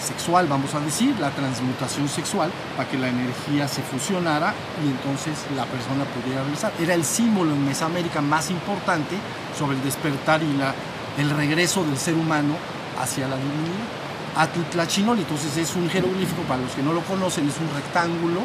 sexual, 0.00 0.46
vamos 0.46 0.74
a 0.74 0.80
decir, 0.80 1.18
la 1.18 1.30
transmutación 1.30 2.08
sexual, 2.08 2.50
para 2.76 2.88
que 2.88 2.98
la 2.98 3.08
energía 3.08 3.68
se 3.68 3.82
fusionara 3.82 4.54
y 4.84 4.88
entonces 4.88 5.34
la 5.56 5.64
persona 5.64 6.04
pudiera 6.04 6.42
regresar. 6.42 6.72
Era 6.80 6.94
el 6.94 7.04
símbolo 7.04 7.52
en 7.52 7.64
Mesoamérica 7.64 8.20
más 8.20 8.50
importante 8.50 9.16
sobre 9.56 9.76
el 9.76 9.82
despertar 9.82 10.42
y 10.42 10.52
la, 10.56 10.74
el 11.18 11.30
regreso 11.30 11.84
del 11.84 11.98
ser 11.98 12.14
humano 12.14 12.54
hacia 13.00 13.28
la 13.28 13.36
divinidad. 13.36 13.98
Atitlachinol, 14.36 15.18
entonces 15.18 15.56
es 15.56 15.74
un 15.74 15.90
jeroglífico, 15.90 16.42
para 16.42 16.62
los 16.62 16.72
que 16.72 16.82
no 16.82 16.92
lo 16.92 17.00
conocen, 17.02 17.48
es 17.48 17.58
un 17.58 17.68
rectángulo 17.74 18.40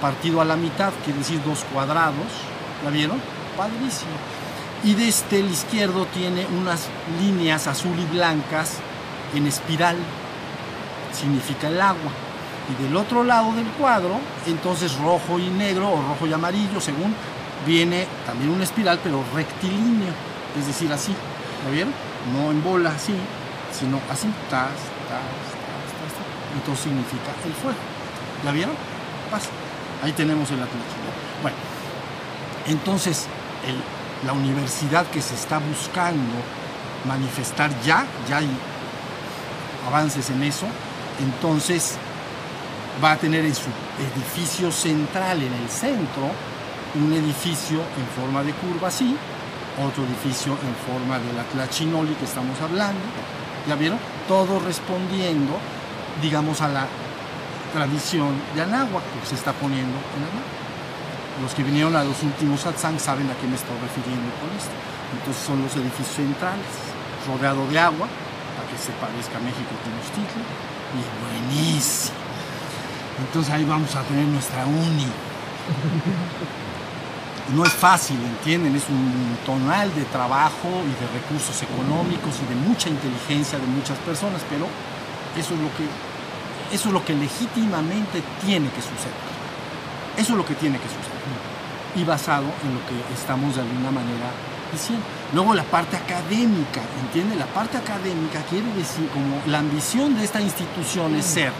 partido 0.00 0.40
a 0.40 0.44
la 0.44 0.56
mitad, 0.56 0.92
quiere 1.04 1.20
decir 1.20 1.40
dos 1.44 1.64
cuadrados, 1.72 2.26
¿la 2.82 2.90
vieron? 2.90 3.20
Padrísimo. 3.56 4.10
Y 4.84 4.94
desde 4.94 5.38
el 5.38 5.50
izquierdo 5.50 6.06
tiene 6.06 6.44
unas 6.58 6.88
líneas 7.20 7.68
azul 7.68 7.96
y 7.96 8.04
blancas 8.12 8.78
en 9.34 9.46
espiral, 9.46 9.96
significa 11.12 11.68
el 11.68 11.80
agua. 11.80 12.10
Y 12.70 12.82
del 12.82 12.96
otro 12.96 13.24
lado 13.24 13.52
del 13.54 13.66
cuadro, 13.72 14.18
entonces 14.46 14.96
rojo 14.98 15.38
y 15.38 15.48
negro 15.48 15.90
o 15.90 15.96
rojo 16.08 16.26
y 16.26 16.32
amarillo, 16.32 16.80
según 16.80 17.14
viene 17.66 18.06
también 18.24 18.50
una 18.50 18.64
espiral, 18.64 18.98
pero 19.02 19.22
rectilíneo, 19.34 20.12
es 20.58 20.66
decir, 20.66 20.92
así. 20.92 21.14
¿Lo 21.66 21.72
vieron? 21.72 21.92
No 22.32 22.50
en 22.50 22.62
bola 22.62 22.90
así, 22.90 23.14
sino 23.78 23.98
así. 24.10 24.28
Entonces 26.54 26.84
significa 26.84 27.30
el 27.44 27.52
fuego. 27.54 27.78
¿La 28.44 28.52
vieron? 28.52 28.74
Pasa. 29.30 29.48
Ahí 30.02 30.12
tenemos 30.12 30.48
el 30.50 30.56
Atlántico. 30.56 30.98
Bueno, 31.42 31.56
entonces 32.66 33.26
el- 33.66 34.26
la 34.26 34.32
universidad 34.32 35.06
que 35.06 35.20
se 35.22 35.34
está 35.34 35.58
buscando 35.58 36.34
manifestar 37.06 37.70
ya, 37.82 38.04
ya 38.28 38.38
hay 38.38 38.48
avances 39.88 40.30
en 40.30 40.42
eso, 40.44 40.66
entonces 41.20 41.96
va 43.02 43.12
a 43.12 43.16
tener 43.16 43.44
en 43.44 43.54
su 43.54 43.68
edificio 43.98 44.70
central, 44.70 45.42
en 45.42 45.52
el 45.52 45.68
centro, 45.68 46.30
un 46.94 47.12
edificio 47.12 47.78
en 47.78 48.06
forma 48.22 48.42
de 48.42 48.52
curva 48.52 48.88
así, 48.88 49.16
otro 49.80 50.04
edificio 50.04 50.52
en 50.52 50.74
forma 50.84 51.18
de 51.18 51.32
la 51.32 51.44
Tlachinoli 51.44 52.14
que 52.14 52.24
estamos 52.24 52.60
hablando, 52.60 53.00
¿ya 53.66 53.74
vieron? 53.76 53.98
Todo 54.28 54.60
respondiendo, 54.60 55.56
digamos, 56.20 56.60
a 56.60 56.68
la 56.68 56.86
tradición 57.72 58.36
de 58.54 58.62
Anáhuac 58.62 59.02
que 59.20 59.26
se 59.26 59.34
está 59.34 59.52
poniendo 59.52 59.96
en 60.16 60.22
Anáhuac. 60.28 60.62
Los 61.40 61.54
que 61.54 61.62
vinieron 61.62 61.96
a 61.96 62.04
los 62.04 62.22
últimos 62.22 62.60
satsang 62.60 63.00
saben 63.00 63.30
a 63.30 63.34
qué 63.40 63.46
me 63.48 63.56
estoy 63.56 63.78
refiriendo 63.80 64.28
con 64.36 64.52
esto. 64.52 64.76
Entonces 65.16 65.42
son 65.42 65.62
los 65.62 65.74
edificios 65.76 66.16
centrales, 66.16 66.68
rodeado 67.26 67.66
de 67.68 67.78
agua, 67.78 68.06
para 68.56 68.68
que 68.68 68.76
se 68.76 68.92
parezca 69.00 69.38
a 69.38 69.40
México 69.40 69.72
Tenochtitlan, 69.80 70.44
y 70.94 71.02
buenísimo. 71.24 72.16
Entonces 73.26 73.52
ahí 73.52 73.64
vamos 73.64 73.94
a 73.94 74.02
tener 74.02 74.24
nuestra 74.26 74.66
uni. 74.66 75.06
No 77.54 77.64
es 77.64 77.72
fácil, 77.72 78.16
¿entienden? 78.22 78.74
Es 78.76 78.88
un 78.88 79.36
tonal 79.44 79.94
de 79.94 80.04
trabajo 80.04 80.68
y 80.86 80.94
de 81.00 81.20
recursos 81.20 81.60
económicos 81.62 82.34
y 82.40 82.48
de 82.48 82.54
mucha 82.54 82.88
inteligencia 82.88 83.58
de 83.58 83.66
muchas 83.66 83.98
personas, 83.98 84.40
pero 84.48 84.66
eso 85.36 85.54
es 85.54 85.60
lo 85.60 85.68
que, 85.76 85.84
eso 86.74 86.88
es 86.88 86.94
lo 86.94 87.04
que 87.04 87.14
legítimamente 87.14 88.22
tiene 88.44 88.68
que 88.70 88.80
suceder. 88.80 89.32
Eso 90.16 90.32
es 90.32 90.38
lo 90.38 90.46
que 90.46 90.54
tiene 90.54 90.78
que 90.78 90.88
suceder. 90.88 91.22
Y 91.96 92.04
basado 92.04 92.46
en 92.64 92.74
lo 92.74 92.80
que 92.86 93.14
estamos 93.14 93.56
de 93.56 93.62
alguna 93.62 93.90
manera 93.90 94.30
diciendo. 94.72 95.04
Luego 95.32 95.54
la 95.54 95.62
parte 95.62 95.96
académica, 95.96 96.82
¿entiende? 97.00 97.36
La 97.36 97.46
parte 97.46 97.78
académica 97.78 98.42
quiere 98.50 98.70
decir 98.74 99.08
como 99.08 99.40
la 99.46 99.60
ambición 99.60 100.14
de 100.14 100.24
esta 100.24 100.42
institución 100.42 101.14
es 101.14 101.24
ser, 101.24 101.52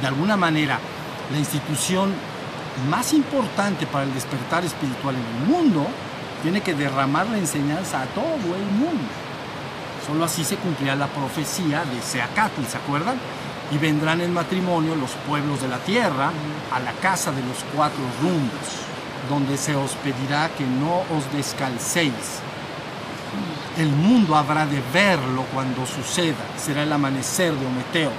de 0.00 0.06
alguna 0.06 0.38
manera, 0.38 0.78
la 1.30 1.38
institución 1.38 2.14
más 2.88 3.12
importante 3.12 3.86
para 3.86 4.04
el 4.04 4.14
despertar 4.14 4.64
espiritual 4.64 5.16
en 5.16 5.36
el 5.36 5.48
mundo, 5.54 5.86
tiene 6.42 6.62
que 6.62 6.72
derramar 6.72 7.26
la 7.26 7.36
enseñanza 7.36 8.00
a 8.00 8.06
todo 8.06 8.56
el 8.56 8.64
mundo. 8.72 9.04
Solo 10.06 10.24
así 10.24 10.42
se 10.42 10.56
cumplirá 10.56 10.96
la 10.96 11.08
profecía 11.08 11.84
de 11.84 12.00
Seacatl, 12.00 12.64
¿se 12.64 12.78
acuerdan? 12.78 13.18
Y 13.70 13.76
vendrán 13.76 14.22
en 14.22 14.32
matrimonio 14.32 14.96
los 14.96 15.10
pueblos 15.28 15.60
de 15.60 15.68
la 15.68 15.78
tierra 15.78 16.30
a 16.72 16.80
la 16.80 16.92
casa 16.92 17.32
de 17.32 17.42
los 17.42 17.58
cuatro 17.76 18.02
rumbos, 18.22 18.80
donde 19.28 19.58
se 19.58 19.76
os 19.76 19.90
pedirá 19.96 20.48
que 20.56 20.64
no 20.64 21.00
os 21.14 21.30
descalcéis. 21.34 22.40
El 23.76 23.88
mundo 23.88 24.34
habrá 24.34 24.66
de 24.66 24.82
verlo 24.92 25.44
cuando 25.54 25.86
suceda, 25.86 26.44
será 26.58 26.82
el 26.82 26.92
amanecer 26.92 27.54
de 27.54 27.66
Ometeo. 27.66 28.10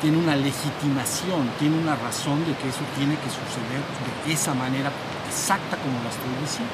Tiene 0.00 0.18
una 0.18 0.36
legitimación, 0.36 1.50
tiene 1.58 1.76
una 1.78 1.96
razón 1.96 2.44
de 2.46 2.54
que 2.54 2.68
eso 2.68 2.84
tiene 2.96 3.16
que 3.16 3.28
suceder 3.28 3.82
de 4.24 4.32
esa 4.32 4.54
manera 4.54 4.92
exacta 5.28 5.76
como 5.76 6.00
la 6.02 6.10
estoy 6.10 6.30
diciendo. 6.40 6.72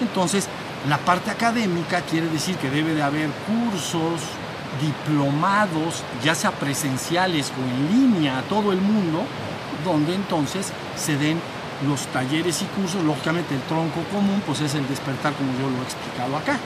Entonces, 0.00 0.48
la 0.88 0.98
parte 0.98 1.30
académica 1.30 2.00
quiere 2.02 2.28
decir 2.28 2.56
que 2.56 2.68
debe 2.68 2.94
de 2.94 3.02
haber 3.02 3.30
cursos, 3.46 4.20
diplomados, 4.80 6.02
ya 6.22 6.34
sea 6.34 6.50
presenciales 6.50 7.52
o 7.52 7.62
en 7.62 8.12
línea 8.12 8.38
a 8.38 8.42
todo 8.42 8.72
el 8.72 8.80
mundo, 8.80 9.24
donde 9.84 10.14
entonces 10.14 10.72
se 10.96 11.16
den 11.16 11.40
los 11.86 12.06
talleres 12.08 12.62
y 12.62 12.64
cursos, 12.66 13.04
lógicamente 13.04 13.54
el 13.54 13.60
tronco 13.62 14.02
común 14.12 14.42
pues 14.46 14.60
es 14.60 14.74
el 14.74 14.86
despertar 14.88 15.32
como 15.34 15.52
yo 15.52 15.70
lo 15.70 15.78
he 15.78 15.84
explicado 15.84 16.36
acá, 16.36 16.58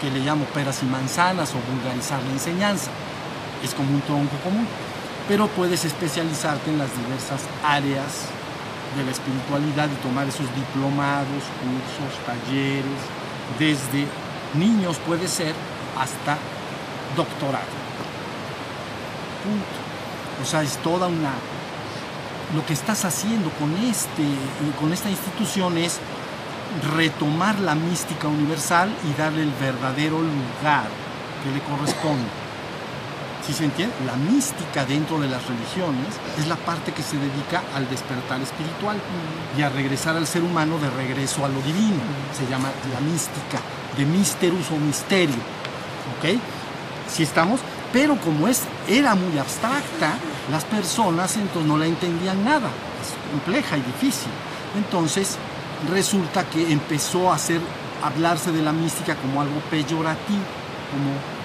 que 0.00 0.10
le 0.10 0.20
llamo 0.20 0.44
peras 0.46 0.82
y 0.82 0.86
manzanas 0.86 1.52
o 1.54 1.72
vulgarizar 1.72 2.22
la 2.22 2.32
enseñanza, 2.32 2.90
es 3.62 3.74
como 3.74 3.92
un 3.92 4.00
tronco 4.02 4.36
común, 4.44 4.66
pero 5.28 5.48
puedes 5.48 5.84
especializarte 5.84 6.70
en 6.70 6.78
las 6.78 6.90
diversas 6.96 7.42
áreas 7.64 8.26
de 8.96 9.04
la 9.04 9.10
espiritualidad 9.10 9.88
y 9.90 10.02
tomar 10.02 10.26
esos 10.28 10.46
diplomados, 10.54 11.42
cursos, 11.60 12.14
talleres, 12.24 13.00
desde 13.58 14.06
niños 14.54 14.98
puede 15.06 15.28
ser 15.28 15.54
hasta 15.98 16.38
doctorado. 17.16 17.64
Punto. 19.42 20.42
O 20.42 20.44
sea, 20.44 20.62
es 20.62 20.76
toda 20.78 21.08
una... 21.08 21.32
Lo 22.54 22.64
que 22.64 22.74
estás 22.74 23.04
haciendo 23.04 23.50
con, 23.50 23.74
este, 23.84 24.22
con 24.78 24.92
esta 24.92 25.10
institución 25.10 25.78
es 25.78 25.98
retomar 26.96 27.58
la 27.60 27.74
mística 27.74 28.28
universal 28.28 28.90
y 29.08 29.18
darle 29.18 29.42
el 29.42 29.52
verdadero 29.52 30.18
lugar 30.20 30.86
que 31.42 31.50
le 31.50 31.60
corresponde. 31.60 32.28
¿Sí 33.46 33.52
se 33.52 33.64
entiende? 33.64 33.94
La 34.04 34.16
mística 34.16 34.84
dentro 34.84 35.20
de 35.20 35.28
las 35.28 35.46
religiones 35.46 36.08
es 36.36 36.48
la 36.48 36.56
parte 36.56 36.92
que 36.92 37.02
se 37.02 37.16
dedica 37.16 37.62
al 37.76 37.88
despertar 37.88 38.40
espiritual 38.40 38.96
y 39.56 39.62
a 39.62 39.68
regresar 39.68 40.16
al 40.16 40.26
ser 40.26 40.42
humano 40.42 40.78
de 40.78 40.90
regreso 40.90 41.44
a 41.44 41.48
lo 41.48 41.60
divino. 41.62 42.02
Se 42.36 42.50
llama 42.50 42.70
la 42.92 43.00
mística, 43.00 43.58
de 43.96 44.04
misterus 44.04 44.70
o 44.72 44.76
misterio. 44.76 45.36
¿Ok? 46.18 46.40
¿Sí 47.08 47.22
estamos? 47.22 47.60
Pero 47.92 48.16
como 48.16 48.48
es, 48.48 48.62
era 48.88 49.14
muy 49.14 49.38
abstracta, 49.38 50.14
las 50.50 50.64
personas 50.64 51.36
entonces 51.36 51.68
no 51.68 51.78
la 51.78 51.86
entendían 51.86 52.44
nada. 52.44 52.68
Es 53.00 53.14
compleja 53.30 53.76
y 53.76 53.82
difícil. 53.82 54.30
Entonces 54.76 55.38
resulta 55.86 56.44
que 56.44 56.70
empezó 56.72 57.30
a 57.30 57.36
hacer, 57.36 57.60
hablarse 58.02 58.52
de 58.52 58.62
la 58.62 58.72
mística 58.72 59.14
como 59.16 59.40
algo 59.40 59.60
peyorativo, 59.70 60.44
como 60.92 61.36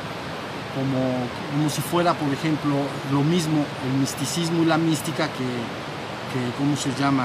como, 0.71 1.03
como 1.51 1.69
si 1.69 1.81
fuera, 1.81 2.13
por 2.13 2.31
ejemplo, 2.31 2.75
lo 3.11 3.21
mismo 3.23 3.65
el 3.85 3.99
misticismo 3.99 4.63
y 4.63 4.65
la 4.65 4.77
mística 4.77 5.27
que, 5.27 5.43
que 6.31 6.39
¿cómo 6.57 6.77
se 6.77 6.93
llama? 6.93 7.23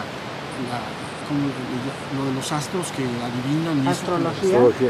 La, 0.67 0.81
¿cómo 1.29 1.47
le- 1.47 2.19
lo 2.19 2.25
de 2.27 2.33
los 2.35 2.51
astros 2.51 2.89
que 2.91 3.05
adivinan. 3.05 3.79
y 3.79 3.81
eso. 3.83 3.91
Astrología. 3.91 4.51
Zoología. 4.59 4.89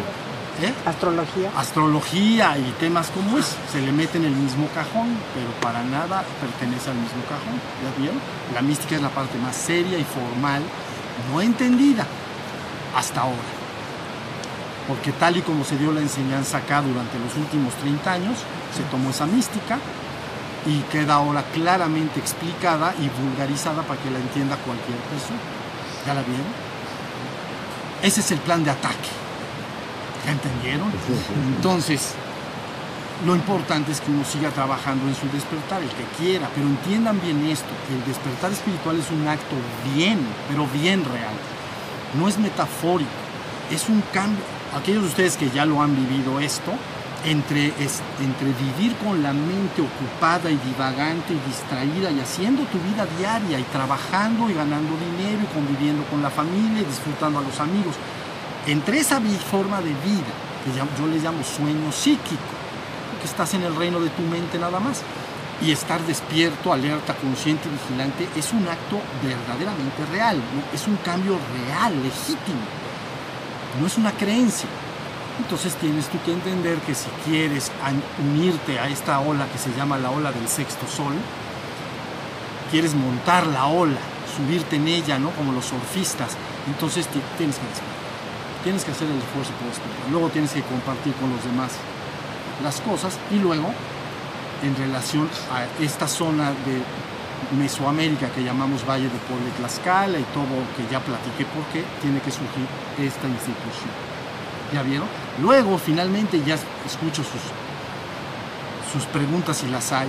¿Eh? 0.63 0.73
Astrología. 0.87 1.51
Astrología 1.55 2.57
y 2.57 2.73
temas 2.81 3.09
como 3.11 3.37
es, 3.37 3.55
se 3.71 3.83
le 3.83 3.93
mete 3.93 4.17
en 4.17 4.25
el 4.25 4.35
mismo 4.35 4.69
cajón, 4.75 5.09
pero 5.35 5.51
para 5.61 5.85
nada 5.85 6.25
pertenece 6.41 6.89
al 6.89 6.97
mismo 6.97 7.21
cajón. 7.29 7.61
¿Ya 7.85 8.01
vieron? 8.01 8.19
La 8.55 8.63
mística 8.63 8.97
es 8.97 9.03
la 9.03 9.11
parte 9.11 9.37
más 9.37 9.55
seria 9.55 9.99
y 9.99 10.05
formal, 10.05 10.63
no 11.31 11.41
entendida 11.41 12.07
hasta 12.95 13.23
ahora 13.23 13.57
porque 14.87 15.13
tal 15.13 15.37
y 15.37 15.43
como 15.43 15.65
se 15.65 15.77
dio 15.77 15.93
la 15.93 16.01
enseñanza 16.01 16.59
acá 16.59 16.81
durante 16.81 17.19
los 17.19 17.35
últimos 17.37 17.75
30 17.75 18.13
años, 18.13 18.39
se 18.75 18.83
tomó 18.85 19.11
esa 19.11 19.27
mística 19.27 19.79
y 20.65 20.81
queda 20.93 21.15
ahora 21.15 21.43
claramente 21.53 22.21
explicada 22.21 22.95
y 23.01 23.09
vulgarizada 23.21 23.83
para 23.83 24.01
que 24.01 24.11
la 24.11 24.19
entienda 24.19 24.57
cualquier 24.57 24.99
persona. 24.99 25.41
¿Ya 26.07 26.15
la 26.15 26.23
vieron? 26.23 26.47
Ese 28.03 28.21
es 28.21 28.31
el 28.31 28.39
plan 28.39 28.63
de 28.63 28.71
ataque. 28.71 29.11
¿Ya 30.25 30.33
entendieron? 30.33 30.93
Entonces, 31.57 32.15
lo 33.25 33.35
importante 33.35 33.93
es 33.93 34.01
que 34.01 34.11
uno 34.11 34.25
siga 34.25 34.51
trabajando 34.51 35.09
en 35.09 35.15
su 35.15 35.27
despertar, 35.31 35.83
el 35.83 35.89
que 35.89 36.05
quiera, 36.19 36.51
pero 36.55 36.67
entiendan 36.67 37.19
bien 37.21 37.47
esto, 37.47 37.69
el 37.91 38.05
despertar 38.05 38.53
espiritual 38.53 38.99
es 38.99 39.11
un 39.11 39.27
acto 39.27 39.57
bien, 39.95 40.19
pero 40.49 40.67
bien 40.67 41.03
real. 41.03 41.35
No 42.19 42.29
es 42.29 42.39
metafórico, 42.39 43.11
es 43.71 43.89
un 43.89 44.03
cambio. 44.13 44.45
Aquellos 44.77 45.05
de 45.05 45.09
ustedes 45.09 45.37
que 45.39 45.49
ya 45.49 45.65
lo 45.65 45.81
han 45.81 45.97
vivido 45.97 46.41
esto, 46.41 46.73
entre, 47.25 47.73
entre 48.21 48.53
vivir 48.53 48.95
con 48.97 49.23
la 49.23 49.33
mente 49.33 49.81
ocupada 49.81 50.51
y 50.51 50.57
divagante 50.59 51.33
y 51.33 51.49
distraída 51.49 52.11
y 52.11 52.21
haciendo 52.21 52.65
tu 52.65 52.79
vida 52.79 53.07
diaria 53.19 53.59
y 53.59 53.65
trabajando 53.65 54.51
y 54.51 54.55
ganando 54.55 54.93
dinero 54.99 55.41
y 55.43 55.55
conviviendo 55.55 56.05
con 56.05 56.23
la 56.23 56.31
familia 56.31 56.83
y 56.83 56.85
disfrutando 56.85 57.39
a 57.39 57.43
los 57.43 57.59
amigos, 57.61 57.95
entre 58.67 58.99
esa 58.99 59.21
forma 59.51 59.81
de 59.81 59.95
vida, 60.05 60.33
que 60.63 61.01
yo 61.01 61.07
les 61.07 61.23
llamo 61.23 61.43
sueño 61.43 61.91
psíquico, 61.91 62.66
que 63.17 63.27
estás 63.27 63.55
en 63.55 63.63
el 63.63 63.75
reino 63.75 64.01
de 64.01 64.11
tu 64.11 64.23
mente 64.23 64.59
nada 64.59 64.81
más, 64.81 65.03
y 65.63 65.73
estar 65.73 66.03
despierto, 66.03 66.73
alerta, 66.73 67.15
consciente 67.15 67.69
vigilante 67.69 68.29
es 68.37 68.53
un 68.53 68.69
acto 68.69 69.01
verdaderamente 69.23 70.05
real, 70.13 70.41
es 70.75 70.87
un 70.87 70.97
cambio 70.97 71.39
real, 71.67 71.95
legítimo, 72.03 72.61
no 73.81 73.87
es 73.87 73.97
una 73.97 74.13
creencia. 74.13 74.69
Entonces 75.39 75.75
tienes 75.75 76.07
tú 76.07 76.19
que 76.25 76.33
entender 76.33 76.79
que 76.79 76.95
si 76.95 77.09
quieres 77.27 77.71
unirte 78.19 78.79
a 78.79 78.89
esta 78.89 79.21
ola 79.21 79.47
que 79.53 79.59
se 79.59 79.71
llama 79.77 79.99
la 79.99 80.11
ola 80.11 80.33
del 80.33 80.49
sexto 80.49 80.87
sol, 80.87 81.13
quieres 82.71 82.95
montar 82.95 83.47
la 83.47 83.67
ola, 83.67 83.99
subirte 84.35 84.77
en 84.77 84.89
ella, 84.89 85.19
¿no? 85.19 85.31
Como 85.31 85.53
los 85.53 85.67
surfistas, 85.67 86.37
entonces 86.67 87.07
tienes 87.37 87.57
que 87.57 87.67
hacer, 87.67 87.85
tienes 88.65 88.85
que 88.85 88.93
hacer 88.93 89.09
el 89.09 89.19
esfuerzo 89.19 89.53
por 89.53 89.69
esto. 89.69 89.83
Luego 90.11 90.29
tienes 90.31 90.53
que 90.53 90.63
compartir 90.63 91.13
con 91.15 91.31
los 91.31 91.45
demás 91.45 91.73
las 92.63 92.81
cosas 92.81 93.19
y 93.31 93.39
luego 93.39 93.73
en 94.63 94.77
relación 94.77 95.29
a 95.53 95.83
esta 95.83 96.09
zona 96.09 96.51
de 96.51 96.83
Mesoamérica 97.59 98.29
que 98.31 98.43
llamamos 98.43 98.87
Valle 98.87 99.05
de 99.05 99.19
Puebla 99.29 99.49
y 99.49 99.59
Tlaxcala 99.59 100.19
y 100.19 100.25
todo 100.35 100.47
que 100.77 100.91
ya 100.91 101.01
platiqué 101.01 101.45
porque 101.55 101.85
tiene 102.01 102.21
que 102.21 102.31
surgir 102.31 102.67
esta 102.99 103.29
institución. 103.29 103.91
¿Ya 104.73 104.83
vieron? 104.83 105.07
Luego, 105.41 105.79
finalmente, 105.79 106.43
ya 106.45 106.55
escucho 106.85 107.23
sus, 107.23 107.43
sus 108.93 109.05
preguntas 109.13 109.59
si 109.59 109.69
las 109.69 109.93
hay. 109.93 110.09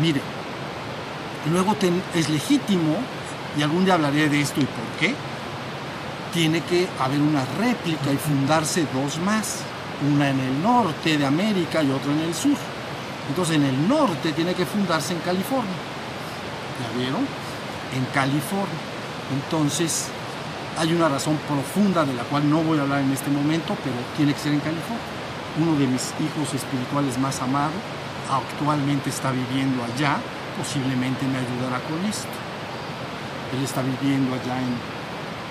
Mire, 0.00 0.20
luego 1.50 1.76
es 2.14 2.28
legítimo, 2.28 2.96
y 3.56 3.62
algún 3.62 3.84
día 3.84 3.94
hablaré 3.94 4.28
de 4.28 4.40
esto 4.40 4.60
y 4.60 4.64
por 4.64 4.84
qué, 4.98 5.14
tiene 6.34 6.60
que 6.60 6.88
haber 7.00 7.20
una 7.20 7.44
réplica 7.58 8.12
y 8.12 8.16
fundarse 8.16 8.86
dos 8.92 9.18
más, 9.18 9.60
una 10.08 10.30
en 10.30 10.40
el 10.40 10.62
norte 10.62 11.18
de 11.18 11.26
América 11.26 11.82
y 11.82 11.90
otra 11.90 12.12
en 12.12 12.20
el 12.20 12.34
sur. 12.34 12.56
Entonces 13.28 13.56
en 13.56 13.64
el 13.64 13.88
norte 13.88 14.32
tiene 14.32 14.54
que 14.54 14.66
fundarse 14.66 15.12
en 15.12 15.20
California. 15.20 15.78
¿Ya 16.80 16.98
vieron? 16.98 17.26
En 17.94 18.04
California. 18.12 18.80
Entonces 19.32 20.08
hay 20.78 20.92
una 20.92 21.08
razón 21.08 21.38
profunda 21.48 22.04
de 22.04 22.14
la 22.14 22.22
cual 22.24 22.48
no 22.48 22.62
voy 22.62 22.78
a 22.78 22.82
hablar 22.82 23.00
en 23.00 23.12
este 23.12 23.30
momento, 23.30 23.76
pero 23.84 23.96
tiene 24.16 24.32
que 24.32 24.40
ser 24.40 24.52
en 24.52 24.60
California. 24.60 25.04
Uno 25.60 25.78
de 25.78 25.86
mis 25.86 26.14
hijos 26.20 26.54
espirituales 26.54 27.18
más 27.18 27.40
amados 27.42 27.74
actualmente 28.30 29.10
está 29.10 29.32
viviendo 29.32 29.82
allá, 29.82 30.18
posiblemente 30.56 31.26
me 31.26 31.38
ayudará 31.38 31.80
con 31.84 31.98
esto. 32.06 32.30
Él 33.52 33.64
está 33.64 33.82
viviendo 33.82 34.34
allá 34.34 34.58
en 34.58 34.74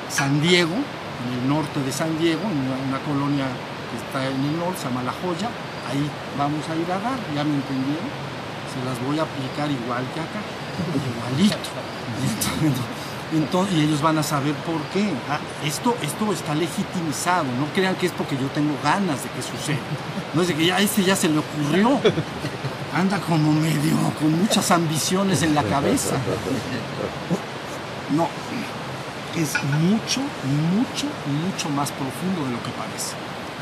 San 0.09 0.41
Diego, 0.41 0.73
en 0.73 1.41
el 1.41 1.49
norte 1.49 1.81
de 1.83 1.91
San 1.91 2.17
Diego, 2.17 2.41
en 2.43 2.89
una, 2.89 2.99
colonia 3.05 3.45
que 3.89 3.97
está 3.97 4.25
en 4.25 4.59
norte, 4.59 4.79
se 4.81 4.87
llama 4.87 5.03
La 5.03 5.13
Joya. 5.13 5.49
Ahí 5.89 6.05
vamos 6.37 6.63
a 6.69 6.75
ir 6.75 6.89
a 6.91 6.99
dar, 6.99 7.19
ya 7.33 7.43
me 7.43 7.55
entendieron. 7.55 8.09
Se 8.69 8.79
las 8.85 8.97
voy 9.03 9.17
a 9.17 9.23
aplicar 9.23 9.69
igual 9.69 10.05
que 10.13 10.19
acá, 10.21 10.41
igualito. 10.93 11.57
Entonces, 13.31 13.77
y 13.77 13.81
ellos 13.81 14.01
van 14.01 14.17
a 14.17 14.23
saber 14.23 14.53
por 14.55 14.81
qué. 14.93 15.11
Ah, 15.29 15.39
esto, 15.63 15.95
esto 16.01 16.33
está 16.33 16.55
legitimizado. 16.55 17.45
No 17.59 17.67
crean 17.73 17.95
que 17.95 18.07
es 18.07 18.11
porque 18.11 18.35
yo 18.35 18.47
tengo 18.47 18.75
ganas 18.83 19.23
de 19.23 19.29
que 19.29 19.41
suceda. 19.41 19.77
No 20.33 20.41
es 20.41 20.47
de 20.47 20.55
que 20.55 20.65
ya 20.65 20.79
este 20.79 21.03
ya 21.03 21.15
se 21.15 21.29
le 21.29 21.39
ocurrió. 21.39 21.99
Anda 22.93 23.19
como 23.19 23.53
medio, 23.53 23.95
con 24.19 24.39
muchas 24.39 24.71
ambiciones 24.71 25.43
en 25.43 25.53
la 25.53 25.63
cabeza. 25.63 26.15
No, 28.15 28.27
es 29.35 29.53
mucho, 29.63 30.21
mucho, 30.73 31.05
mucho 31.45 31.69
más 31.69 31.91
profundo 31.91 32.45
de 32.45 32.51
lo 32.51 32.63
que 32.63 32.71
parece. 32.71 33.13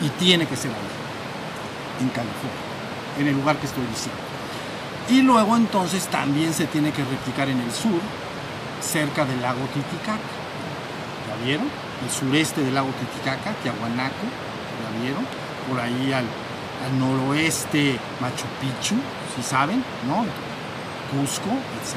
Y 0.02 0.10
tiene 0.10 0.46
que 0.46 0.56
ser 0.56 0.72
ahí, 0.72 2.04
en 2.04 2.10
California, 2.10 3.20
en 3.20 3.28
el 3.28 3.34
lugar 3.34 3.58
que 3.58 3.66
estoy 3.66 3.86
diciendo. 3.88 4.22
Y 5.10 5.22
luego 5.22 5.56
entonces 5.56 6.06
también 6.08 6.54
se 6.54 6.68
tiene 6.68 6.92
que 6.92 7.04
replicar 7.04 7.48
en 7.48 7.60
el 7.60 7.72
sur, 7.72 8.00
cerca 8.82 9.26
del 9.26 9.42
lago 9.42 9.62
Titicaca. 9.74 10.20
¿Ya 11.28 11.46
vieron? 11.46 11.68
El 12.04 12.12
sureste 12.12 12.62
del 12.62 12.76
lago 12.76 12.90
Titicaca, 13.00 13.54
Tiahuanaco, 13.64 14.28
¿ya 14.84 15.02
vieron? 15.02 15.26
Por 15.70 15.80
ahí 15.80 16.14
al, 16.14 16.26
noroeste 17.00 17.98
Machu 18.20 18.46
Picchu, 18.62 18.96
si 19.36 19.42
saben, 19.42 19.84
¿no? 20.06 20.26
Cusco, 21.10 21.50
etc. 21.50 21.96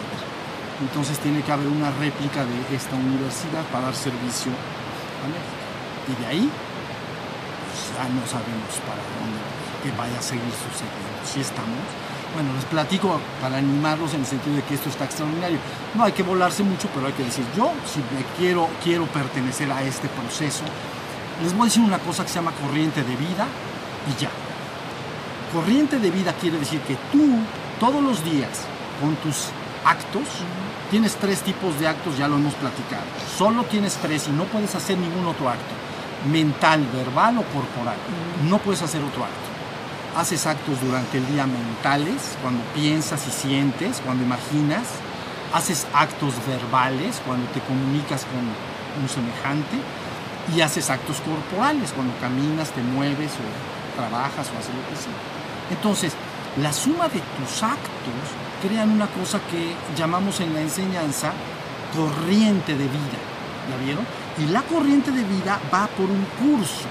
Entonces 0.81 1.19
tiene 1.19 1.43
que 1.43 1.53
haber 1.53 1.67
una 1.67 1.91
réplica 1.91 2.45
de 2.45 2.77
esta 2.77 2.95
universidad 2.95 3.65
para 3.73 3.87
dar 3.87 3.95
servicio 3.95 4.53
a 5.21 5.27
México. 5.29 5.61
Y 6.09 6.23
de 6.23 6.27
ahí 6.27 6.51
ya 8.01 8.09
no 8.09 8.25
sabemos 8.25 8.73
para 8.89 9.03
dónde 9.21 9.41
que 9.85 9.91
vaya 9.93 10.19
a 10.19 10.23
seguir 10.23 10.53
sucediendo. 10.57 11.21
Si 11.25 11.41
estamos 11.41 11.85
bueno, 12.33 12.55
les 12.55 12.65
platico 12.65 13.21
para 13.41 13.59
animarlos 13.59 14.15
en 14.15 14.21
el 14.21 14.27
sentido 14.27 14.55
de 14.55 14.63
que 14.63 14.75
esto 14.75 14.89
está 14.89 15.05
extraordinario. 15.05 15.59
No 15.95 16.05
hay 16.05 16.13
que 16.13 16.23
volarse 16.23 16.63
mucho, 16.63 16.89
pero 16.95 17.09
hay 17.09 17.13
que 17.13 17.25
decir, 17.25 17.45
yo 17.57 17.73
si 17.85 17.99
me 17.99 18.25
quiero, 18.39 18.69
quiero 18.85 19.07
pertenecer 19.07 19.71
a 19.73 19.83
este 19.83 20.09
proceso, 20.09 20.63
les 21.43 21.53
voy 21.53 21.63
a 21.63 21.65
decir 21.65 21.83
una 21.83 21.99
cosa 21.99 22.23
que 22.23 22.29
se 22.29 22.37
llama 22.37 22.53
corriente 22.53 23.03
de 23.03 23.17
vida 23.17 23.47
y 24.09 24.23
ya. 24.23 24.31
Corriente 25.53 25.99
de 25.99 26.11
vida 26.13 26.33
quiere 26.41 26.59
decir 26.59 26.81
que 26.83 26.95
tú 27.11 27.41
todos 27.81 28.01
los 28.01 28.25
días 28.25 28.61
con 29.01 29.17
tus 29.17 29.47
actos, 29.85 30.29
tienes 30.89 31.17
tres 31.17 31.43
tipos 31.43 31.81
de 31.81 31.89
actos, 31.89 32.17
ya 32.17 32.29
lo 32.29 32.37
hemos 32.37 32.55
platicado. 32.55 33.07
Solo 33.37 33.65
tienes 33.65 33.95
tres 33.97 34.29
y 34.29 34.31
no 34.31 34.45
puedes 34.45 34.73
hacer 34.77 34.97
ningún 34.99 35.27
otro 35.27 35.49
acto. 35.49 35.90
Mental, 36.27 36.87
verbal 36.93 37.39
o 37.39 37.43
corporal. 37.45 37.97
No 38.49 38.59
puedes 38.59 38.83
hacer 38.83 39.03
otro 39.03 39.25
acto 39.25 39.51
haces 40.17 40.47
actos 40.47 40.81
durante 40.81 41.19
el 41.19 41.27
día 41.27 41.47
mentales, 41.47 42.37
cuando 42.43 42.63
piensas 42.75 43.27
y 43.27 43.31
sientes, 43.31 44.01
cuando 44.05 44.25
imaginas, 44.25 44.87
haces 45.55 45.87
actos 45.95 46.35
verbales, 46.47 47.21
cuando 47.27 47.47
te 47.51 47.61
comunicas 47.61 48.25
con 48.25 49.03
un 49.03 49.09
semejante, 49.09 49.77
y 50.55 50.61
haces 50.63 50.91
actos 50.91 51.21
corporales, 51.21 51.93
cuando 51.93 52.15
caminas, 52.19 52.71
te 52.71 52.83
mueves 52.83 53.33
o 53.35 53.97
trabajas 53.97 54.49
o 54.49 54.59
haces 54.59 54.75
lo 54.75 54.89
que 54.89 54.97
sea. 54.97 55.13
Entonces, 55.71 56.13
la 56.61 56.73
suma 56.73 57.05
de 57.09 57.21
tus 57.21 57.63
actos 57.63 58.27
crean 58.63 58.91
una 58.91 59.07
cosa 59.07 59.39
que 59.51 59.75
llamamos 59.97 60.41
en 60.41 60.55
la 60.55 60.61
enseñanza 60.61 61.33
corriente 61.95 62.73
de 62.73 62.85
vida. 62.85 63.21
¿La 63.71 63.77
vieron? 63.85 64.05
Y 64.39 64.47
la 64.47 64.63
corriente 64.63 65.11
de 65.11 65.25
vida 65.25 65.59
va 65.73 65.87
por 65.89 66.07
un 66.07 66.25
curso. 66.41 66.87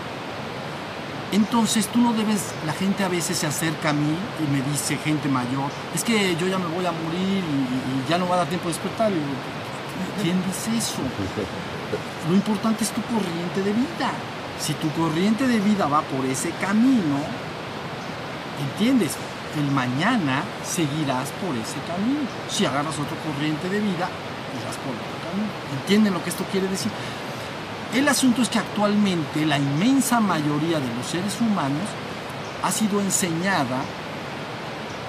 Entonces 1.31 1.87
tú 1.87 1.99
no 1.99 2.13
debes, 2.13 2.41
la 2.65 2.73
gente 2.73 3.03
a 3.03 3.07
veces 3.07 3.37
se 3.37 3.45
acerca 3.45 3.91
a 3.91 3.93
mí 3.93 4.15
y 4.39 4.51
me 4.51 4.61
dice, 4.63 4.97
gente 4.97 5.29
mayor, 5.29 5.69
es 5.93 6.03
que 6.03 6.35
yo 6.35 6.47
ya 6.47 6.57
me 6.57 6.65
voy 6.65 6.85
a 6.85 6.91
morir 6.91 7.43
y, 7.43 8.09
ya 8.09 8.17
no 8.17 8.27
va 8.27 8.35
a 8.35 8.37
dar 8.39 8.47
tiempo 8.47 8.67
de 8.67 8.73
despertar. 8.73 9.11
¿Quién 10.21 10.41
dice 10.43 10.75
eso? 10.75 11.01
Lo 12.27 12.33
importante 12.33 12.83
es 12.83 12.89
tu 12.91 13.01
corriente 13.03 13.61
de 13.63 13.73
vida. 13.73 14.11
Si 14.59 14.73
tu 14.73 14.89
corriente 14.91 15.47
de 15.47 15.59
vida 15.59 15.87
va 15.87 16.01
por 16.01 16.25
ese 16.25 16.49
camino, 16.59 17.17
¿entiendes? 18.59 19.15
El 19.57 19.71
mañana 19.71 20.43
seguirás 20.65 21.29
por 21.41 21.55
ese 21.55 21.79
camino. 21.87 22.27
Si 22.49 22.65
agarras 22.65 22.95
otra 22.97 23.17
corriente 23.23 23.69
de 23.69 23.79
vida, 23.79 24.09
irás 24.59 24.77
por 24.81 24.93
otro 24.97 25.17
camino. 25.29 25.49
¿Entienden 25.81 26.13
lo 26.13 26.23
que 26.23 26.29
esto 26.29 26.43
quiere 26.51 26.67
decir? 26.67 26.91
El 27.93 28.07
asunto 28.07 28.43
es 28.43 28.49
que 28.49 28.59
actualmente 28.59 29.47
la 29.47 29.57
inmensa 29.57 30.19
mayoría 30.19 30.79
de 30.79 30.93
los 30.95 31.07
seres 31.07 31.41
humanos 31.41 31.87
ha 32.63 32.71
sido 32.71 33.01
enseñada 33.01 33.81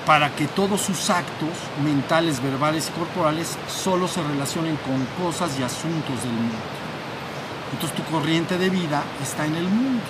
para 0.07 0.35
que 0.35 0.47
todos 0.47 0.81
sus 0.81 1.11
actos 1.11 1.51
mentales, 1.85 2.43
verbales 2.43 2.89
y 2.89 2.99
corporales 2.99 3.59
solo 3.69 4.09
se 4.09 4.23
relacionen 4.23 4.77
con 4.79 5.05
cosas 5.23 5.59
y 5.59 5.63
asuntos 5.63 6.23
del 6.23 6.33
mundo. 6.33 6.57
Entonces 7.73 7.97
tu 7.97 8.03
corriente 8.11 8.57
de 8.57 8.71
vida 8.71 9.03
está 9.23 9.45
en 9.45 9.57
el 9.57 9.69
mundo. 9.69 10.03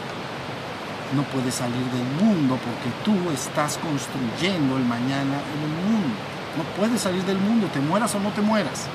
No 1.17 1.25
puedes 1.25 1.57
salir 1.57 1.85
del 1.87 2.25
mundo 2.25 2.57
porque 2.57 2.91
tú 3.05 3.33
estás 3.33 3.79
construyendo 3.79 4.77
el 4.77 4.85
mañana 4.85 5.43
en 5.55 5.63
el 5.65 5.91
mundo. 5.91 6.15
No 6.57 6.63
puedes 6.79 7.01
salir 7.01 7.25
del 7.25 7.39
mundo, 7.39 7.67
te 7.73 7.81
mueras 7.81 8.15
o 8.15 8.21
no 8.21 8.31
te 8.31 8.43
mueras. 8.43 8.87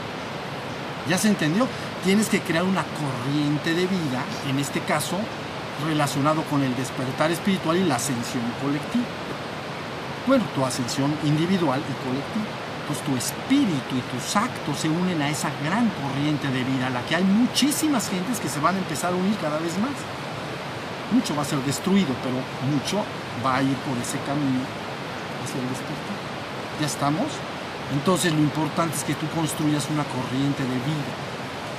¿Ya 1.09 1.17
se 1.17 1.27
entendió? 1.27 1.67
Tienes 2.05 2.29
que 2.29 2.39
crear 2.39 2.63
una 2.63 2.83
corriente 2.83 3.73
de 3.73 3.87
vida, 3.87 4.21
en 4.47 4.59
este 4.59 4.79
caso 4.81 5.17
relacionado 5.83 6.43
con 6.43 6.61
el 6.61 6.75
despertar 6.75 7.31
espiritual 7.31 7.77
y 7.77 7.83
la 7.83 7.95
ascensión 7.95 8.43
colectiva. 8.61 9.03
Bueno, 10.27 10.45
tu 10.53 10.63
ascensión 10.63 11.11
individual 11.23 11.81
y 11.81 11.93
colectiva. 12.05 12.45
Pues 12.85 12.99
tu 13.01 13.17
espíritu 13.17 13.97
y 13.97 14.05
tus 14.13 14.35
actos 14.35 14.77
se 14.77 14.87
unen 14.87 15.19
a 15.23 15.29
esa 15.29 15.49
gran 15.65 15.89
corriente 15.97 16.47
de 16.49 16.63
vida, 16.63 16.85
a 16.85 16.89
la 16.91 17.01
que 17.07 17.15
hay 17.15 17.23
muchísimas 17.23 18.07
gentes 18.07 18.39
que 18.39 18.49
se 18.49 18.59
van 18.59 18.75
a 18.75 18.77
empezar 18.77 19.11
a 19.11 19.15
unir 19.15 19.35
cada 19.41 19.57
vez 19.57 19.75
más. 19.79 19.97
Mucho 21.11 21.35
va 21.35 21.41
a 21.41 21.45
ser 21.45 21.57
destruido, 21.65 22.13
pero 22.21 22.37
mucho 22.69 23.03
va 23.43 23.57
a 23.57 23.63
ir 23.63 23.75
por 23.81 23.97
ese 23.97 24.19
camino 24.29 24.61
hacia 25.41 25.57
el 25.57 25.69
despertar. 25.69 26.17
¿Ya 26.79 26.85
estamos? 26.85 27.33
Entonces 27.91 28.31
lo 28.31 28.41
importante 28.41 28.95
es 28.95 29.03
que 29.03 29.15
tú 29.15 29.25
construyas 29.33 29.89
una 29.89 30.03
corriente 30.03 30.61
de 30.61 30.77
vida 30.85 31.24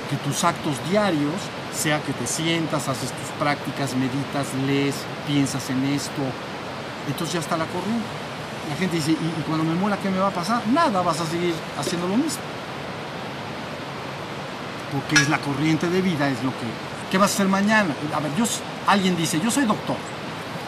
que 0.09 0.15
tus 0.17 0.43
actos 0.43 0.75
diarios, 0.89 1.35
sea 1.73 2.01
que 2.01 2.13
te 2.13 2.25
sientas, 2.25 2.87
haces 2.87 3.11
tus 3.11 3.29
prácticas, 3.39 3.95
meditas, 3.95 4.53
lees, 4.65 4.95
piensas 5.27 5.69
en 5.69 5.83
esto, 5.85 6.21
entonces 7.07 7.33
ya 7.33 7.39
está 7.39 7.57
la 7.57 7.65
corriente. 7.65 8.05
La 8.69 8.75
gente 8.75 8.97
dice, 8.97 9.11
¿y, 9.11 9.43
cuando 9.47 9.63
me 9.63 9.75
muera 9.75 9.97
qué 9.97 10.09
me 10.09 10.17
va 10.17 10.27
a 10.27 10.31
pasar? 10.31 10.61
Nada, 10.67 11.01
vas 11.01 11.19
a 11.21 11.25
seguir 11.25 11.53
haciendo 11.79 12.07
lo 12.07 12.17
mismo. 12.17 12.41
Porque 14.91 15.15
es 15.15 15.29
la 15.29 15.37
corriente 15.39 15.89
de 15.89 16.01
vida, 16.01 16.27
es 16.27 16.43
lo 16.43 16.51
que... 16.51 16.65
¿Qué 17.11 17.17
vas 17.17 17.31
a 17.31 17.33
hacer 17.35 17.47
mañana? 17.47 17.93
A 18.13 18.19
ver, 18.19 18.35
yo, 18.35 18.43
alguien 18.87 19.15
dice, 19.15 19.39
yo 19.39 19.49
soy 19.49 19.65
doctor, 19.65 19.95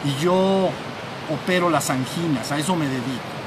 y 0.06 0.24
yo 0.24 0.70
opero 1.30 1.70
las 1.70 1.90
anginas, 1.90 2.52
a 2.52 2.58
eso 2.58 2.76
me 2.76 2.86
dedico. 2.86 3.40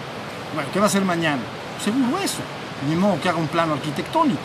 Bueno, 0.55 0.69
¿qué 0.73 0.79
va 0.79 0.87
a 0.87 0.89
hacer 0.89 1.05
mañana? 1.05 1.41
Seguro 1.83 2.19
eso. 2.19 2.41
Ni 2.89 2.97
modo 2.97 3.21
que 3.21 3.29
haga 3.29 3.39
un 3.39 3.49
plano 3.49 3.75
arquitectónico. 3.75 4.41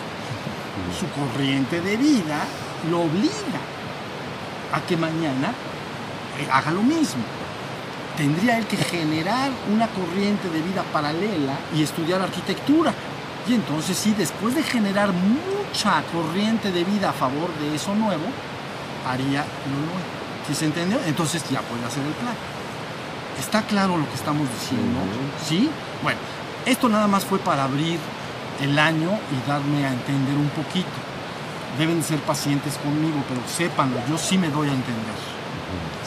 Su 0.98 1.08
corriente 1.10 1.82
de 1.82 1.98
vida 1.98 2.46
lo 2.90 3.02
obliga 3.02 3.62
a 4.74 4.82
que 4.82 4.98
mañana 4.98 5.54
eh, 6.40 6.48
haga 6.52 6.72
lo 6.72 6.82
mismo. 6.82 7.24
Tendría 8.16 8.58
él 8.58 8.66
que 8.66 8.78
generar 8.78 9.52
una 9.72 9.88
corriente 9.88 10.50
de 10.50 10.62
vida 10.62 10.84
paralela 10.92 11.54
y 11.76 11.84
estudiar 11.84 12.22
arquitectura. 12.22 12.94
Y 13.48 13.54
entonces 13.54 13.98
sí, 13.98 14.14
después 14.18 14.56
de 14.56 14.64
generar 14.64 15.12
mucha 15.14 16.04
corriente 16.12 16.72
de 16.72 16.84
vida 16.84 17.12
a 17.12 17.14
favor 17.14 17.54
de 17.60 17.76
eso 17.76 17.94
nuevo, 17.94 18.26
haría 19.08 19.42
lo 19.42 19.78
nuevo. 19.86 20.18
¿Sí 20.48 20.56
se 20.56 20.66
entendió? 20.66 21.00
Entonces 21.06 21.44
ya 21.50 21.62
puede 21.62 21.86
hacer 21.86 22.04
el 22.04 22.14
plan. 22.14 22.36
¿Está 23.40 23.62
claro 23.62 23.98
lo 23.98 24.08
que 24.10 24.16
estamos 24.16 24.48
diciendo? 24.60 25.00
¿Sí? 25.48 25.70
Bueno, 26.02 26.20
esto 26.66 26.90
nada 26.90 27.08
más 27.08 27.24
fue 27.24 27.38
para 27.40 27.66
abrir 27.66 28.00
el 28.62 28.78
año 28.80 29.12
y 29.32 29.50
darme 29.50 29.86
a 29.86 29.94
entender 29.94 30.36
un 30.36 30.50
poquito. 30.50 30.88
Deben 31.78 32.04
ser 32.04 32.20
pacientes 32.20 32.78
conmigo, 32.78 33.24
pero 33.28 33.42
sépanlo, 33.48 33.98
yo 34.10 34.18
sí 34.18 34.38
me 34.38 34.50
doy 34.50 34.70
a 34.70 34.74
entender. 34.74 35.16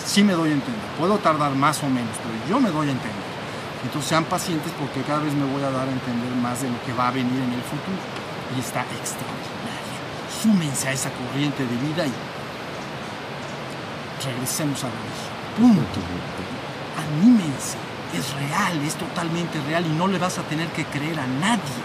Sí 0.05 0.25
me 0.25 0.33
doy 0.33 0.51
a 0.51 0.55
entender. 0.55 0.87
Puedo 0.99 1.19
tardar 1.19 1.55
más 1.55 1.83
o 1.83 1.89
menos, 1.89 2.17
pero 2.23 2.35
yo 2.49 2.61
me 2.61 2.71
doy 2.71 2.89
a 2.89 2.93
entender. 2.93 3.31
Entonces 3.85 4.09
sean 4.09 4.25
pacientes 4.25 4.73
porque 4.79 5.03
cada 5.03 5.21
vez 5.21 5.33
me 5.33 5.45
voy 5.45 5.63
a 5.63 5.71
dar 5.71 5.89
a 5.89 5.93
entender 5.93 6.35
más 6.43 6.61
de 6.61 6.69
lo 6.69 6.83
que 6.85 6.93
va 6.93 7.09
a 7.09 7.11
venir 7.11 7.41
en 7.41 7.53
el 7.53 7.63
futuro. 7.63 8.01
Y 8.57 8.61
está 8.61 8.83
extraordinario. 8.83 9.95
Súmense 10.43 10.89
a 10.89 10.93
esa 10.93 11.11
corriente 11.11 11.65
de 11.65 11.77
vida 11.77 12.05
y 12.07 12.13
regresemos 14.25 14.83
a 14.85 14.89
la 14.89 14.93
Punto. 15.57 16.01
Anímense. 16.99 17.77
Es 18.15 18.33
real, 18.35 18.83
es 18.83 18.95
totalmente 18.95 19.61
real 19.69 19.87
y 19.87 19.91
no 19.91 20.09
le 20.09 20.19
vas 20.19 20.39
a 20.39 20.43
tener 20.43 20.69
que 20.69 20.85
creer 20.85 21.21
a 21.21 21.27
nadie, 21.27 21.79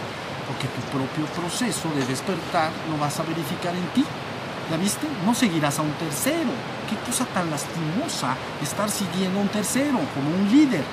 porque 0.48 0.68
tu 0.68 0.82
propio 0.96 1.26
proceso 1.34 1.90
de 1.96 2.06
despertar 2.06 2.72
lo 2.90 2.98
vas 2.98 3.20
a 3.20 3.24
verificar 3.24 3.76
en 3.76 3.88
ti. 3.90 4.06
¿La 4.70 4.78
viste? 4.78 5.08
No 5.26 5.34
seguirás 5.34 5.78
a 5.80 5.82
un 5.84 5.94
tercero. 5.94 6.50
Qué 6.90 6.96
cosa 7.06 7.26
tan 7.26 7.50
lastimosa 7.50 8.36
estar 8.62 8.90
siguiendo 8.90 9.40
a 9.40 9.44
un 9.44 9.50
tercero 9.50 10.00
como 10.14 10.30
un 10.30 10.50
líder. 10.50 10.84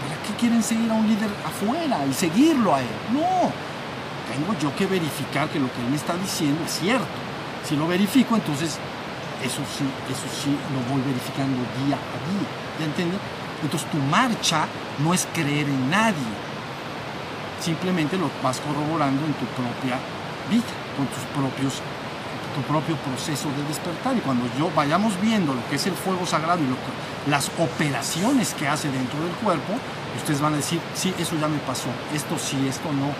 ¿Para 0.00 0.14
qué 0.22 0.32
quieren 0.38 0.62
seguir 0.62 0.90
a 0.90 0.94
un 0.94 1.08
líder 1.08 1.30
afuera 1.44 2.06
y 2.08 2.14
seguirlo 2.14 2.74
a 2.74 2.80
él? 2.80 2.88
No. 3.12 3.52
Tengo 4.30 4.56
yo 4.60 4.74
que 4.76 4.86
verificar 4.86 5.48
que 5.48 5.58
lo 5.58 5.72
que 5.72 5.80
él 5.80 5.90
me 5.90 5.96
está 5.96 6.14
diciendo 6.16 6.62
es 6.64 6.72
cierto. 6.72 7.06
Si 7.68 7.76
lo 7.76 7.86
verifico, 7.86 8.36
entonces 8.36 8.78
eso 9.44 9.62
sí, 9.76 9.84
eso 10.08 10.26
sí 10.30 10.56
lo 10.72 10.80
voy 10.92 11.02
verificando 11.02 11.58
día 11.84 11.96
a 11.96 12.18
día. 12.30 12.48
¿Ya 12.78 12.84
entiendes? 12.86 13.20
Entonces 13.62 13.90
tu 13.90 13.98
marcha 13.98 14.66
no 14.98 15.12
es 15.12 15.26
creer 15.32 15.68
en 15.68 15.90
nadie. 15.90 16.49
Simplemente 17.60 18.16
lo 18.16 18.30
vas 18.42 18.60
corroborando 18.60 19.24
en 19.26 19.34
tu 19.34 19.44
propia 19.46 19.98
vida, 20.50 20.72
con 20.96 21.06
tus 21.06 21.24
propios 21.34 21.82
tu 22.50 22.62
propio 22.62 22.96
proceso 22.96 23.48
de 23.56 23.62
despertar 23.68 24.16
y 24.16 24.20
cuando 24.20 24.44
yo 24.58 24.70
vayamos 24.74 25.20
viendo 25.20 25.54
lo 25.54 25.64
que 25.68 25.76
es 25.76 25.86
el 25.86 25.94
fuego 25.94 26.26
sagrado 26.26 26.60
y 26.62 26.66
lo 26.66 26.74
que, 26.74 27.30
las 27.30 27.48
operaciones 27.58 28.54
que 28.54 28.66
hace 28.66 28.90
dentro 28.90 29.22
del 29.22 29.32
cuerpo, 29.34 29.74
ustedes 30.16 30.40
van 30.40 30.54
a 30.54 30.56
decir, 30.56 30.80
sí, 30.94 31.14
eso 31.18 31.36
ya 31.40 31.48
me 31.48 31.58
pasó, 31.58 31.88
esto 32.12 32.36
sí, 32.38 32.66
esto 32.68 32.90
no. 32.92 33.14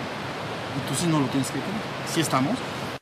Entonces 0.81 1.07
no 1.07 1.19
lo 1.19 1.27
tienes 1.27 1.47
que 1.47 1.59
creer. 1.59 1.81
¿Sí 2.13 2.21
estamos? 2.21 2.57